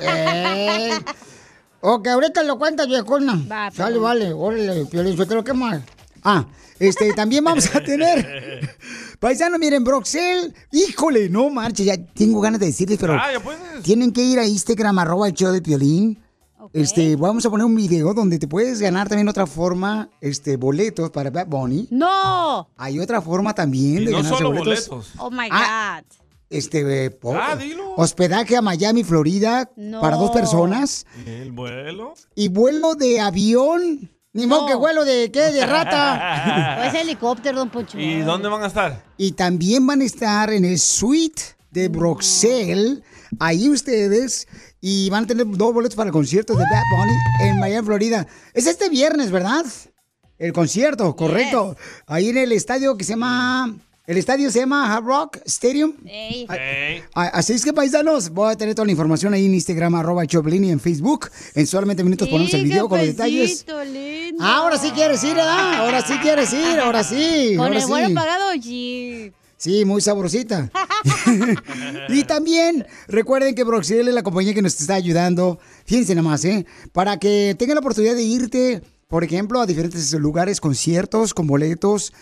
Eh, 0.00 0.98
ok, 1.80 2.06
ahorita 2.08 2.42
lo 2.42 2.58
cuentas, 2.58 2.86
viejona. 2.88 3.34
Va, 3.50 3.70
Sale, 3.70 3.92
perdón. 3.94 4.02
vale, 4.02 4.32
órale, 4.32 4.84
Piolín, 4.86 5.16
yo 5.16 5.26
creo 5.26 5.44
que 5.44 5.52
mal. 5.52 5.84
Ah, 6.22 6.44
este, 6.78 7.12
también 7.12 7.44
vamos 7.44 7.74
a 7.74 7.80
tener... 7.82 8.76
Paisano, 9.20 9.58
miren, 9.58 9.84
Broxel, 9.84 10.54
híjole, 10.72 11.28
no 11.28 11.50
marche, 11.50 11.84
ya 11.84 11.96
tengo 12.14 12.40
ganas 12.40 12.58
de 12.60 12.66
decirles, 12.66 12.98
pero 12.98 13.14
Ah, 13.14 13.30
ya 13.32 13.40
puedes. 13.40 13.82
tienen 13.82 14.12
que 14.12 14.22
ir 14.22 14.38
a 14.38 14.46
Instagram, 14.46 14.98
arroba 14.98 15.28
el 15.28 15.34
show 15.34 15.52
de 15.52 15.60
Piolín. 15.60 16.18
Este, 16.72 17.16
vamos 17.16 17.44
a 17.44 17.50
poner 17.50 17.66
un 17.66 17.74
video 17.74 18.14
donde 18.14 18.38
te 18.38 18.46
puedes 18.46 18.80
ganar 18.80 19.08
también 19.08 19.28
otra 19.28 19.46
forma, 19.46 20.08
este, 20.20 20.56
boletos 20.56 21.10
para 21.10 21.28
Bad 21.30 21.48
Bunny. 21.48 21.88
¡No! 21.90 22.68
Hay 22.76 22.98
otra 23.00 23.20
forma 23.20 23.54
también 23.54 24.02
Y 24.02 24.04
de 24.06 24.10
no 24.12 24.18
ganarse 24.18 24.38
solo 24.38 24.52
boletos. 24.52 24.88
boletos. 24.88 25.12
Oh 25.18 25.30
my 25.30 25.48
Ah, 25.50 26.00
God. 26.02 26.16
Este, 26.50 27.04
eh, 27.06 27.10
po- 27.10 27.34
Ah, 27.36 27.54
dilo. 27.56 27.94
hospedaje 27.96 28.56
a 28.56 28.60
Miami, 28.62 29.04
Florida, 29.04 29.70
No. 29.76 30.00
para 30.00 30.16
dos 30.16 30.32
personas. 30.32 31.06
¿El 31.24 31.52
vuelo? 31.52 32.14
Y 32.34 32.48
vuelo 32.48 32.94
de 32.96 33.20
avión. 33.20 34.10
Ni 34.32 34.46
modo 34.46 34.62
No. 34.62 34.66
que 34.68 34.74
vuelo 34.74 35.04
de 35.04 35.30
qué, 35.32 35.52
de 35.52 35.64
rata. 35.66 36.78
O 36.80 36.84
es 36.84 36.94
helicóptero, 36.94 37.58
don 37.58 37.70
Poncho. 37.70 37.98
¿Y 37.98 38.20
dónde 38.20 38.48
van 38.48 38.62
a 38.62 38.66
estar? 38.66 39.04
y 39.16 39.32
también 39.32 39.86
van 39.86 40.00
a 40.00 40.04
estar 40.04 40.50
en 40.52 40.64
el 40.64 40.78
suite 40.78 41.42
de 41.70 41.88
Broxel. 41.88 43.02
Ahí 43.38 43.68
ustedes. 43.68 44.46
Y 44.80 45.08
van 45.10 45.24
a 45.24 45.26
tener 45.28 45.46
dos 45.46 45.72
boletos 45.74 45.94
para 45.94 46.08
el 46.08 46.12
concierto 46.12 46.54
de 46.54 46.64
Bad 46.64 46.82
Bunny 46.96 47.48
en 47.50 47.60
Miami, 47.60 47.86
Florida. 47.86 48.26
Es 48.54 48.66
este 48.66 48.88
viernes, 48.88 49.30
¿verdad? 49.30 49.64
El 50.38 50.52
concierto, 50.52 51.14
correcto. 51.14 51.76
Ahí 52.06 52.30
en 52.30 52.38
el 52.38 52.50
estadio 52.52 52.96
que 52.96 53.04
se 53.04 53.12
llama. 53.12 53.76
El 54.10 54.16
estadio 54.16 54.50
se 54.50 54.58
llama 54.58 54.92
Hard 54.92 55.04
Rock 55.04 55.38
Stadium. 55.46 55.92
Ey. 56.04 56.44
Ah, 57.14 57.26
Así 57.26 57.52
es 57.52 57.64
que, 57.64 57.72
paisanos, 57.72 58.30
voy 58.30 58.50
a 58.50 58.56
tener 58.56 58.74
toda 58.74 58.86
la 58.86 58.90
información 58.90 59.32
ahí 59.34 59.46
en 59.46 59.54
Instagram, 59.54 59.94
arroba 59.94 60.26
Choplin 60.26 60.64
y 60.64 60.70
en 60.72 60.80
Facebook. 60.80 61.30
En 61.54 61.64
solamente 61.64 62.02
minutos 62.02 62.26
ponemos 62.26 62.52
el 62.52 62.64
video 62.64 62.88
con 62.88 62.98
los 62.98 63.06
detalles. 63.06 63.64
lindo. 63.86 64.44
Ahora 64.44 64.78
sí 64.78 64.90
quieres 64.90 65.22
ir, 65.22 65.36
¿verdad? 65.36 65.74
Ahora 65.74 66.04
sí 66.04 66.14
quieres 66.20 66.52
ir, 66.52 66.80
ahora 66.80 67.04
sí. 67.04 67.54
Con 67.56 67.66
ahora 67.66 67.76
el 67.76 67.82
sí. 67.82 67.88
vuelo 67.88 68.14
pagado, 68.16 68.52
sí. 68.60 69.32
Sí, 69.56 69.84
muy 69.84 70.00
sabrosita. 70.00 70.72
y 72.08 72.24
también 72.24 72.84
recuerden 73.06 73.54
que 73.54 73.62
Broxel 73.62 74.08
es 74.08 74.14
la 74.14 74.24
compañía 74.24 74.54
que 74.54 74.62
nos 74.62 74.80
está 74.80 74.94
ayudando. 74.94 75.60
Fíjense 75.84 76.16
nada 76.16 76.28
más, 76.28 76.44
¿eh? 76.44 76.66
Para 76.90 77.20
que 77.20 77.54
tengan 77.56 77.76
la 77.76 77.80
oportunidad 77.80 78.16
de 78.16 78.24
irte, 78.24 78.82
por 79.06 79.22
ejemplo, 79.22 79.60
a 79.60 79.66
diferentes 79.66 80.12
lugares, 80.14 80.60
conciertos, 80.60 81.32
con 81.32 81.46
boletos. 81.46 82.12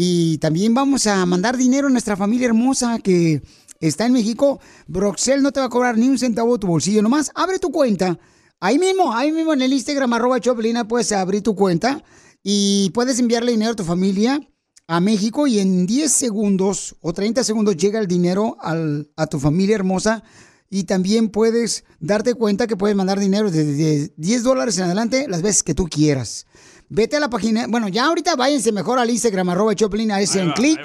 Y 0.00 0.38
también 0.38 0.74
vamos 0.74 1.08
a 1.08 1.26
mandar 1.26 1.56
dinero 1.56 1.88
a 1.88 1.90
nuestra 1.90 2.16
familia 2.16 2.46
hermosa 2.46 3.00
que 3.00 3.42
está 3.80 4.06
en 4.06 4.12
México. 4.12 4.60
Broxel 4.86 5.42
no 5.42 5.50
te 5.50 5.58
va 5.58 5.66
a 5.66 5.68
cobrar 5.68 5.98
ni 5.98 6.08
un 6.08 6.20
centavo 6.20 6.52
de 6.52 6.60
tu 6.60 6.68
bolsillo. 6.68 7.02
Nomás 7.02 7.32
abre 7.34 7.58
tu 7.58 7.72
cuenta. 7.72 8.16
Ahí 8.60 8.78
mismo, 8.78 9.12
ahí 9.12 9.32
mismo 9.32 9.54
en 9.54 9.62
el 9.62 9.72
Instagram, 9.72 10.12
arroba 10.12 10.38
Choplina, 10.38 10.86
puedes 10.86 11.10
abrir 11.10 11.42
tu 11.42 11.56
cuenta 11.56 12.04
y 12.44 12.90
puedes 12.90 13.18
enviarle 13.18 13.50
dinero 13.50 13.72
a 13.72 13.74
tu 13.74 13.82
familia 13.82 14.40
a 14.86 15.00
México 15.00 15.48
y 15.48 15.58
en 15.58 15.84
10 15.84 16.12
segundos 16.12 16.94
o 17.00 17.12
30 17.12 17.42
segundos 17.42 17.76
llega 17.76 17.98
el 17.98 18.06
dinero 18.06 18.56
a 18.60 19.26
tu 19.26 19.40
familia 19.40 19.74
hermosa 19.74 20.22
y 20.70 20.84
también 20.84 21.28
puedes 21.28 21.82
darte 21.98 22.34
cuenta 22.34 22.68
que 22.68 22.76
puedes 22.76 22.96
mandar 22.96 23.18
dinero 23.18 23.50
desde 23.50 24.12
10 24.16 24.42
dólares 24.44 24.78
en 24.78 24.84
adelante 24.84 25.26
las 25.28 25.42
veces 25.42 25.64
que 25.64 25.74
tú 25.74 25.86
quieras. 25.88 26.46
Vete 26.90 27.16
a 27.16 27.20
la 27.20 27.28
página, 27.28 27.66
bueno, 27.68 27.88
ya 27.88 28.06
ahorita 28.06 28.34
váyanse 28.34 28.72
mejor 28.72 28.98
al 28.98 29.10
Instagram, 29.10 29.50
arroba 29.50 29.74
Choplin, 29.74 30.10
a 30.10 30.20
ese 30.20 30.40
en 30.40 30.52
clic. 30.52 30.80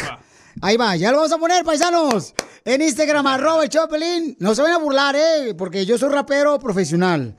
ahí 0.62 0.76
va. 0.76 0.96
Ya 0.96 1.12
lo 1.12 1.18
vamos 1.18 1.32
a 1.32 1.38
poner, 1.38 1.64
paisanos. 1.64 2.34
En 2.66 2.82
Instagram, 2.82 3.26
arroba 3.26 3.68
Choplin. 3.70 4.36
No 4.40 4.54
se 4.54 4.62
van 4.62 4.74
a 4.74 4.78
burlar, 4.78 5.16
¿eh? 5.16 5.54
Porque 5.58 5.86
yo 5.86 5.98
soy 5.98 6.10
rapero 6.10 6.60
profesional. 6.60 7.38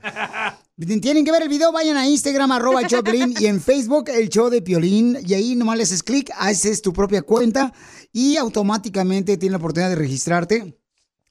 Tienen 0.77 1.23
que 1.23 1.31
ver 1.31 1.43
el 1.43 1.49
video, 1.49 1.71
vayan 1.71 1.95
a 1.95 2.07
Instagram, 2.07 2.51
arroba 2.51 2.85
Choplin, 2.85 3.33
y 3.39 3.45
en 3.45 3.61
Facebook, 3.61 4.09
el 4.09 4.29
show 4.29 4.49
de 4.49 4.61
Piolín. 4.61 5.17
Y 5.25 5.33
ahí 5.33 5.55
nomás 5.55 5.77
le 5.77 5.83
haces 5.83 6.03
clic, 6.03 6.31
haces 6.37 6.81
tu 6.81 6.91
propia 6.91 7.21
cuenta 7.21 7.71
y 8.11 8.37
automáticamente 8.37 9.37
tienes 9.37 9.51
la 9.51 9.57
oportunidad 9.57 9.89
de 9.89 9.95
registrarte. 9.95 10.77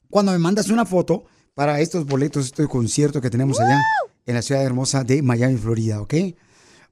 Cuando 0.09 0.33
me 0.33 0.39
mandas 0.39 0.71
una 0.71 0.85
foto 0.87 1.25
para 1.55 1.81
estos 1.81 2.07
boletos, 2.07 2.47
este 2.47 2.67
concierto 2.69 3.21
que 3.21 3.31
tenemos 3.31 3.61
allá 3.61 3.81
en 4.25 4.35
la 4.35 4.43
ciudad 4.43 4.63
hermosa 4.63 5.03
de 5.05 5.21
Miami, 5.21 5.57
Florida, 5.57 6.01
¿ok? 6.01 6.15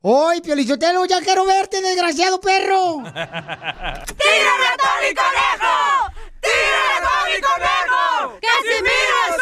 ¡Hoy, 0.05 0.41
Piolichotelo, 0.41 1.05
ya 1.05 1.21
quiero 1.21 1.47
verte, 1.47 1.81
desgraciado 1.81 2.41
perro! 2.41 2.97
¡Tírame 3.05 3.15
a 3.15 4.77
Tony 4.77 5.15
Conejo! 5.15 6.11
¡Tírame 6.41 6.91
a 6.91 7.03
Tony 7.07 7.41
Conejo! 7.41 8.41
¡Casimiro 8.43 9.17
es 9.29 9.39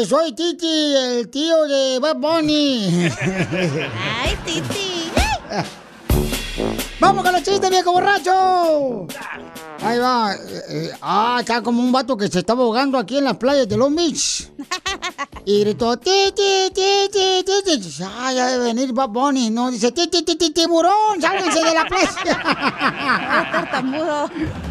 un... 0.00 0.08
Soy 0.08 0.34
Titi, 0.34 0.96
el 0.96 1.28
tío 1.28 1.64
de 1.64 1.98
Bad 1.98 2.16
Bunny. 2.16 2.88
Ay, 4.22 4.38
Titi. 4.46 5.12
¡Vamos 6.98 7.22
con 7.22 7.34
los 7.34 7.42
chistes, 7.42 7.68
viejo 7.68 7.92
borracho! 7.92 9.06
Ahí 9.84 9.98
va. 9.98 10.34
eh, 10.34 10.62
eh, 10.68 10.90
ah, 11.02 11.38
está 11.40 11.62
como 11.62 11.82
un 11.82 11.92
vato 11.92 12.16
que 12.16 12.28
se 12.28 12.38
estaba 12.38 12.62
ahogando 12.62 12.96
aquí 12.98 13.18
en 13.18 13.24
las 13.24 13.36
playas 13.36 13.68
de 13.68 13.76
Long 13.76 13.94
Beach. 13.94 14.50
Y 15.46 15.60
gritó, 15.60 15.98
ti, 15.98 16.32
ti, 16.34 16.70
ti, 16.72 17.10
ti, 17.12 17.44
ti, 17.44 17.78
ti. 17.78 18.02
Ah, 18.02 18.32
ya 18.32 18.46
debe 18.46 18.64
venir 18.64 18.94
Bad 18.94 19.10
Bunny. 19.10 19.50
No, 19.50 19.70
dice, 19.70 19.92
ti, 19.92 20.08
ti, 20.08 20.22
ti, 20.22 20.36
ti, 20.36 20.50
tiburón, 20.54 21.20
sálganse 21.20 21.62
de 21.62 21.74
la 21.74 21.84
playa. 21.84 23.52
tartamudo. 23.52 24.30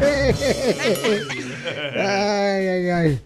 ay, 1.94 2.66
ay, 2.66 2.90
ay. 2.90 3.20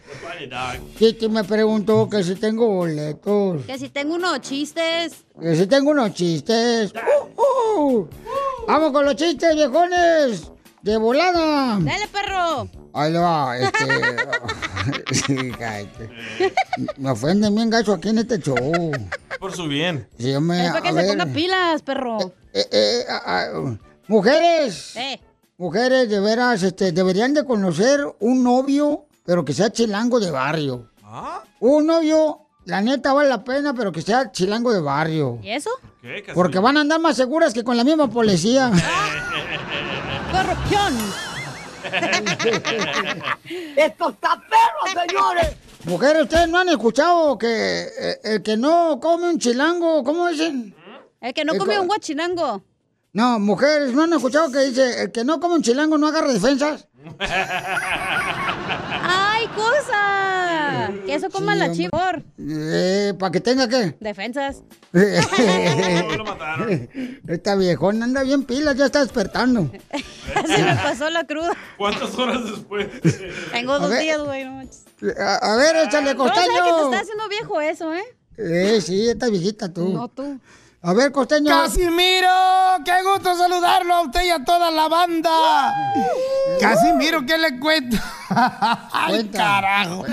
Titi 0.98 1.28
me 1.28 1.42
preguntó 1.42 2.06
que 2.08 2.22
si 2.22 2.34
tengo 2.34 2.68
boletos. 2.68 3.64
Que 3.64 3.78
si 3.78 3.88
tengo 3.88 4.16
unos 4.16 4.40
chistes. 4.42 5.24
Que 5.40 5.56
si 5.56 5.66
tengo 5.66 5.92
unos 5.92 6.12
chistes. 6.12 6.92
Uh, 7.34 7.40
uh. 7.80 8.08
Vamos 8.66 8.92
con 8.92 9.06
los 9.06 9.16
chistes, 9.16 9.54
viejones. 9.54 10.52
De 10.82 10.96
volada. 10.96 11.78
Dale, 11.80 12.08
perro. 12.08 12.68
Ahí 12.94 13.12
le 13.12 13.18
va, 13.18 13.58
este. 13.58 13.78
Sí, 15.12 15.50
cállate. 15.58 16.10
Me 16.96 17.10
ofenden 17.10 17.54
bien 17.54 17.70
gacho 17.70 17.92
aquí 17.92 18.08
en 18.08 18.18
este 18.18 18.40
show. 18.40 18.56
Por 19.38 19.54
su 19.54 19.66
bien. 19.68 20.08
Sí, 20.18 20.34
hombre, 20.34 20.64
Es 20.64 20.70
para 20.70 20.82
que 20.82 20.88
se 20.88 20.94
ver. 20.94 21.08
ponga 21.08 21.26
pilas, 21.26 21.82
perro. 21.82 22.18
Eh, 22.52 22.66
eh, 22.70 23.04
ah, 23.08 23.46
mujeres. 24.06 24.96
Eh. 24.96 25.20
Mujeres, 25.58 26.08
de 26.08 26.20
veras, 26.20 26.62
este, 26.62 26.92
deberían 26.92 27.34
de 27.34 27.44
conocer 27.44 28.00
un 28.20 28.44
novio, 28.44 29.06
pero 29.26 29.44
que 29.44 29.52
sea 29.52 29.70
chilango 29.70 30.20
de 30.20 30.30
barrio. 30.30 30.88
¿Ah? 31.02 31.42
Un 31.60 31.86
novio, 31.86 32.46
la 32.64 32.80
neta 32.80 33.12
vale 33.12 33.28
la 33.28 33.42
pena, 33.42 33.74
pero 33.74 33.90
que 33.90 34.00
sea 34.02 34.30
chilango 34.30 34.72
de 34.72 34.80
barrio. 34.80 35.40
¿Y 35.42 35.50
eso? 35.50 35.70
¿Qué? 36.00 36.24
Porque 36.32 36.60
van 36.60 36.76
a 36.76 36.82
andar 36.82 37.00
más 37.00 37.16
seguras 37.16 37.52
que 37.52 37.64
con 37.64 37.76
la 37.76 37.82
misma 37.84 38.08
policía. 38.08 38.70
Corrupción. 40.30 40.94
¡Esto 43.76 44.10
está 44.10 44.42
perro, 44.48 45.00
señores! 45.06 45.56
Mujeres, 45.84 46.22
¿ustedes 46.24 46.48
no 46.48 46.58
han 46.58 46.68
escuchado 46.68 47.38
que 47.38 47.82
eh, 47.82 48.20
el 48.24 48.42
que 48.42 48.56
no 48.56 48.98
come 49.00 49.30
un 49.30 49.38
chilango, 49.38 50.02
¿cómo 50.04 50.26
dicen? 50.28 50.74
El 51.20 51.32
que 51.32 51.44
no 51.44 51.52
El 51.54 51.58
come 51.58 51.76
co- 51.76 51.82
un 51.82 51.86
guachinango. 51.88 52.62
No, 53.12 53.38
mujeres, 53.38 53.92
¿no 53.94 54.02
han 54.02 54.12
escuchado 54.12 54.50
que 54.50 54.58
dice 54.66 55.04
el 55.04 55.12
que 55.12 55.24
no 55.24 55.40
come 55.40 55.54
un 55.54 55.62
chilango 55.62 55.96
no 55.96 56.08
agarra 56.08 56.32
defensas? 56.32 56.87
¡Ay, 59.02 59.46
cosa! 59.48 60.90
Que 61.06 61.14
eso 61.14 61.30
coma 61.30 61.54
Sí, 61.54 61.58
la 61.58 61.72
chivor. 61.72 62.22
Eh, 62.38 63.14
¿Para 63.18 63.32
que 63.32 63.40
tenga 63.40 63.68
qué? 63.68 63.96
Defensas. 64.00 64.62
Esta 67.28 67.54
viejona 67.56 68.04
anda 68.04 68.22
bien 68.22 68.44
pilas, 68.44 68.76
ya 68.76 68.86
está 68.86 69.00
despertando. 69.00 69.70
Se 70.46 70.62
me 70.62 70.74
pasó 70.76 71.10
la 71.10 71.24
cruda. 71.26 71.52
¿Cuántas 71.76 72.14
horas 72.18 72.44
después? 72.44 72.86
Tengo 73.52 73.74
A 73.74 73.78
dos 73.78 73.90
ver. 73.90 74.00
días, 74.02 74.20
güey. 74.22 74.44
No 74.44 74.52
manches. 74.52 74.84
A, 75.18 75.36
a 75.52 75.56
ver, 75.56 75.76
échale 75.76 76.14
No, 76.14 76.26
¿sabes 76.28 76.48
que 76.48 76.72
te 76.72 76.82
está 76.84 77.00
haciendo 77.00 77.28
viejo 77.28 77.60
eso, 77.60 77.94
eh? 77.94 78.04
Eh, 78.36 78.80
sí, 78.80 79.08
esta 79.08 79.28
viejita 79.28 79.72
tú. 79.72 79.88
No, 79.88 80.08
tú. 80.08 80.38
A 80.80 80.92
ver, 80.92 81.10
costeño. 81.10 81.50
Casimiro, 81.50 82.28
qué 82.84 82.92
gusto 83.02 83.36
saludarlo 83.36 83.94
a 83.94 84.02
usted 84.02 84.24
y 84.24 84.30
a 84.30 84.44
toda 84.44 84.70
la 84.70 84.86
banda. 84.88 85.74
Casimiro, 86.60 87.26
¿qué 87.26 87.36
le 87.36 87.58
cuento? 87.58 87.96
Ay, 88.92 89.28
carajo. 89.28 90.04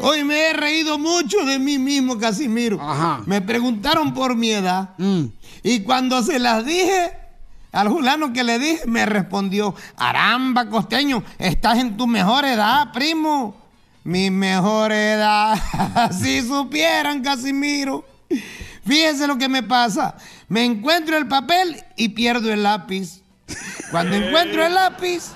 Hoy 0.00 0.24
me 0.24 0.48
he 0.48 0.52
reído 0.54 0.98
mucho 0.98 1.44
de 1.44 1.58
mí 1.58 1.78
mismo, 1.78 2.18
Casimiro. 2.18 2.80
Ajá. 2.80 3.20
Me 3.26 3.42
preguntaron 3.42 4.14
por 4.14 4.34
mi 4.34 4.50
edad 4.50 4.90
Mm. 4.96 5.24
y 5.62 5.80
cuando 5.80 6.22
se 6.22 6.38
las 6.38 6.64
dije, 6.64 7.18
Al 7.72 7.88
fulano 7.90 8.32
que 8.32 8.44
le 8.44 8.58
dije 8.60 8.82
me 8.86 9.04
respondió, 9.04 9.74
Aramba, 9.96 10.66
costeño, 10.70 11.22
estás 11.38 11.78
en 11.78 11.96
tu 11.96 12.06
mejor 12.06 12.44
edad, 12.44 12.92
primo. 12.92 13.56
Mi 14.04 14.30
mejor 14.30 14.92
edad, 14.92 15.58
si 16.22 16.40
supieran, 16.42 17.22
Casimiro. 17.22 18.04
Fíjense 18.86 19.26
lo 19.26 19.38
que 19.38 19.48
me 19.48 19.62
pasa. 19.62 20.16
Me 20.48 20.64
encuentro 20.64 21.16
el 21.16 21.26
papel 21.26 21.82
y 21.96 22.10
pierdo 22.10 22.52
el 22.52 22.62
lápiz. 22.62 23.22
Cuando 23.90 24.16
encuentro 24.16 24.64
el 24.64 24.74
lápiz, 24.74 25.32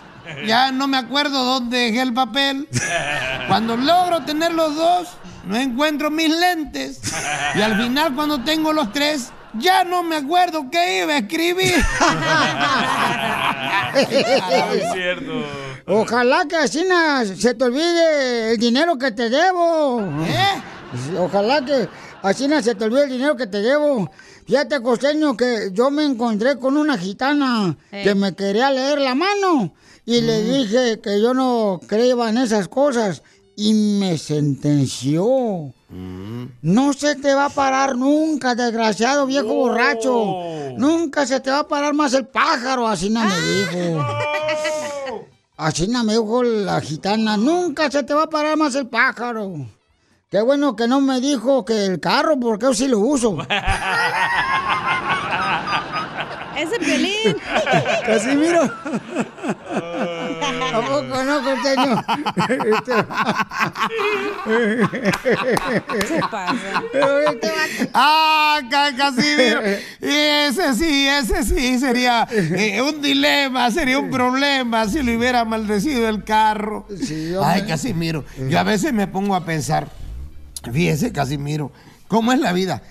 ya 0.46 0.72
no 0.72 0.86
me 0.86 0.99
acuerdo 0.99 1.44
dónde 1.44 1.78
dejé 1.78 2.03
el 2.03 2.12
papel. 2.12 2.68
Cuando 3.49 3.76
logro 3.76 4.24
tener 4.24 4.53
los 4.53 4.74
dos, 4.74 5.09
no 5.44 5.57
encuentro 5.57 6.11
mis 6.11 6.28
lentes. 6.28 7.01
Y 7.55 7.62
al 7.62 7.80
final, 7.80 8.14
cuando 8.14 8.42
tengo 8.42 8.72
los 8.72 8.92
tres, 8.92 9.30
ya 9.55 9.84
no 9.84 10.03
me 10.03 10.16
acuerdo 10.16 10.68
qué 10.70 11.05
iba 11.05 11.14
a 11.14 11.18
escribir. 11.18 11.74
es 13.94 14.92
cierto. 14.92 15.44
Ojalá 15.86 16.44
que 16.46 16.57
así 16.57 16.84
se 17.36 17.55
te 17.55 17.64
olvide 17.64 18.53
el 18.53 18.59
dinero 18.59 18.99
que 18.99 19.11
te 19.11 19.30
debo. 19.30 20.03
¿Eh? 20.26 20.62
Ojalá 21.18 21.64
que 21.64 21.88
así 22.22 22.48
na 22.48 22.62
se 22.62 22.74
te 22.74 22.84
olvide 22.84 23.04
el 23.04 23.10
dinero 23.10 23.36
que 23.36 23.46
te 23.46 23.60
debo. 23.60 24.10
Fíjate, 24.46 24.80
costeño, 24.82 25.36
que 25.36 25.70
yo 25.72 25.90
me 25.90 26.04
encontré 26.04 26.58
con 26.58 26.76
una 26.76 26.96
gitana 26.98 27.76
Eh. 27.92 28.02
que 28.04 28.14
me 28.14 28.34
quería 28.34 28.70
leer 28.70 29.00
la 29.00 29.14
mano 29.14 29.74
y 30.06 30.20
le 30.22 30.42
dije 30.42 31.00
que 31.00 31.20
yo 31.20 31.34
no 31.34 31.80
creía 31.86 32.14
en 32.28 32.38
esas 32.38 32.68
cosas 32.68 33.22
y 33.56 33.74
me 33.74 34.16
sentenció. 34.18 35.74
No 36.62 36.92
se 36.92 37.16
te 37.16 37.32
va 37.34 37.46
a 37.46 37.50
parar 37.50 37.96
nunca, 37.96 38.54
desgraciado 38.54 39.26
viejo 39.26 39.54
borracho. 39.54 40.34
Nunca 40.76 41.26
se 41.26 41.40
te 41.40 41.50
va 41.50 41.60
a 41.60 41.68
parar 41.68 41.94
más 41.94 42.12
el 42.14 42.26
pájaro, 42.26 42.86
así 42.86 43.10
no 43.10 43.24
me 43.24 43.34
dijo. 43.34 44.04
Así 45.56 45.88
no 45.88 46.04
me 46.04 46.12
dijo 46.12 46.42
la 46.42 46.80
gitana, 46.80 47.36
nunca 47.36 47.90
se 47.90 48.02
te 48.04 48.14
va 48.14 48.24
a 48.24 48.28
parar 48.30 48.56
más 48.56 48.74
el 48.76 48.86
pájaro. 48.86 49.66
Qué 50.31 50.43
bueno 50.43 50.76
que 50.76 50.87
no 50.87 51.01
me 51.01 51.20
dijo 51.20 51.64
que 51.64 51.87
el 51.87 52.01
carro, 52.01 52.39
porque 52.39 52.66
yo 52.66 52.74
sí 52.74 52.87
lo 52.87 52.99
uso. 52.99 53.39
Ese 56.59 56.79
pelín. 56.81 57.35
Casimiro. 58.07 58.62
¿A 60.74 60.81
poco 60.83 61.22
no, 61.24 61.41
costeño? 61.43 62.05
Se 66.07 66.20
pasa. 66.31 66.83
Ah, 67.95 68.61
ca- 68.70 68.95
Casimiro. 68.97 69.61
Ese 70.01 70.74
sí, 70.74 71.09
ese 71.09 71.43
sí 71.45 71.79
sería 71.79 72.26
eh, 72.31 72.83
un 72.83 73.01
dilema, 73.01 73.70
sería 73.70 73.99
un 73.99 74.11
problema 74.11 74.87
si 74.89 75.03
le 75.03 75.16
hubiera 75.16 75.45
maldecido 75.47 76.07
el 76.09 76.22
carro. 76.24 76.87
Ay, 77.43 77.62
Casimiro, 77.66 78.24
yo 78.49 78.59
a 78.59 78.64
veces 78.64 78.93
me 78.93 79.07
pongo 79.07 79.35
a 79.37 79.45
pensar, 79.45 79.89
fíjese, 80.72 81.12
Casimiro, 81.12 81.72
¿cómo 82.09 82.32
es 82.32 82.40
la 82.40 82.52
vida? 82.52 82.82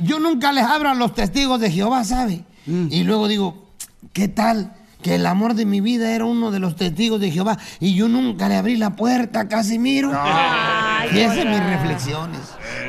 Yo 0.00 0.18
nunca 0.18 0.52
les 0.52 0.64
abro 0.64 0.88
a 0.90 0.94
los 0.94 1.14
testigos 1.14 1.60
de 1.60 1.70
Jehová, 1.70 2.04
¿sabe? 2.04 2.44
Y 2.66 3.04
luego 3.04 3.28
digo, 3.28 3.68
¿qué 4.12 4.26
tal? 4.28 4.72
Que 5.02 5.16
el 5.16 5.26
amor 5.26 5.54
de 5.54 5.66
mi 5.66 5.80
vida 5.82 6.12
era 6.14 6.24
uno 6.24 6.50
de 6.50 6.58
los 6.60 6.76
testigos 6.76 7.20
de 7.20 7.30
Jehová 7.30 7.58
y 7.78 7.94
yo 7.94 8.08
nunca 8.08 8.48
le 8.48 8.56
abrí 8.56 8.76
la 8.78 8.96
puerta 8.96 9.40
a 9.40 9.48
Casimiro. 9.48 10.10
y 11.12 11.18
esas 11.18 11.36
son 11.36 11.50
mis 11.50 11.62
reflexiones. 11.62 12.40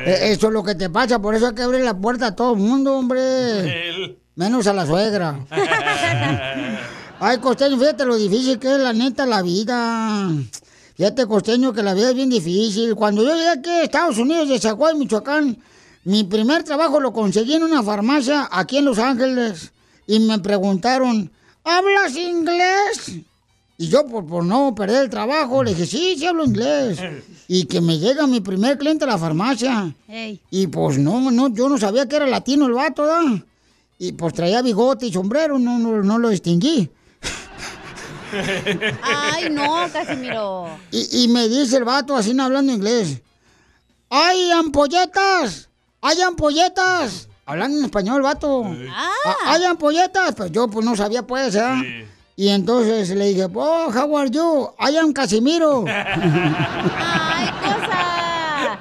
Eh, 0.06 0.30
Eso 0.32 0.46
es 0.46 0.52
lo 0.54 0.62
que 0.64 0.74
te 0.74 0.88
pasa, 0.88 1.18
por 1.18 1.34
eso 1.34 1.48
hay 1.48 1.54
que 1.54 1.62
abrir 1.62 1.82
la 1.84 1.92
puerta 1.94 2.28
a 2.28 2.34
todo 2.34 2.54
el 2.54 2.60
mundo, 2.60 2.96
hombre. 2.96 4.16
Menos 4.34 4.66
a 4.66 4.72
la 4.72 4.86
suegra. 4.86 5.40
Ay, 7.20 7.38
costeño, 7.38 7.78
fíjate 7.78 8.04
lo 8.04 8.16
difícil 8.16 8.58
que 8.58 8.74
es 8.74 8.78
la 8.80 8.92
neta 8.92 9.26
la 9.26 9.42
vida. 9.42 10.28
Fíjate, 10.96 11.26
costeño, 11.26 11.74
que 11.74 11.82
la 11.82 11.92
vida 11.92 12.08
es 12.08 12.14
bien 12.14 12.30
difícil. 12.30 12.94
Cuando 12.94 13.22
yo 13.22 13.34
llegué 13.34 13.48
aquí 13.48 13.68
a 13.68 13.82
Estados 13.82 14.16
Unidos, 14.16 14.48
de 14.48 14.58
Zaguay, 14.58 14.96
Michoacán, 14.96 15.58
mi 16.04 16.24
primer 16.24 16.62
trabajo 16.62 17.00
lo 17.00 17.12
conseguí 17.12 17.54
en 17.54 17.64
una 17.64 17.82
farmacia 17.82 18.48
aquí 18.50 18.78
en 18.78 18.86
Los 18.86 18.98
Ángeles. 18.98 19.72
Y 20.06 20.20
me 20.20 20.38
preguntaron, 20.38 21.30
¿hablas 21.64 22.16
inglés? 22.16 23.12
Y 23.76 23.88
yo, 23.88 24.06
por, 24.06 24.26
por 24.26 24.42
no 24.42 24.74
perder 24.74 25.04
el 25.04 25.10
trabajo, 25.10 25.62
le 25.62 25.74
dije, 25.74 25.84
sí, 25.84 26.14
sí 26.16 26.26
hablo 26.26 26.44
inglés. 26.44 26.98
Y 27.48 27.66
que 27.66 27.80
me 27.80 27.96
llega 27.98 28.26
mi 28.26 28.40
primer 28.40 28.76
cliente 28.76 29.04
a 29.04 29.08
la 29.08 29.18
farmacia. 29.18 29.94
Y 30.50 30.66
pues 30.66 30.98
no, 30.98 31.30
no, 31.30 31.48
yo 31.48 31.68
no 31.68 31.78
sabía 31.78 32.08
que 32.08 32.16
era 32.16 32.26
latino 32.26 32.66
el 32.66 32.72
vato, 32.72 33.02
¿verdad? 33.02 33.44
Y 34.00 34.12
pues 34.12 34.34
traía 34.34 34.62
bigote 34.62 35.06
y 35.06 35.12
sombrero, 35.12 35.56
no, 35.56 35.78
no, 35.78 36.02
no 36.02 36.18
lo 36.18 36.30
distinguí. 36.30 36.90
Ay, 39.02 39.48
no, 39.50 39.86
Casimiro. 39.92 40.68
Y, 40.90 41.24
y 41.24 41.28
me 41.28 41.48
dice 41.48 41.76
el 41.76 41.84
vato 41.84 42.16
así 42.16 42.38
hablando 42.38 42.72
inglés. 42.72 43.20
¡Ay, 44.10 44.50
ampolletas! 44.52 45.68
¡Ay, 46.00 46.20
ampolletas! 46.22 47.28
Hablando 47.44 47.78
en 47.78 47.84
español, 47.84 48.22
vato. 48.22 48.64
Ah. 48.90 49.10
"Ah, 49.24 49.34
¡Ay, 49.46 49.64
ampolletas! 49.64 50.34
Pues 50.36 50.50
yo 50.52 50.68
pues 50.68 50.84
no 50.84 50.96
sabía 50.96 51.22
pues, 51.26 51.54
¿eh? 51.54 52.08
Y 52.36 52.48
entonces 52.48 53.08
le 53.10 53.28
dije, 53.28 53.46
oh, 53.54 53.90
how 53.92 54.18
are 54.18 54.30
you? 54.30 54.68
I 54.78 54.96
am 54.96 55.12
Casimiro. 55.12 55.84
Ay, 55.88 57.48
cosa. 57.62 58.78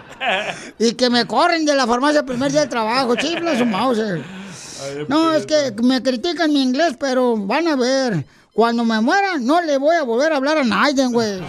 y 0.79 0.93
que 0.93 1.09
me 1.09 1.25
corren 1.25 1.65
de 1.65 1.73
la 1.75 1.87
farmacia 1.87 2.19
el 2.19 2.25
primer 2.25 2.51
día 2.51 2.61
de 2.61 2.67
trabajo, 2.67 3.15
chifla 3.15 3.57
su 3.57 3.65
Mauser. 3.65 4.23
No, 5.07 5.33
es 5.33 5.45
que 5.45 5.73
me 5.81 6.03
critican 6.03 6.51
mi 6.51 6.61
inglés, 6.61 6.95
pero 6.99 7.37
van 7.37 7.67
a 7.67 7.75
ver. 7.75 8.25
Cuando 8.55 8.85
me 8.85 9.01
muera, 9.01 9.37
no 9.37 9.59
le 9.59 9.77
voy 9.77 9.97
a 9.97 10.03
volver 10.03 10.31
a 10.31 10.37
hablar 10.37 10.59
a 10.59 10.63
nadie, 10.63 11.05
güey. 11.07 11.43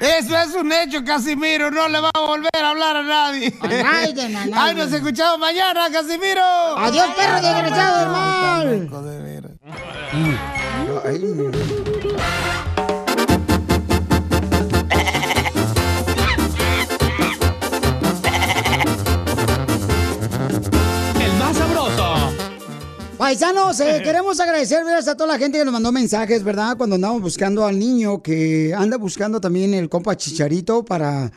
Eso 0.00 0.38
es 0.38 0.54
un 0.54 0.72
hecho, 0.72 1.04
Casimiro. 1.04 1.70
No 1.70 1.86
le 1.86 2.00
va 2.00 2.10
a 2.14 2.20
volver 2.20 2.50
a 2.54 2.70
hablar 2.70 2.96
a 2.96 3.02
nadie. 3.02 3.52
A 3.60 3.66
nadie, 3.66 4.24
a 4.24 4.28
nadie. 4.30 4.54
Ay, 4.56 4.74
nos 4.76 4.90
escuchamos 4.90 5.38
mañana, 5.40 5.90
Casimiro. 5.92 6.42
Adiós, 6.78 7.06
perro 7.16 7.42
desgraciado 7.42 7.98
del 8.00 8.08
mal. 8.08 8.88
Paisanos, 23.18 23.80
eh, 23.80 24.00
queremos 24.04 24.38
agradecer 24.40 24.78
a 24.80 25.14
toda 25.16 25.32
la 25.32 25.38
gente 25.38 25.58
que 25.58 25.64
nos 25.64 25.72
mandó 25.72 25.90
mensajes, 25.90 26.42
¿verdad? 26.42 26.76
Cuando 26.76 26.96
andamos 26.96 27.22
buscando 27.22 27.64
al 27.64 27.78
niño 27.78 28.22
que 28.22 28.74
anda 28.74 28.98
buscando 28.98 29.40
también 29.40 29.72
el 29.72 29.88
compa 29.88 30.16
Chicharito 30.16 30.84
para 30.84 31.32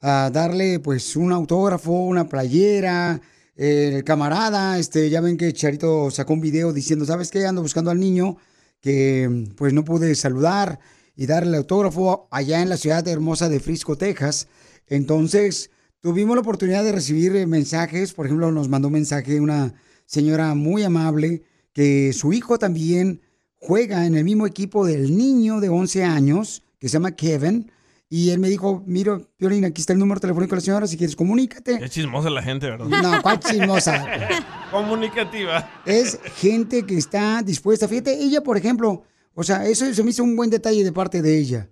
darle 0.00 0.80
pues 0.80 1.14
un 1.14 1.30
autógrafo, 1.30 1.92
una 1.92 2.26
playera. 2.26 3.20
el 3.54 4.02
camarada, 4.02 4.78
este, 4.78 5.10
ya 5.10 5.20
ven 5.20 5.36
que 5.36 5.52
Chicharito 5.52 6.10
sacó 6.10 6.32
un 6.32 6.40
video 6.40 6.72
diciendo, 6.72 7.04
¿sabes 7.04 7.30
qué? 7.30 7.46
Ando 7.46 7.62
buscando 7.62 7.90
al 7.90 8.00
niño 8.00 8.36
que 8.80 9.46
pues 9.56 9.72
no 9.72 9.84
pude 9.84 10.14
saludar 10.14 10.80
y 11.14 11.26
darle 11.26 11.50
el 11.50 11.54
autógrafo 11.56 12.28
allá 12.30 12.62
en 12.62 12.70
la 12.70 12.76
ciudad 12.76 13.06
hermosa 13.06 13.48
de 13.48 13.60
Frisco, 13.60 13.96
Texas. 13.96 14.48
Entonces, 14.88 15.70
tuvimos 16.00 16.34
la 16.34 16.40
oportunidad 16.40 16.82
de 16.82 16.92
recibir 16.92 17.36
eh, 17.36 17.46
mensajes. 17.46 18.14
Por 18.14 18.26
ejemplo, 18.26 18.50
nos 18.50 18.68
mandó 18.68 18.88
un 18.88 18.94
mensaje 18.94 19.38
una 19.38 19.74
señora 20.10 20.54
muy 20.56 20.82
amable 20.82 21.44
que 21.72 22.12
su 22.12 22.32
hijo 22.32 22.58
también 22.58 23.20
juega 23.54 24.06
en 24.06 24.16
el 24.16 24.24
mismo 24.24 24.44
equipo 24.44 24.84
del 24.84 25.16
niño 25.16 25.60
de 25.60 25.68
11 25.68 26.02
años 26.02 26.64
que 26.80 26.88
se 26.88 26.94
llama 26.94 27.12
Kevin. 27.12 27.70
Y 28.08 28.30
él 28.30 28.40
me 28.40 28.48
dijo, 28.48 28.82
mira, 28.86 29.20
Violín, 29.38 29.64
aquí 29.64 29.80
está 29.80 29.92
el 29.92 30.00
número 30.00 30.18
telefónico 30.18 30.56
de 30.56 30.56
la 30.56 30.64
señora, 30.64 30.86
si 30.88 30.96
quieres 30.96 31.14
comunícate. 31.14 31.78
Es 31.84 31.92
chismosa 31.92 32.28
la 32.28 32.42
gente, 32.42 32.68
¿verdad? 32.68 32.86
No, 32.86 33.22
¿cuál 33.22 33.38
chismosa? 33.38 34.04
Comunicativa. 34.72 35.70
es 35.86 36.18
gente 36.34 36.84
que 36.84 36.96
está 36.96 37.40
dispuesta. 37.44 37.86
Fíjate, 37.86 38.20
ella, 38.20 38.42
por 38.42 38.56
ejemplo, 38.56 39.04
o 39.34 39.44
sea, 39.44 39.64
eso 39.66 39.94
se 39.94 40.02
me 40.02 40.10
hizo 40.10 40.24
un 40.24 40.34
buen 40.34 40.50
detalle 40.50 40.82
de 40.82 40.90
parte 40.90 41.22
de 41.22 41.38
ella. 41.38 41.70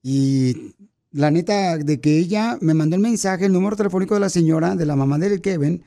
Y 0.00 0.74
la 1.10 1.32
neta, 1.32 1.76
de 1.76 2.00
que 2.00 2.18
ella 2.18 2.56
me 2.60 2.74
mandó 2.74 2.94
el 2.94 3.02
mensaje, 3.02 3.46
el 3.46 3.52
número 3.52 3.74
telefónico 3.74 4.14
de 4.14 4.20
la 4.20 4.28
señora, 4.28 4.76
de 4.76 4.86
la 4.86 4.94
mamá 4.94 5.18
del 5.18 5.40
Kevin, 5.40 5.82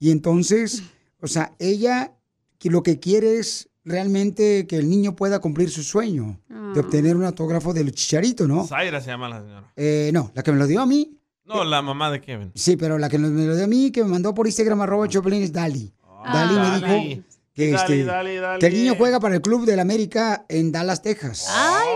y 0.00 0.10
entonces, 0.10 0.82
o 1.24 1.28
sea, 1.28 1.52
ella 1.58 2.12
que 2.58 2.70
lo 2.70 2.82
que 2.82 3.00
quiere 3.00 3.38
es 3.38 3.68
realmente 3.84 4.66
que 4.66 4.76
el 4.76 4.88
niño 4.88 5.14
pueda 5.16 5.40
cumplir 5.40 5.70
su 5.70 5.82
sueño 5.82 6.40
de 6.48 6.80
obtener 6.80 7.16
un 7.16 7.24
autógrafo 7.24 7.72
del 7.74 7.92
chicharito, 7.92 8.46
¿no? 8.46 8.66
Zaira 8.66 9.00
se 9.00 9.08
llama 9.08 9.28
la 9.28 9.40
señora. 9.42 9.72
Eh, 9.76 10.10
no, 10.14 10.30
la 10.34 10.42
que 10.42 10.52
me 10.52 10.58
lo 10.58 10.66
dio 10.66 10.80
a 10.80 10.86
mí, 10.86 11.18
No, 11.44 11.64
la 11.64 11.82
mamá 11.82 12.10
de 12.10 12.20
Kevin. 12.20 12.50
sí, 12.54 12.76
pero 12.76 12.98
la 12.98 13.08
que 13.08 13.18
me 13.18 13.28
lo 13.46 13.54
dio 13.54 13.64
a 13.64 13.68
mí, 13.68 13.90
que 13.90 14.02
me 14.02 14.08
mandó 14.08 14.32
por 14.34 14.46
Instagram 14.46 14.80
arroba 14.80 15.06
Choplin 15.08 15.42
es 15.42 15.52
Dali. 15.52 15.92
Dali 16.32 16.54
me 16.54 16.60
Dali. 16.80 17.14
dijo 17.14 17.24
que, 17.54 17.70
Dali, 17.70 17.92
este, 17.92 18.04
Dali. 18.40 18.58
que 18.60 18.66
el 18.66 18.72
niño 18.74 18.94
juega 18.96 19.20
para 19.20 19.34
el 19.34 19.42
Club 19.42 19.66
del 19.66 19.78
América 19.80 20.46
en 20.48 20.72
Dallas, 20.72 21.02
Texas. 21.02 21.46
Ay, 21.50 21.88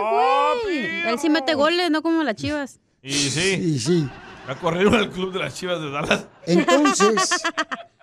güey. 0.64 0.86
Él 1.12 1.18
sí 1.18 1.30
mete 1.30 1.54
goles, 1.54 1.90
no 1.90 2.02
como 2.02 2.22
las 2.22 2.36
chivas. 2.36 2.78
Y 3.02 3.12
sí. 3.12 3.54
Y 3.54 3.78
sí. 3.78 4.08
La 4.46 4.54
corrieron 4.58 4.94
al 4.94 5.10
club 5.10 5.32
de 5.32 5.38
las 5.40 5.54
chivas 5.54 5.80
de 5.80 5.90
Dallas. 5.90 6.26
Entonces, 6.46 7.30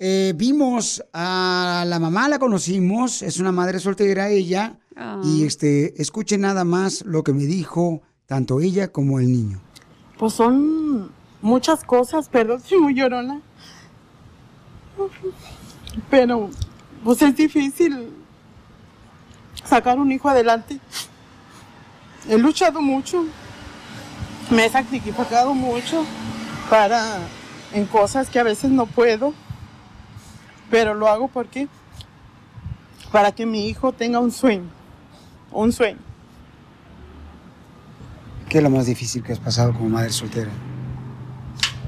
eh, 0.00 0.32
vimos 0.34 1.04
a 1.12 1.84
la 1.86 1.98
mamá, 2.00 2.28
la 2.28 2.38
conocimos, 2.40 3.22
es 3.22 3.38
una 3.38 3.52
madre 3.52 3.78
soltera 3.78 4.28
ella, 4.30 4.76
Ah. 4.96 5.20
y 5.24 5.44
este, 5.44 6.00
escuche 6.02 6.36
nada 6.36 6.64
más 6.64 7.02
lo 7.06 7.22
que 7.22 7.32
me 7.32 7.44
dijo 7.44 8.02
tanto 8.26 8.60
ella 8.60 8.88
como 8.88 9.18
el 9.20 9.30
niño. 9.32 9.60
Pues 10.18 10.32
son 10.34 11.10
muchas 11.40 11.84
cosas, 11.84 12.28
perdón, 12.28 12.60
soy 12.60 12.80
muy 12.80 12.94
llorona. 12.94 13.40
Pero, 16.10 16.50
pues 17.02 17.22
es 17.22 17.34
difícil 17.34 18.10
sacar 19.64 19.98
un 19.98 20.12
hijo 20.12 20.28
adelante. 20.28 20.78
He 22.28 22.36
luchado 22.36 22.82
mucho, 22.82 23.24
me 24.50 24.66
he 24.66 24.68
sacrificado 24.68 25.54
mucho 25.54 26.04
para 26.68 27.18
en 27.72 27.86
cosas 27.86 28.28
que 28.28 28.38
a 28.38 28.42
veces 28.42 28.70
no 28.70 28.84
puedo, 28.86 29.32
pero 30.70 30.94
lo 30.94 31.08
hago 31.08 31.28
porque 31.28 31.68
para 33.10 33.32
que 33.32 33.44
mi 33.44 33.66
hijo 33.66 33.92
tenga 33.92 34.20
un 34.20 34.30
sueño, 34.30 34.70
un 35.50 35.72
sueño. 35.72 35.98
¿Qué 38.48 38.58
es 38.58 38.64
lo 38.64 38.70
más 38.70 38.86
difícil 38.86 39.22
que 39.22 39.32
has 39.32 39.38
pasado 39.38 39.72
como 39.72 39.88
madre 39.88 40.10
soltera? 40.10 40.50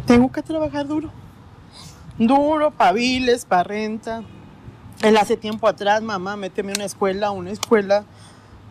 Tengo 0.06 0.30
que 0.30 0.42
trabajar 0.42 0.86
duro. 0.86 1.10
Duro, 2.18 2.70
para 2.70 2.92
biles, 2.92 3.44
para 3.44 3.64
renta. 3.64 4.22
Él 5.02 5.16
hace 5.16 5.36
tiempo 5.36 5.66
atrás, 5.66 6.02
mamá, 6.02 6.36
méteme 6.36 6.72
una 6.72 6.84
escuela, 6.84 7.30
una 7.30 7.50
escuela 7.50 8.04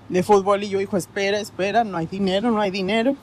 de 0.08 0.24
fútbol 0.24 0.64
y 0.64 0.70
yo, 0.70 0.80
hijo, 0.80 0.98
espera, 0.98 1.40
espera, 1.40 1.84
no 1.84 1.98
hay 1.98 2.06
dinero, 2.06 2.52
no 2.52 2.62
hay 2.62 2.72
dinero. 2.72 3.16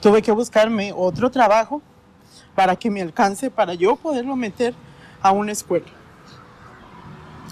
Tuve 0.00 0.22
que 0.22 0.32
buscarme 0.32 0.92
otro 0.96 1.30
trabajo 1.30 1.82
para 2.54 2.76
que 2.76 2.90
me 2.90 3.02
alcance, 3.02 3.50
para 3.50 3.74
yo 3.74 3.96
poderlo 3.96 4.34
meter 4.34 4.74
a 5.22 5.32
una 5.32 5.52
escuela. 5.52 5.86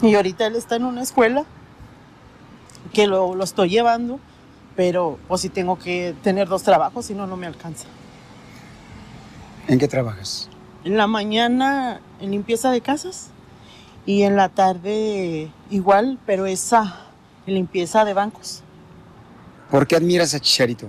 Y 0.02 0.14
ahorita 0.14 0.46
él 0.46 0.56
está 0.56 0.76
en 0.76 0.84
una 0.84 1.02
escuela 1.02 1.44
que 2.92 3.06
lo, 3.06 3.34
lo 3.34 3.44
estoy 3.44 3.70
llevando, 3.70 4.20
pero 4.76 5.18
o 5.28 5.36
si 5.38 5.48
tengo 5.48 5.78
que 5.78 6.14
tener 6.22 6.48
dos 6.48 6.62
trabajos, 6.62 7.06
si 7.06 7.14
no, 7.14 7.26
no 7.26 7.36
me 7.36 7.46
alcanza. 7.46 7.86
¿En 9.66 9.78
qué 9.78 9.88
trabajas? 9.88 10.48
En 10.84 10.96
la 10.96 11.06
mañana 11.06 12.00
en 12.20 12.30
limpieza 12.30 12.70
de 12.70 12.80
casas 12.80 13.30
y 14.06 14.22
en 14.22 14.36
la 14.36 14.48
tarde 14.48 15.50
igual, 15.70 16.18
pero 16.24 16.46
esa 16.46 17.04
en 17.46 17.54
limpieza 17.54 18.04
de 18.04 18.14
bancos. 18.14 18.62
¿Por 19.70 19.86
qué 19.86 19.96
admiras 19.96 20.34
a 20.34 20.40
Chicharito? 20.40 20.88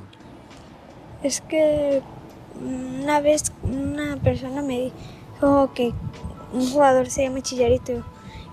Es 1.24 1.42
que 1.42 2.02
una 2.62 3.20
vez 3.20 3.52
una 3.64 4.16
persona 4.18 4.62
me 4.62 4.92
dijo 5.34 5.74
que 5.74 5.94
un 6.54 6.70
jugador 6.70 7.10
se 7.10 7.24
llama 7.24 7.41
Chillarito 7.41 8.04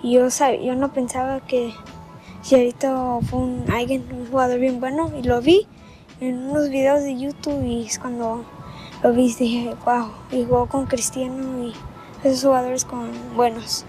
y 0.02 0.14
yo, 0.14 0.26
sab- 0.26 0.62
yo 0.62 0.74
no 0.74 0.92
pensaba 0.92 1.40
que 1.46 1.72
Chillarito 2.42 3.20
fue 3.28 3.38
un, 3.40 3.64
alguien, 3.70 4.04
un 4.12 4.26
jugador 4.26 4.60
bien 4.60 4.80
bueno 4.80 5.10
y 5.18 5.22
lo 5.22 5.40
vi 5.40 5.66
en 6.20 6.36
unos 6.50 6.70
videos 6.70 7.02
de 7.02 7.18
YouTube 7.18 7.62
y 7.64 7.86
es 7.86 7.98
cuando 7.98 8.44
lo 9.02 9.12
vi 9.12 9.32
dije, 9.34 9.74
wow, 9.84 10.10
y 10.30 10.44
jugó 10.44 10.66
con 10.66 10.86
Cristiano 10.86 11.66
y 11.66 11.72
esos 12.26 12.42
jugadores 12.44 12.84
con 12.84 13.10
buenos. 13.36 13.84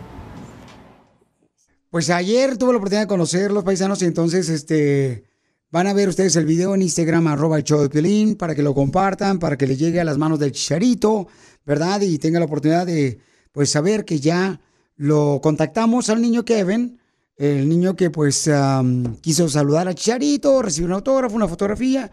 Pues 1.90 2.10
ayer 2.10 2.58
tuve 2.58 2.74
la 2.74 2.78
oportunidad 2.78 3.04
de 3.04 3.08
conocer 3.08 3.52
los 3.52 3.64
paisanos 3.64 4.02
y 4.02 4.06
entonces 4.06 4.50
este 4.50 5.24
van 5.70 5.88
a 5.88 5.94
ver 5.94 6.10
ustedes 6.10 6.36
el 6.36 6.46
video 6.46 6.76
en 6.76 6.82
Instagram 6.82 7.28
arroba 7.28 7.58
el 7.58 7.64
show 7.64 7.82
de 7.82 7.90
Piolín 7.90 8.36
para 8.36 8.56
que 8.56 8.62
lo 8.62 8.74
compartan, 8.74 9.40
para 9.40 9.58
que 9.58 9.68
le 9.68 9.78
llegue 9.78 10.00
a 10.00 10.04
las 10.04 10.18
manos 10.18 10.40
del 10.40 10.52
chicharito, 10.52 11.28
¿verdad? 11.66 12.02
Y 12.02 12.18
tenga 12.20 12.40
la 12.40 12.46
oportunidad 12.46 12.86
de 12.86 13.20
pues 13.58 13.72
saber 13.72 14.06
que 14.06 14.20
ya 14.20 14.62
lo 14.98 15.40
contactamos 15.42 16.12
al 16.12 16.22
niño 16.22 16.46
Kevin, 16.46 17.00
el 17.38 17.68
niño 17.68 17.96
que 17.96 18.12
pues 18.12 18.48
am, 18.50 19.16
quiso 19.16 19.50
saludar 19.50 19.88
al 19.88 19.96
chicharito, 19.96 20.62
recibir 20.62 20.92
un 20.92 20.94
autógrafo, 20.94 21.36
una 21.36 21.48
fotografía 21.48 22.12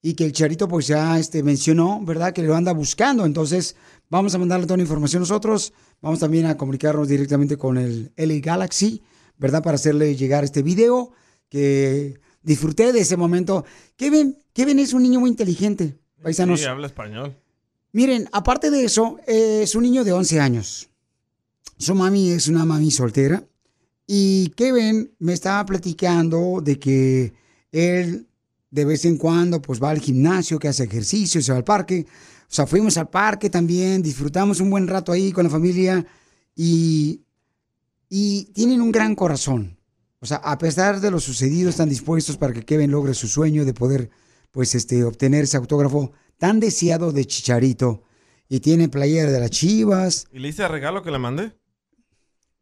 y 0.00 0.14
que 0.14 0.26
el 0.26 0.30
chicharito 0.30 0.68
pues 0.68 0.86
ya 0.86 1.18
este, 1.18 1.42
mencionó, 1.42 2.00
¿verdad? 2.04 2.32
Que 2.32 2.44
lo 2.44 2.54
anda 2.54 2.72
buscando. 2.72 3.26
Entonces 3.26 3.74
vamos 4.10 4.32
a 4.36 4.38
mandarle 4.38 4.66
toda 4.66 4.76
la 4.76 4.84
información 4.84 5.22
nosotros. 5.22 5.72
Vamos 6.00 6.20
también 6.20 6.46
a 6.46 6.56
comunicarnos 6.56 7.08
directamente 7.08 7.56
con 7.56 7.78
el 7.78 8.12
LA 8.16 8.36
Galaxy, 8.40 9.02
¿verdad? 9.38 9.64
Para 9.64 9.74
hacerle 9.74 10.14
llegar 10.14 10.44
este 10.44 10.62
video 10.62 11.10
que 11.48 12.20
disfruté 12.42 12.92
de 12.92 13.00
ese 13.00 13.16
momento. 13.16 13.64
Kevin, 13.96 14.38
Kevin 14.52 14.78
es 14.78 14.92
un 14.92 15.02
niño 15.02 15.18
muy 15.18 15.30
inteligente, 15.30 15.98
paisanos. 16.22 16.60
Sí, 16.60 16.66
habla 16.66 16.86
español. 16.86 17.34
Miren, 17.96 18.28
aparte 18.30 18.70
de 18.70 18.84
eso, 18.84 19.16
eh, 19.26 19.60
es 19.62 19.74
un 19.74 19.84
niño 19.84 20.04
de 20.04 20.12
11 20.12 20.38
años. 20.38 20.90
Su 21.78 21.94
mami 21.94 22.30
es 22.30 22.46
una 22.46 22.66
mami 22.66 22.90
soltera. 22.90 23.42
Y 24.06 24.50
Kevin 24.50 25.14
me 25.18 25.32
estaba 25.32 25.64
platicando 25.64 26.60
de 26.62 26.78
que 26.78 27.32
él 27.72 28.26
de 28.70 28.84
vez 28.84 29.06
en 29.06 29.16
cuando 29.16 29.62
pues 29.62 29.82
va 29.82 29.88
al 29.88 30.00
gimnasio, 30.00 30.58
que 30.58 30.68
hace 30.68 30.84
ejercicio, 30.84 31.40
se 31.40 31.52
va 31.52 31.56
al 31.56 31.64
parque. 31.64 32.04
O 32.42 32.54
sea, 32.54 32.66
fuimos 32.66 32.98
al 32.98 33.08
parque 33.08 33.48
también, 33.48 34.02
disfrutamos 34.02 34.60
un 34.60 34.68
buen 34.68 34.88
rato 34.88 35.10
ahí 35.10 35.32
con 35.32 35.44
la 35.44 35.50
familia 35.50 36.06
y, 36.54 37.22
y 38.10 38.44
tienen 38.52 38.82
un 38.82 38.92
gran 38.92 39.14
corazón. 39.14 39.78
O 40.20 40.26
sea, 40.26 40.36
a 40.36 40.58
pesar 40.58 41.00
de 41.00 41.10
lo 41.10 41.18
sucedido, 41.18 41.70
están 41.70 41.88
dispuestos 41.88 42.36
para 42.36 42.52
que 42.52 42.62
Kevin 42.62 42.90
logre 42.90 43.14
su 43.14 43.26
sueño 43.26 43.64
de 43.64 43.72
poder 43.72 44.10
pues 44.50 44.74
este, 44.74 45.02
obtener 45.02 45.44
ese 45.44 45.56
autógrafo 45.56 46.12
tan 46.38 46.60
deseado 46.60 47.12
de 47.12 47.24
Chicharito. 47.24 48.02
Y 48.48 48.60
tiene 48.60 48.88
playera 48.88 49.30
de 49.30 49.40
las 49.40 49.50
Chivas. 49.50 50.26
¿Y 50.32 50.38
le 50.38 50.48
hice 50.48 50.62
el 50.62 50.68
regalo 50.68 51.02
que 51.02 51.10
le 51.10 51.18
mandé? 51.18 51.56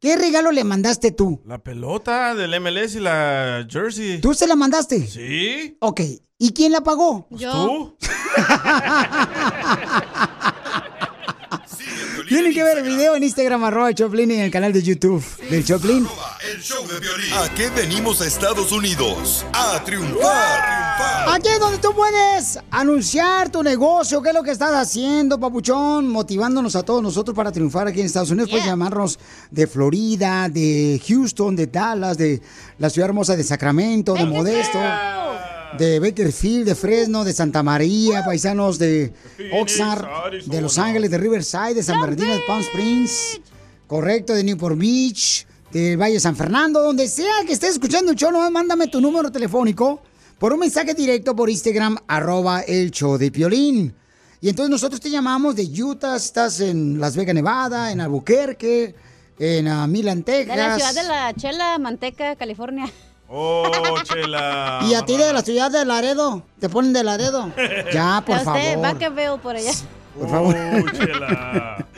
¿Qué 0.00 0.16
regalo 0.16 0.52
le 0.52 0.64
mandaste 0.64 1.12
tú? 1.12 1.42
La 1.46 1.62
pelota 1.62 2.34
del 2.34 2.58
MLS 2.60 2.96
y 2.96 3.00
la 3.00 3.66
jersey. 3.68 4.20
¿Tú 4.20 4.34
se 4.34 4.46
la 4.46 4.56
mandaste? 4.56 5.06
Sí. 5.06 5.76
Ok. 5.80 6.00
¿Y 6.38 6.52
quién 6.52 6.72
la 6.72 6.82
pagó? 6.82 7.26
¿Tú? 7.30 7.96
Tienen 12.28 12.54
que 12.54 12.62
ver 12.62 12.78
el 12.78 12.84
video 12.84 13.16
en 13.16 13.22
Instagram, 13.22 13.64
arroba 13.64 13.88
el 13.90 13.94
Choplin 13.94 14.30
y 14.30 14.34
en 14.34 14.40
el 14.40 14.50
canal 14.50 14.72
de 14.72 14.82
YouTube 14.82 15.24
del 15.50 15.64
Choplin. 15.64 16.06
El 16.52 16.60
show 16.60 16.86
de 16.86 17.00
violín. 17.00 17.32
¿A 17.34 17.48
qué 17.54 17.70
venimos 17.70 18.20
a 18.20 18.26
Estados 18.26 18.72
Unidos? 18.72 19.44
A 19.52 19.82
triunfar. 19.84 21.28
Aquí 21.34 21.48
es 21.48 21.58
donde 21.58 21.78
tú 21.78 21.94
puedes 21.94 22.58
anunciar 22.70 23.50
tu 23.50 23.62
negocio, 23.62 24.22
qué 24.22 24.28
es 24.28 24.34
lo 24.34 24.42
que 24.42 24.50
estás 24.50 24.72
haciendo, 24.74 25.38
papuchón, 25.40 26.08
motivándonos 26.08 26.76
a 26.76 26.82
todos 26.82 27.02
nosotros 27.02 27.34
para 27.36 27.50
triunfar 27.50 27.88
aquí 27.88 28.00
en 28.00 28.06
Estados 28.06 28.30
Unidos. 28.30 28.50
Puedes 28.50 28.66
llamarnos 28.66 29.18
de 29.50 29.66
Florida, 29.66 30.48
de 30.48 31.00
Houston, 31.06 31.56
de 31.56 31.66
Dallas, 31.66 32.18
de 32.18 32.40
la 32.78 32.90
ciudad 32.90 33.08
hermosa 33.08 33.36
de 33.36 33.42
Sacramento, 33.42 34.14
de 34.14 34.24
Modesto, 34.26 34.78
de 35.78 36.00
Bakersfield, 36.00 36.66
de 36.66 36.74
Fresno, 36.74 37.24
de 37.24 37.32
Santa 37.32 37.62
María, 37.62 38.24
paisanos 38.24 38.78
de 38.78 39.12
Oxnard, 39.52 40.06
de 40.46 40.60
Los 40.60 40.78
Ángeles, 40.78 41.10
de 41.10 41.18
Riverside, 41.18 41.74
de 41.74 41.82
San 41.82 42.00
Bernardino, 42.00 42.32
de 42.32 42.40
Palm 42.46 42.60
Springs, 42.60 43.40
correcto, 43.86 44.34
de 44.34 44.44
Newport 44.44 44.78
Beach, 44.78 45.46
de 45.72 45.96
Valle 45.96 46.20
San 46.20 46.36
Fernando, 46.36 46.80
donde 46.82 47.08
sea 47.08 47.44
que 47.46 47.52
estés 47.52 47.70
escuchando 47.70 48.12
el 48.12 48.16
show, 48.16 48.30
nomás 48.30 48.50
mándame 48.50 48.86
tu 48.86 49.00
número 49.00 49.30
telefónico 49.32 50.00
por 50.38 50.52
un 50.52 50.60
mensaje 50.60 50.94
directo 50.94 51.34
por 51.34 51.50
Instagram, 51.50 51.96
arroba 52.06 52.60
el 52.60 52.90
show 52.90 53.18
de 53.18 53.30
Piolín. 53.30 53.94
Y 54.40 54.50
entonces 54.50 54.70
nosotros 54.70 55.00
te 55.00 55.10
llamamos 55.10 55.56
de 55.56 55.64
Utah, 55.64 56.16
estás 56.16 56.60
en 56.60 57.00
Las 57.00 57.16
Vegas, 57.16 57.34
Nevada, 57.34 57.90
en 57.90 58.00
Albuquerque, 58.00 58.94
en 59.38 59.68
ah, 59.68 59.86
Milan, 59.86 60.18
De 60.18 60.44
Texas. 60.44 60.56
la 60.56 60.74
ciudad 60.76 61.02
de 61.02 61.08
la 61.08 61.34
Chela, 61.34 61.78
Manteca, 61.78 62.36
California. 62.36 62.90
Oh, 63.36 63.96
chela. 64.04 64.80
Y 64.88 64.94
a 64.94 65.02
ti 65.04 65.16
de 65.16 65.32
la 65.32 65.42
ciudad 65.42 65.68
de 65.68 65.84
Laredo, 65.84 66.44
te 66.60 66.68
ponen 66.68 66.92
de 66.92 67.02
Laredo. 67.02 67.50
Ya, 67.92 68.22
por 68.24 68.36
usted, 68.36 68.44
favor. 68.74 68.84
va 68.84 68.98
que 68.98 69.08
veo 69.08 69.38
por 69.38 69.56
allá. 69.56 69.72
Por 70.18 70.30
favor. 70.30 70.54
Oh, 70.54 70.90
chela. 70.96 71.88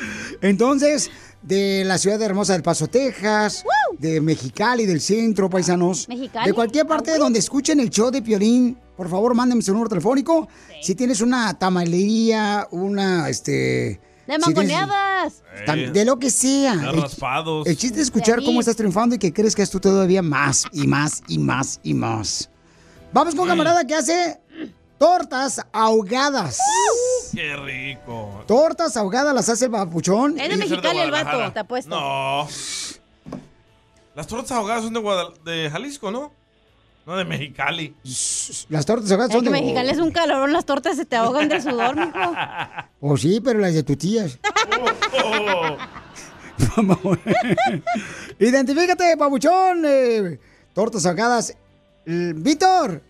Entonces, 0.41 1.11
de 1.43 1.85
la 1.85 1.99
ciudad 1.99 2.21
hermosa 2.23 2.55
del 2.55 2.63
Paso, 2.63 2.87
Texas, 2.87 3.63
de 3.99 4.23
Mexicali, 4.23 4.87
del 4.87 5.03
centro, 5.03 5.51
paisanos. 5.51 6.09
¿Mexicali? 6.09 6.47
De 6.47 6.55
cualquier 6.55 6.87
parte 6.87 7.11
de 7.11 7.19
donde 7.19 7.39
escuchen 7.39 7.79
el 7.79 7.91
show 7.91 8.11
de 8.11 8.23
Piolín, 8.23 8.79
por 8.97 9.11
favor, 9.11 9.35
mándenme 9.35 9.63
su 9.63 9.73
número 9.73 9.91
telefónico. 9.91 10.49
Si 10.81 10.95
tienes 10.95 11.21
una 11.21 11.59
tamalería, 11.59 12.67
una, 12.71 13.29
este... 13.29 14.01
De 14.27 14.39
mangoneadas. 14.39 15.43
de 15.93 16.05
lo 16.05 16.19
que 16.19 16.31
sea. 16.31 16.75
Ya 16.75 16.91
El- 16.91 17.03
raspados. 17.03 17.67
El 17.67 17.77
chiste 17.77 18.01
es 18.01 18.07
escuchar 18.07 18.43
cómo 18.45 18.61
estás 18.61 18.77
triunfando 18.77 19.15
y 19.15 19.19
que 19.19 19.33
crezcas 19.33 19.71
tú 19.71 19.79
todavía 19.81 20.23
más 20.23 20.65
y 20.73 20.87
más 20.87 21.23
y 21.29 21.39
más 21.39 21.81
y 21.83 21.95
más. 21.95 22.51
Vamos 23.13 23.35
con 23.35 23.43
un 23.45 23.49
camarada 23.49 23.87
que 23.87 23.95
hace 23.95 24.41
tortas 24.99 25.61
ahogadas. 25.73 26.59
Qué 27.33 27.55
rico. 27.57 28.43
Tortas 28.47 28.97
ahogadas 28.97 29.35
las 29.35 29.49
hace 29.49 29.67
el 29.67 29.71
papuchón. 29.71 30.39
Es 30.39 30.49
de 30.49 30.57
de 30.57 30.57
Mexicali 30.57 30.99
el 30.99 31.11
vato, 31.11 31.53
te 31.53 31.59
apuesto. 31.61 31.91
No. 31.91 32.49
Las 34.15 34.27
tortas 34.27 34.51
ahogadas 34.53 34.83
son 34.85 34.95
de, 34.95 35.01
Guadal- 35.01 35.35
de 35.45 35.69
Jalisco, 35.71 36.11
¿no? 36.11 36.33
No 37.07 37.17
de 37.17 37.25
Mexicali. 37.25 37.95
Las 38.69 38.85
tortas 38.85 39.11
ahogadas 39.13 39.33
son 39.33 39.45
de... 39.45 39.51
Mexicali 39.51 39.91
es 39.91 39.99
un 39.99 40.11
calorón, 40.11 40.53
las 40.53 40.65
tortas 40.65 40.97
se 40.97 41.07
te 41.07 41.15
ahogan 41.15 41.49
del 41.49 41.63
sudor, 41.63 41.95
mijo. 41.97 42.11
Oh, 43.01 43.17
sí, 43.17 43.41
pero 43.41 43.61
las 43.61 43.75
de 43.75 43.85
tus 43.85 43.97
tías. 43.97 44.39
Identifícate, 48.41 49.17
papuchón. 49.17 49.85
eh, 49.87 50.41
tortas 50.73 51.07
ahogadas. 51.07 51.57
Eh, 52.07 52.33
Víctor. 52.35 53.01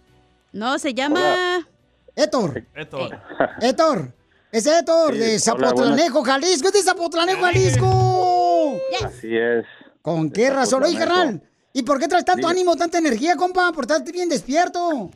No, 0.53 0.79
se 0.79 0.93
llama... 0.93 1.67
Héctor. 2.15 2.67
Héctor. 2.75 3.19
Héctor. 3.61 4.13
Es 4.53 4.67
Héctor 4.67 5.13
Sí, 5.13 5.19
de 5.19 5.27
hola, 5.27 5.39
Zapotlanejo, 5.39 6.23
Jalisco. 6.23 6.69
Es 6.69 6.75
de 6.75 6.83
Zapotlanejo, 6.83 7.41
Jalisco. 7.43 8.79
Así 9.05 9.37
es. 9.37 9.65
¿Con 10.03 10.31
qué 10.31 10.51
razón? 10.51 10.83
Oye, 10.83 10.99
carnal. 10.99 11.43
¿Y 11.77 11.83
por 11.83 11.99
qué 12.01 12.09
traes 12.09 12.25
tanto 12.25 12.49
ánimo, 12.49 12.75
tanta 12.75 12.97
energía, 12.97 13.37
compa? 13.37 13.71
Por 13.71 13.85
estar 13.85 14.03
bien 14.11 14.31
despierto. 14.31 15.11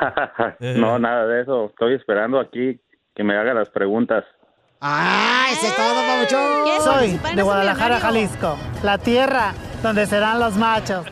no, 0.60 0.98
nada 0.98 1.26
de 1.26 1.42
eso. 1.42 1.66
Estoy 1.66 1.96
esperando 1.96 2.40
aquí 2.40 2.80
que 3.14 3.22
me 3.22 3.36
haga 3.36 3.52
las 3.52 3.68
preguntas. 3.68 4.24
¡Ah, 4.80 5.48
ese 5.52 5.66
es 5.66 5.76
todo, 5.76 6.00
papuchón! 6.06 6.82
Soy 6.82 7.34
de 7.36 7.42
Guadalajara, 7.42 8.00
Jalisco, 8.00 8.56
la 8.82 8.96
tierra 8.96 9.52
donde 9.82 10.06
serán 10.06 10.40
los 10.40 10.56
machos. 10.56 11.04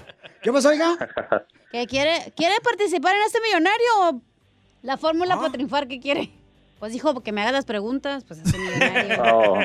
¿Qué 0.42 0.50
pasó, 0.50 0.70
oiga? 0.70 0.96
¿Que 1.72 1.86
quiere, 1.86 2.32
¿Quiere 2.34 2.54
participar 2.64 3.16
en 3.16 3.22
este 3.26 3.38
millonario 3.42 3.86
o 4.00 4.20
la 4.80 4.96
fórmula 4.96 5.34
Ah. 5.34 5.38
para 5.40 5.52
triunfar 5.52 5.88
que 5.88 6.00
quiere? 6.00 6.30
Pues 6.78 6.92
dijo 6.94 7.22
que 7.22 7.32
me 7.32 7.42
haga 7.42 7.52
las 7.52 7.66
preguntas, 7.66 8.24
pues 8.24 8.40
es 8.40 8.50
un 8.54 8.64
millonario. 8.64 9.22
Oh. 9.34 9.58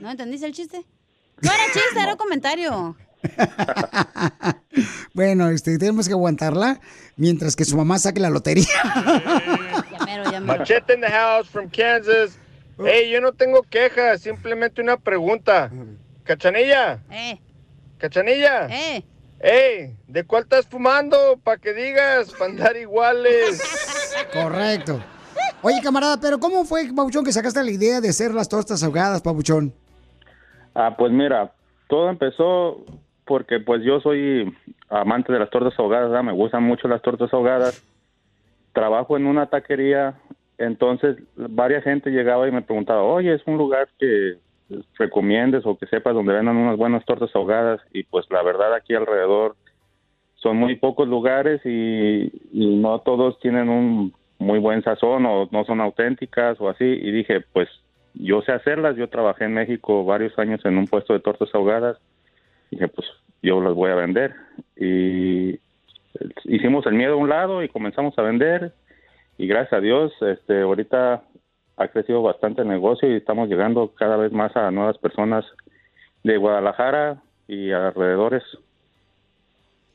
¿No 0.00 0.10
entendiste 0.10 0.44
el 0.46 0.52
chiste? 0.52 0.84
No 1.40 1.50
era 1.50 1.64
chiste, 1.72 1.98
era 2.00 2.12
un 2.12 2.18
comentario. 2.18 2.96
Bueno, 5.14 5.48
este, 5.48 5.78
tenemos 5.78 6.08
que 6.08 6.14
aguantarla 6.14 6.80
mientras 7.16 7.54
que 7.54 7.64
su 7.64 7.76
mamá 7.76 8.00
saque 8.00 8.18
la 8.18 8.30
lotería. 8.30 8.66
Machete 10.42 10.94
in 10.94 11.00
the 11.00 11.08
house 11.08 11.48
from 11.48 11.68
Kansas. 11.70 12.36
Hey, 12.84 13.10
yo 13.12 13.20
no 13.20 13.32
tengo 13.32 13.62
quejas, 13.62 14.22
simplemente 14.22 14.82
una 14.82 14.96
pregunta. 14.96 15.70
Cachanilla. 16.24 16.98
Eh. 17.12 17.38
Cachanilla. 17.98 18.66
Eh. 18.66 19.04
Hey, 19.40 19.96
¿de 20.08 20.24
cuál 20.24 20.42
estás 20.42 20.66
fumando? 20.66 21.38
Para 21.44 21.58
que 21.58 21.72
digas, 21.72 22.32
para 22.32 22.50
andar 22.50 22.76
iguales. 22.76 23.62
Correcto. 24.32 25.00
Oye, 25.62 25.80
camarada, 25.80 26.18
pero 26.20 26.40
¿cómo 26.40 26.64
fue, 26.64 26.90
Pabuchón, 26.94 27.24
que 27.24 27.32
sacaste 27.32 27.62
la 27.62 27.70
idea 27.70 28.00
de 28.00 28.08
hacer 28.08 28.34
las 28.34 28.48
tortas 28.48 28.82
ahogadas, 28.82 29.22
Pabuchón? 29.22 29.72
Ah, 30.74 30.94
pues 30.96 31.12
mira, 31.12 31.52
todo 31.88 32.10
empezó 32.10 32.84
porque 33.24 33.60
pues 33.60 33.82
yo 33.82 34.00
soy 34.00 34.54
amante 34.88 35.32
de 35.32 35.38
las 35.38 35.50
tortas 35.50 35.78
ahogadas, 35.78 36.24
me 36.24 36.32
gustan 36.32 36.62
mucho 36.62 36.88
las 36.88 37.02
tortas 37.02 37.32
ahogadas. 37.32 37.82
Trabajo 38.72 39.16
en 39.16 39.26
una 39.26 39.46
taquería, 39.46 40.14
entonces 40.58 41.16
varias 41.36 41.84
gente 41.84 42.10
llegaba 42.10 42.48
y 42.48 42.52
me 42.52 42.62
preguntaba, 42.62 43.02
oye, 43.02 43.34
es 43.34 43.42
un 43.46 43.56
lugar 43.56 43.88
que 43.98 44.38
recomiendes 44.98 45.64
o 45.66 45.76
que 45.76 45.86
sepas 45.86 46.14
donde 46.14 46.32
vendan 46.32 46.56
unas 46.56 46.76
buenas 46.76 47.04
tortas 47.04 47.30
ahogadas 47.34 47.80
y 47.92 48.02
pues 48.04 48.26
la 48.30 48.42
verdad 48.42 48.74
aquí 48.74 48.94
alrededor 48.94 49.56
son 50.36 50.56
muy 50.56 50.76
pocos 50.76 51.08
lugares 51.08 51.60
y 51.64 52.30
no 52.52 52.98
todos 53.00 53.38
tienen 53.40 53.68
un 53.68 54.12
muy 54.38 54.58
buen 54.58 54.82
sazón 54.82 55.24
o 55.26 55.48
no 55.50 55.64
son 55.64 55.80
auténticas 55.80 56.60
o 56.60 56.68
así. 56.68 56.84
Y 56.84 57.10
dije 57.12 57.42
pues 57.52 57.68
yo 58.14 58.42
sé 58.42 58.52
hacerlas, 58.52 58.96
yo 58.96 59.08
trabajé 59.08 59.44
en 59.44 59.54
México 59.54 60.04
varios 60.04 60.38
años 60.38 60.64
en 60.64 60.78
un 60.78 60.86
puesto 60.86 61.12
de 61.12 61.20
tortas 61.20 61.48
ahogadas 61.54 61.98
dije 62.74 62.88
pues 62.88 63.06
yo 63.42 63.60
las 63.60 63.74
voy 63.74 63.90
a 63.90 63.94
vender 63.94 64.34
y 64.76 65.58
hicimos 66.44 66.86
el 66.86 66.94
miedo 66.94 67.14
a 67.14 67.16
un 67.16 67.28
lado 67.28 67.62
y 67.62 67.68
comenzamos 67.68 68.16
a 68.18 68.22
vender 68.22 68.72
y 69.38 69.46
gracias 69.46 69.74
a 69.74 69.80
Dios 69.80 70.12
este 70.20 70.62
ahorita 70.62 71.22
ha 71.76 71.88
crecido 71.88 72.22
bastante 72.22 72.62
el 72.62 72.68
negocio 72.68 73.10
y 73.10 73.16
estamos 73.16 73.48
llegando 73.48 73.92
cada 73.94 74.16
vez 74.16 74.32
más 74.32 74.54
a 74.56 74.70
nuevas 74.70 74.96
personas 74.98 75.44
de 76.22 76.36
Guadalajara 76.36 77.20
y 77.48 77.72
alrededores. 77.72 78.42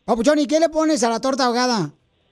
Papuchón, 0.06 0.40
¿y 0.40 0.46
qué 0.48 0.60
le 0.60 0.68
pones 0.70 1.04
a 1.04 1.10
la 1.10 1.22
torta 1.22 1.46
ahogada? 1.46 1.92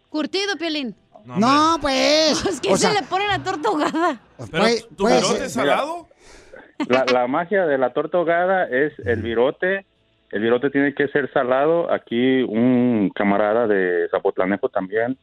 Curtido, 0.10 0.58
Piolín. 0.58 0.96
No, 1.26 1.78
pues. 1.82 2.42
Pues, 2.44 2.60
¿qué 2.62 2.74
o 2.74 2.76
se 2.78 2.88
sea, 2.88 3.02
le 3.02 3.08
pone 3.08 3.24
a 3.26 3.38
la 3.38 3.44
torta 3.44 3.70
ahogada? 3.70 4.20
¿Pero 4.52 4.64
Pues- 4.64 4.88
tu 4.90 4.96
pues, 4.98 5.22
virote 5.22 5.44
eh, 5.44 5.46
es 5.46 5.54
salado? 5.54 6.08
La, 6.90 7.06
la 7.06 7.28
magia 7.28 7.66
de 7.66 7.78
la 7.78 7.94
torta 7.94 8.18
ahogada 8.18 8.66
es 8.66 8.94
el 9.06 9.22
virote. 9.22 9.86
El 10.32 10.42
virote 10.42 10.70
tiene 10.70 10.94
que 10.94 11.08
ser 11.08 11.32
salado. 11.32 11.92
Aquí 11.92 12.42
un 12.44 13.10
camarada 13.16 13.68
de 13.68 14.08
Zapotlanejo 14.12 14.70
también, 14.70 15.18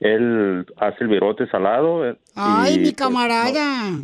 él 0.00 0.64
hace 0.78 1.04
el 1.04 1.08
virote 1.08 1.46
salado. 1.48 2.08
eh, 2.08 2.16
Ay, 2.34 2.74
y, 2.74 2.78
mi 2.78 2.84
pues, 2.84 2.96
camarada. 2.96 3.50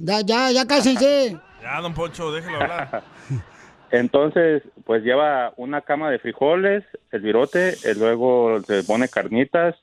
Ya, 0.03 0.21
ya, 0.25 0.51
ya 0.51 0.67
cállense. 0.67 1.37
Ya, 1.63 1.81
don 1.81 1.95
Poncho, 1.95 2.31
déjelo 2.31 2.59
hablar. 2.61 3.03
Entonces, 3.91 4.63
pues 4.85 5.03
lleva 5.03 5.53
una 5.57 5.81
cama 5.81 6.11
de 6.11 6.21
frijoles, 6.21 6.85
el 7.11 7.23
virote, 7.23 7.75
y 7.85 7.99
luego 7.99 8.61
se 8.63 8.85
pone 8.85 9.09
carnitas 9.09 9.75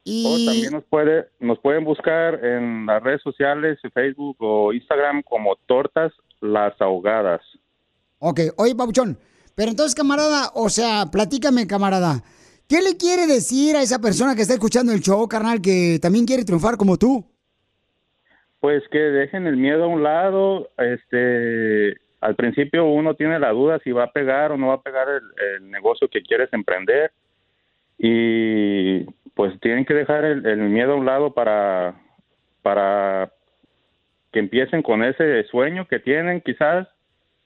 Y 0.03 0.45
también 0.47 0.73
nos 0.73 0.83
puede 0.85 1.27
nos 1.39 1.59
pueden 1.59 1.83
buscar 1.83 2.43
en 2.43 2.87
las 2.87 3.03
redes 3.03 3.21
sociales, 3.21 3.77
Facebook 3.93 4.37
o 4.39 4.73
Instagram 4.73 5.21
como 5.21 5.55
Tortas 5.67 6.11
Las 6.41 6.73
Ahogadas. 6.81 7.41
Ok, 8.17 8.39
oye, 8.55 8.73
Papuchón, 8.73 9.15
pero 9.53 9.69
entonces, 9.69 9.93
camarada, 9.93 10.49
o 10.55 10.69
sea, 10.69 11.05
platícame, 11.11 11.67
camarada, 11.67 12.23
¿qué 12.67 12.81
le 12.81 12.97
quiere 12.97 13.27
decir 13.27 13.75
a 13.75 13.83
esa 13.83 13.99
persona 13.99 14.33
que 14.33 14.41
está 14.41 14.55
escuchando 14.55 14.91
el 14.91 15.01
show, 15.01 15.27
carnal, 15.27 15.61
que 15.61 15.99
también 16.01 16.25
quiere 16.25 16.45
triunfar 16.45 16.77
como 16.77 16.97
tú? 16.97 17.23
Pues 18.59 18.81
que 18.91 18.97
dejen 18.97 19.45
el 19.45 19.57
miedo 19.57 19.83
a 19.83 19.87
un 19.87 20.01
lado. 20.01 20.71
Este, 20.79 22.06
al 22.19 22.35
principio 22.35 22.85
uno 22.85 23.13
tiene 23.15 23.39
la 23.39 23.51
duda 23.51 23.79
si 23.83 23.91
va 23.91 24.05
a 24.05 24.11
pegar 24.11 24.51
o 24.51 24.57
no 24.57 24.67
va 24.67 24.75
a 24.75 24.81
pegar 24.81 25.07
el, 25.09 25.23
el 25.55 25.71
negocio 25.71 26.07
que 26.07 26.21
quieres 26.21 26.51
emprender. 26.51 27.11
Y 27.97 29.03
pues 29.37 29.59
tienen 29.61 29.85
que 29.85 29.93
dejar 29.93 30.25
el, 30.25 30.57
miedo 30.57 30.93
a 30.93 30.95
un 30.95 31.05
lado 31.05 31.33
para, 31.33 31.95
para 32.63 33.31
que 34.31 34.39
empiecen 34.39 34.81
con 34.81 35.03
ese 35.03 35.43
sueño 35.45 35.87
que 35.87 35.99
tienen 35.99 36.41
quizás 36.41 36.87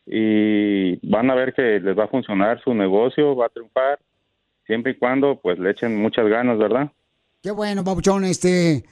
y 0.06 1.06
van 1.08 1.30
a 1.30 1.36
ver 1.36 1.54
que 1.54 1.80
les 1.80 1.98
va 1.98 2.06
a 2.06 2.08
funcionar 2.08 2.62
su 2.64 2.74
negocio, 2.74 3.36
va 3.36 3.48
a 3.48 3.50
triunfar, 3.50 4.00
siempre 4.66 4.94
y 4.94 4.96
cuando 4.96 5.40
pues 5.42 5.60
le 5.60 5.72
echen 5.72 6.02
muchas 6.02 6.28
ganas, 6.28 6.58
¿verdad? 6.58 6.90
Qué 7.44 7.52
bueno, 7.52 7.84
este... 8.24 8.84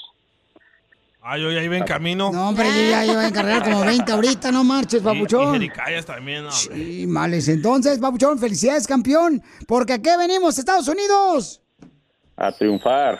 Ah, 1.26 1.38
yo 1.38 1.50
ya 1.50 1.62
iba 1.62 1.76
en 1.78 1.84
camino. 1.84 2.30
No, 2.30 2.48
hombre, 2.50 2.66
yo 2.68 2.90
ya 2.90 3.06
iba 3.06 3.22
a 3.22 3.28
encargar 3.28 3.62
como 3.64 3.80
20 3.86 4.12
ahorita, 4.12 4.52
no 4.52 4.62
marches, 4.62 5.00
Y, 5.00 5.02
y 5.02 5.06
Papuchón. 5.06 5.52
jericayas 5.54 6.04
también, 6.04 6.40
hombre. 6.40 6.54
Sí, 6.54 7.06
males. 7.06 7.48
Entonces, 7.48 7.98
Papuchón, 7.98 8.38
felicidades, 8.38 8.86
campeón. 8.86 9.42
Porque 9.66 9.94
aquí 9.94 10.10
venimos, 10.18 10.58
Estados 10.58 10.86
Unidos. 10.86 11.62
A 12.36 12.52
triunfar. 12.52 13.18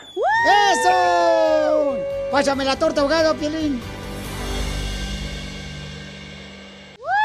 ¡Eso! 0.73 1.97
Pásame 2.31 2.63
la 2.65 2.75
torta 2.77 3.01
ahogada, 3.01 3.33
Pielín. 3.33 3.81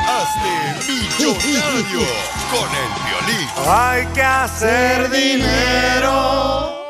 Hazte 0.07 0.93
millonario 0.93 2.01
con 2.51 2.69
el 2.71 2.91
violín. 3.05 3.49
Hay 3.69 4.07
que 4.15 4.23
hacer 4.23 5.11
dinero. 5.11 6.87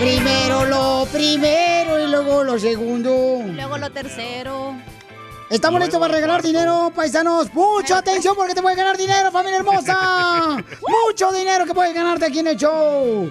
Primero 0.00 0.64
lo 0.64 1.06
primero 1.12 2.00
y 2.01 2.01
luego 2.12 2.44
lo 2.44 2.58
segundo. 2.58 3.42
Luego 3.46 3.78
lo 3.78 3.90
tercero. 3.90 4.76
¿Estamos 5.50 5.80
listos 5.80 5.98
para 6.00 6.14
regalar 6.14 6.42
dinero, 6.42 6.92
paisanos? 6.94 7.52
Mucha 7.52 7.98
atención 7.98 8.34
porque 8.36 8.54
te 8.54 8.62
puede 8.62 8.76
ganar 8.76 8.96
dinero, 8.96 9.30
familia 9.30 9.58
hermosa. 9.58 10.56
Mucho 11.06 11.32
dinero 11.32 11.66
que 11.66 11.74
puedes 11.74 11.94
ganarte 11.94 12.26
aquí 12.26 12.38
en 12.38 12.46
el 12.48 12.56
show. 12.56 13.30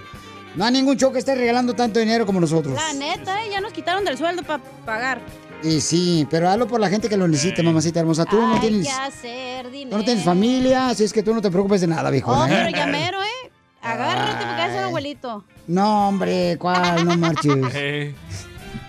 No 0.56 0.66
hay 0.66 0.72
ningún 0.72 0.98
show 0.98 1.12
que 1.12 1.20
esté 1.20 1.34
regalando 1.34 1.74
tanto 1.74 2.00
dinero 2.00 2.26
como 2.26 2.40
nosotros. 2.40 2.76
La 2.76 2.94
neta, 2.94 3.44
¿eh? 3.44 3.50
ya 3.52 3.62
nos 3.62 3.72
quitaron 3.72 4.04
del 4.04 4.18
sueldo 4.18 4.44
para 4.44 4.62
pagar. 4.86 5.22
Y 5.64 5.80
sí, 5.80 6.28
pero 6.30 6.50
hazlo 6.50 6.68
por 6.68 6.80
la 6.80 6.90
gente 6.90 7.08
que 7.08 7.18
lo 7.18 7.28
necesite, 7.28 7.64
mamacita 7.64 8.00
hermosa. 8.00 8.26
Tú 8.26 8.40
no 8.42 8.56
Hay 8.56 8.60
tienes, 8.60 8.88
que 8.88 8.94
hacer 8.94 9.70
dinero. 9.72 9.92
tú 9.92 9.98
no 9.98 10.04
tienes 10.04 10.24
familia, 10.24 10.90
así 10.90 11.04
es 11.04 11.14
que 11.14 11.24
tú 11.24 11.34
no 11.34 11.42
te 11.42 11.50
preocupes 11.52 11.82
de 11.82 11.88
nada, 11.88 12.10
viejo. 12.10 12.32
Oh, 12.34 12.46
pero 12.48 12.70
llamero, 12.70 13.22
¿eh? 13.22 13.52
Agárrate 13.82 14.46
porque 14.46 14.66
es 14.66 14.78
el 14.78 14.84
abuelito. 14.84 15.44
No, 15.68 16.08
hombre, 16.10 16.58
¿cuál? 16.60 17.06
No 17.06 17.18
marches. 17.18 17.52
Eh, 17.74 18.14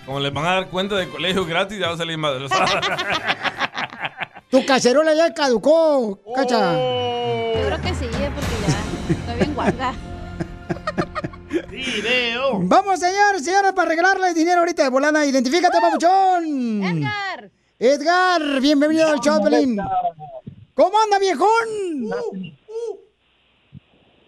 como 0.05 0.19
les 0.19 0.33
van 0.33 0.45
a 0.45 0.53
dar 0.55 0.69
cuenta 0.69 0.95
de 0.95 1.07
colegio 1.09 1.45
gratis, 1.45 1.79
ya 1.79 1.87
va 1.87 1.93
a 1.93 1.97
salir 1.97 2.17
madre. 2.17 2.47
Tu 4.49 4.63
cacerola 4.65 5.15
ya 5.15 5.33
caducó, 5.33 6.19
cacha. 6.35 6.73
Yo 6.73 7.65
creo 7.65 7.81
que 7.81 7.95
sí, 7.95 8.05
¿eh? 8.05 8.29
porque 8.35 8.55
ya 8.67 9.13
estoy 9.15 9.35
bien 9.37 9.53
guanga. 9.55 9.93
Vamos, 12.59 12.99
señores, 12.99 13.43
señores, 13.43 13.73
para 13.73 13.89
regalarle 13.89 14.33
dinero 14.35 14.59
ahorita 14.59 14.83
de 14.83 14.89
volada. 14.89 15.25
Identifícate, 15.25 15.79
papuchón. 15.81 16.83
Edgar. 16.83 17.51
Edgar, 17.79 18.61
bienvenido 18.61 19.07
al 19.09 19.19
show, 19.21 19.43
Pelín. 19.43 19.77
¿Cómo 20.75 20.99
anda, 21.03 21.17
viejón? 21.17 21.49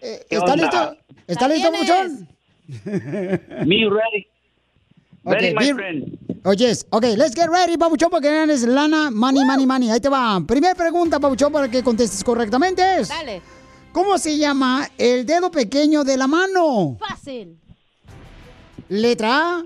Eh, 0.00 0.26
¿Qué 0.28 0.36
¿Está 0.36 0.52
onda? 0.52 0.56
listo? 0.56 0.96
¿Está 1.26 1.48
¿La 1.48 1.54
listo, 1.54 1.70
tienes? 1.70 1.88
papuchón? 2.84 3.68
Me 3.68 3.76
ready. 3.88 4.26
Ready, 5.32 5.54
my 5.54 5.66
be- 5.66 5.74
friend. 5.74 6.18
Oh, 6.44 6.52
yes. 6.52 6.86
Ok, 6.90 7.04
let's 7.16 7.34
get 7.34 7.48
ready, 7.48 7.76
papuchón, 7.76 8.08
porque 8.10 8.28
ganes 8.30 8.62
lana, 8.62 9.10
money, 9.10 9.44
money, 9.44 9.66
money. 9.66 9.90
Ahí 9.90 9.98
te 10.00 10.08
va. 10.08 10.40
Primera 10.46 10.74
pregunta, 10.74 11.18
papuchón, 11.18 11.52
para 11.52 11.68
que 11.68 11.82
contestes 11.82 12.22
correctamente 12.22 12.82
es... 13.00 13.08
Dale. 13.08 13.42
¿Cómo 13.92 14.18
se 14.18 14.36
llama 14.38 14.88
el 14.98 15.24
dedo 15.26 15.50
pequeño 15.50 16.04
de 16.04 16.16
la 16.16 16.26
mano? 16.26 16.96
Fácil. 17.00 17.58
Letra 18.88 19.56
A. 19.58 19.64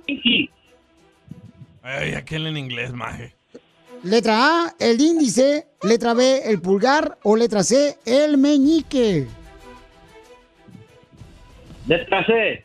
Ay, 1.82 2.14
aquel 2.14 2.46
en 2.46 2.56
inglés, 2.56 2.92
maje. 2.92 3.34
Letra 4.02 4.66
A, 4.66 4.74
el 4.78 5.00
índice. 5.00 5.66
Letra 5.82 6.14
B, 6.14 6.42
el 6.44 6.60
pulgar. 6.62 7.18
O 7.24 7.36
letra 7.36 7.62
C, 7.62 7.98
el 8.06 8.38
meñique. 8.38 9.26
Letra 11.86 12.24
C. 12.24 12.64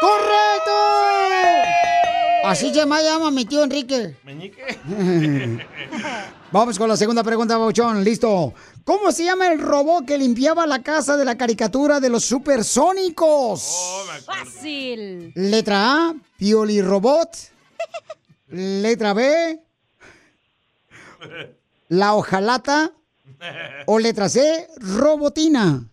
¡Correcto! 0.00 0.72
Así 2.44 2.72
se 2.72 2.86
me 2.86 3.02
llama 3.02 3.30
mi 3.30 3.44
tío 3.44 3.62
Enrique. 3.62 4.16
¿Meñique? 4.24 4.78
Vamos 6.52 6.78
con 6.78 6.88
la 6.88 6.96
segunda 6.96 7.22
pregunta, 7.22 7.58
Bauchón. 7.58 8.02
Listo. 8.02 8.54
¿Cómo 8.84 9.12
se 9.12 9.24
llama 9.24 9.52
el 9.52 9.60
robot 9.60 10.06
que 10.06 10.16
limpiaba 10.16 10.66
la 10.66 10.82
casa 10.82 11.16
de 11.16 11.24
la 11.26 11.36
caricatura 11.36 12.00
de 12.00 12.08
los 12.08 12.24
supersónicos? 12.24 14.22
Fácil. 14.24 15.32
Letra 15.34 16.08
A, 16.08 16.14
Pioli 16.38 16.80
Robot. 16.80 17.36
Letra 18.48 19.12
B, 19.12 19.60
la 21.88 22.14
hojalata. 22.14 22.92
O 23.86 23.98
letra 23.98 24.28
C, 24.28 24.68
Robotina. 24.78 25.84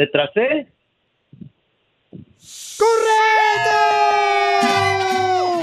Letra 0.00 0.30
C. 0.32 0.66
¡Correcto! 2.78 3.76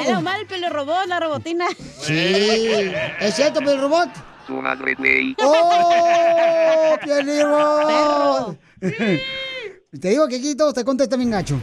Era 0.05 0.21
mal 0.21 0.41
el 0.41 0.45
pelo 0.45 0.69
robot, 0.69 1.07
la 1.07 1.19
robotina. 1.19 1.65
Sí, 2.01 2.13
es 3.19 3.35
cierto, 3.35 3.61
Pioli 3.61 3.81
Robot. 3.81 4.09
Tu 4.45 4.53
madre, 4.61 4.93
güey. 4.93 5.35
¡Oh! 5.41 6.95
Pioli 7.03 7.41
Robot. 7.41 8.59
Te 9.99 10.09
digo 10.09 10.27
que 10.27 10.35
aquí 10.35 10.53
todos 10.55 10.75
te 10.75 10.85
contestan 10.85 11.17
bien 11.17 11.31
gacho. 11.31 11.59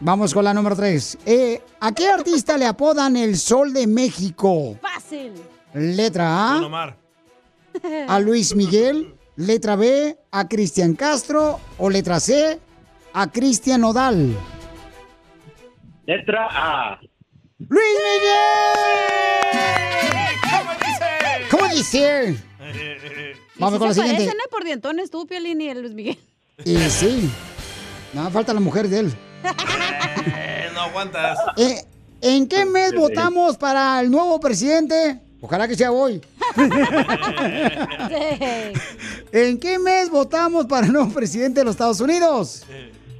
Vamos 0.00 0.34
con 0.34 0.42
la 0.44 0.52
número 0.52 0.74
3. 0.74 1.18
¿A 1.78 1.94
qué 1.94 2.08
artista 2.08 2.58
le 2.58 2.66
apodan 2.66 3.16
el 3.16 3.36
Sol 3.38 3.72
de 3.72 3.86
México? 3.86 4.76
Fácil. 4.82 5.32
Letra 5.74 6.24
Don 6.24 6.64
A, 6.64 6.66
Omar. 6.66 6.96
a 8.08 8.18
Luis 8.18 8.56
Miguel. 8.56 9.14
Letra 9.38 9.76
B, 9.76 10.18
a 10.32 10.48
Cristian 10.48 10.94
Castro. 10.94 11.60
O 11.78 11.88
letra 11.88 12.18
C, 12.18 12.58
a 13.12 13.30
Cristian 13.30 13.82
Nodal. 13.82 14.36
Letra 16.06 16.48
A. 16.50 17.00
¡Luis 17.58 17.86
Miguel! 18.04 19.46
¿Cómo 21.50 21.68
dice? 21.68 22.36
Vamos 23.58 23.74
Sí 23.74 23.78
con 23.78 23.88
la 23.88 23.94
siguiente. 23.94 24.24
parecen. 24.24 24.38
Por 24.50 24.64
dientones 24.64 25.08
tú, 25.10 25.24
Piolín 25.24 25.60
y 25.60 25.68
el 25.68 25.82
Luis 25.82 25.94
Miguel. 25.94 26.18
Y 26.64 26.76
sí. 26.90 27.30
No, 28.14 28.28
falta 28.32 28.52
la 28.52 28.58
mujer 28.60 28.88
de 28.88 28.98
él. 28.98 29.12
Eh, 30.36 30.68
no 30.74 30.80
aguantas. 30.80 31.38
Eh, 31.56 31.84
¿En 32.22 32.48
qué 32.48 32.64
mes 32.64 32.92
votamos 32.92 33.56
para 33.56 34.00
el 34.00 34.10
nuevo 34.10 34.40
presidente? 34.40 35.20
Ojalá 35.40 35.68
que 35.68 35.76
sea 35.76 35.92
hoy. 35.92 36.20
¿En 39.32 39.58
qué 39.60 39.78
mes 39.78 40.10
votamos 40.10 40.66
para 40.66 40.86
el 40.86 40.92
nuevo 40.92 41.10
presidente 41.12 41.60
de 41.60 41.64
los 41.64 41.74
Estados 41.74 42.00
Unidos? 42.00 42.64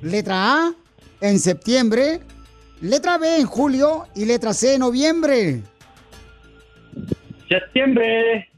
Letra 0.02 0.52
A, 0.66 0.72
en 1.20 1.38
septiembre. 1.38 2.20
Letra 2.80 3.18
B, 3.18 3.38
en 3.40 3.46
julio. 3.46 4.06
Y 4.14 4.24
letra 4.24 4.52
C, 4.52 4.74
en 4.74 4.80
noviembre. 4.80 5.62
Septiembre. 7.48 8.48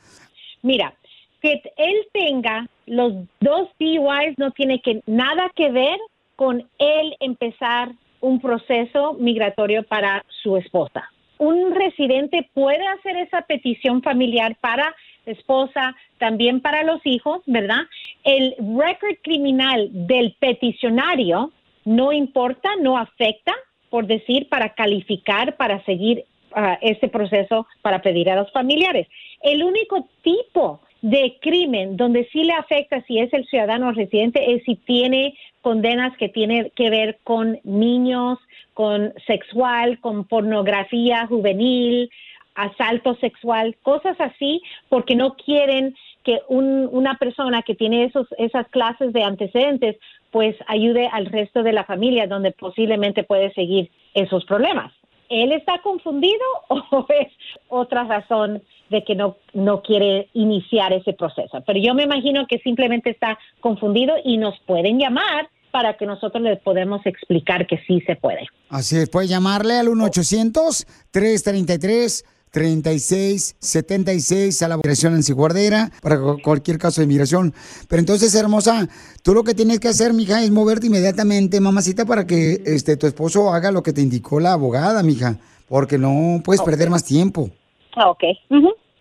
Mira, 0.63 0.95
que 1.41 1.61
él 1.77 2.07
tenga 2.13 2.67
los 2.87 3.13
dos 3.39 3.69
DUIs 3.79 4.37
no 4.37 4.51
tiene 4.51 4.81
que 4.81 5.01
nada 5.05 5.49
que 5.55 5.71
ver 5.71 5.97
con 6.35 6.67
él 6.79 7.15
empezar 7.19 7.93
un 8.21 8.39
proceso 8.39 9.13
migratorio 9.13 9.83
para 9.83 10.25
su 10.41 10.57
esposa. 10.57 11.11
Un 11.37 11.75
residente 11.75 12.49
puede 12.53 12.87
hacer 12.87 13.15
esa 13.17 13.43
petición 13.43 14.01
familiar 14.01 14.57
para 14.59 14.95
esposa, 15.27 15.95
también 16.17 16.61
para 16.61 16.83
los 16.83 17.05
hijos, 17.05 17.41
¿verdad? 17.45 17.81
El 18.23 18.55
récord 18.77 19.15
criminal 19.21 19.89
del 19.91 20.35
peticionario 20.39 21.51
no 21.85 22.11
importa, 22.11 22.69
no 22.81 22.97
afecta, 22.97 23.53
por 23.89 24.07
decir, 24.07 24.49
para 24.49 24.73
calificar, 24.73 25.55
para 25.55 25.83
seguir 25.85 26.25
ah, 26.53 26.77
este 26.81 27.07
proceso 27.07 27.65
para 27.81 28.01
pedir 28.01 28.29
a 28.29 28.35
los 28.35 28.51
familiares. 28.51 29.07
El 29.41 29.63
único 29.63 30.07
tipo 30.21 30.81
de 31.01 31.37
crimen 31.41 31.95
donde 31.95 32.27
sí 32.31 32.43
le 32.43 32.53
afecta 32.53 33.01
si 33.03 33.19
es 33.19 33.31
el 33.33 33.45
ciudadano 33.45 33.91
residente 33.91 34.53
es 34.53 34.63
si 34.63 34.75
tiene 34.75 35.37
condenas 35.61 36.15
que 36.17 36.29
tienen 36.29 36.71
que 36.75 36.89
ver 36.89 37.19
con 37.23 37.59
niños, 37.63 38.39
con 38.73 39.13
sexual, 39.25 39.99
con 39.99 40.25
pornografía 40.25 41.27
juvenil, 41.27 42.09
asalto 42.57 43.15
sexual, 43.15 43.77
cosas 43.83 44.17
así, 44.19 44.61
porque 44.89 45.15
no 45.15 45.35
quieren 45.35 45.95
que 46.25 46.41
un- 46.49 46.89
una 46.91 47.17
persona 47.17 47.61
que 47.61 47.75
tiene 47.75 48.03
esos, 48.03 48.27
esas 48.37 48.67
clases 48.67 49.13
de 49.13 49.23
antecedentes 49.23 49.95
pues 50.31 50.55
ayude 50.67 51.07
al 51.07 51.27
resto 51.27 51.63
de 51.63 51.71
la 51.71 51.85
familia 51.85 52.27
donde 52.27 52.51
posiblemente 52.51 53.23
puede 53.23 53.53
seguir 53.53 53.89
esos 54.13 54.43
problemas. 54.43 54.91
¿Él 55.29 55.51
está 55.53 55.79
confundido 55.81 56.43
o 56.69 57.05
es 57.09 57.27
otra 57.69 58.03
razón 58.03 58.61
de 58.89 59.03
que 59.03 59.15
no, 59.15 59.37
no 59.53 59.81
quiere 59.81 60.27
iniciar 60.33 60.91
ese 60.93 61.13
proceso? 61.13 61.61
Pero 61.65 61.79
yo 61.79 61.93
me 61.93 62.03
imagino 62.03 62.45
que 62.47 62.59
simplemente 62.59 63.09
está 63.11 63.37
confundido 63.61 64.15
y 64.23 64.37
nos 64.37 64.59
pueden 64.65 64.99
llamar 64.99 65.49
para 65.71 65.95
que 65.95 66.05
nosotros 66.05 66.41
les 66.43 66.59
podemos 66.59 67.05
explicar 67.05 67.67
que 67.67 67.77
sí 67.87 68.01
se 68.07 68.15
puede. 68.15 68.47
Así 68.69 68.97
es, 68.97 69.09
puedes 69.09 69.29
llamarle 69.29 69.73
al 69.75 69.87
1-800-333-3676 72.53 74.61
a 74.63 74.67
la 74.67 74.77
migración 74.77 75.15
en 75.15 75.35
Guardera 75.35 75.91
para 76.01 76.19
cu- 76.19 76.37
cualquier 76.43 76.77
caso 76.77 77.01
de 77.01 77.05
inmigración. 77.05 77.53
Pero 77.87 77.99
entonces, 77.99 78.33
hermosa, 78.35 78.87
tú 79.23 79.33
lo 79.33 79.43
que 79.43 79.53
tienes 79.53 79.79
que 79.79 79.87
hacer, 79.89 80.13
mija, 80.13 80.43
es 80.43 80.51
moverte 80.51 80.87
inmediatamente, 80.87 81.59
mamacita, 81.59 82.05
para 82.05 82.25
que 82.25 82.61
este, 82.65 82.97
tu 82.97 83.07
esposo 83.07 83.53
haga 83.53 83.71
lo 83.71 83.83
que 83.83 83.93
te 83.93 84.01
indicó 84.01 84.39
la 84.39 84.53
abogada, 84.53 85.03
mija, 85.03 85.37
porque 85.67 85.97
no 85.97 86.41
puedes 86.43 86.61
perder 86.61 86.89
más 86.89 87.03
tiempo. 87.03 87.49
Ok. 88.05 88.23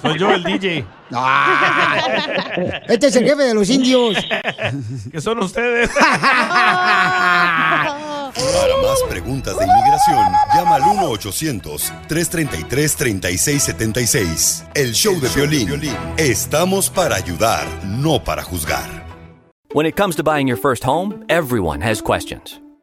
Soy 0.00 0.18
yo 0.18 0.32
el 0.32 0.42
DJ. 0.42 0.82
Este 2.88 3.08
es 3.08 3.16
el 3.16 3.24
jefe 3.24 3.42
de 3.42 3.52
los 3.54 3.68
indios. 3.68 4.16
que 5.12 5.20
son 5.20 5.40
ustedes. 5.40 5.90
Para 5.94 6.14
más 8.82 8.98
preguntas 9.08 9.58
de 9.58 9.64
inmigración, 9.64 10.24
llama 10.54 10.76
al 10.76 10.82
1-800-333-3676. 12.08 14.64
El 14.74 14.94
show 14.94 15.20
de 15.20 15.28
violín. 15.28 15.68
Estamos 16.16 16.88
para 16.88 17.16
ayudar, 17.16 17.66
no 17.84 18.24
para 18.24 18.42
juzgar. 18.42 19.04
When 19.74 19.84
it 19.86 19.96
comes 19.96 20.16
to 20.16 20.22
buying 20.22 20.48
your 20.48 20.58
first 20.58 20.84
home, 20.84 21.26
everyone 21.28 21.82
has 21.82 22.00
questions. 22.00 22.58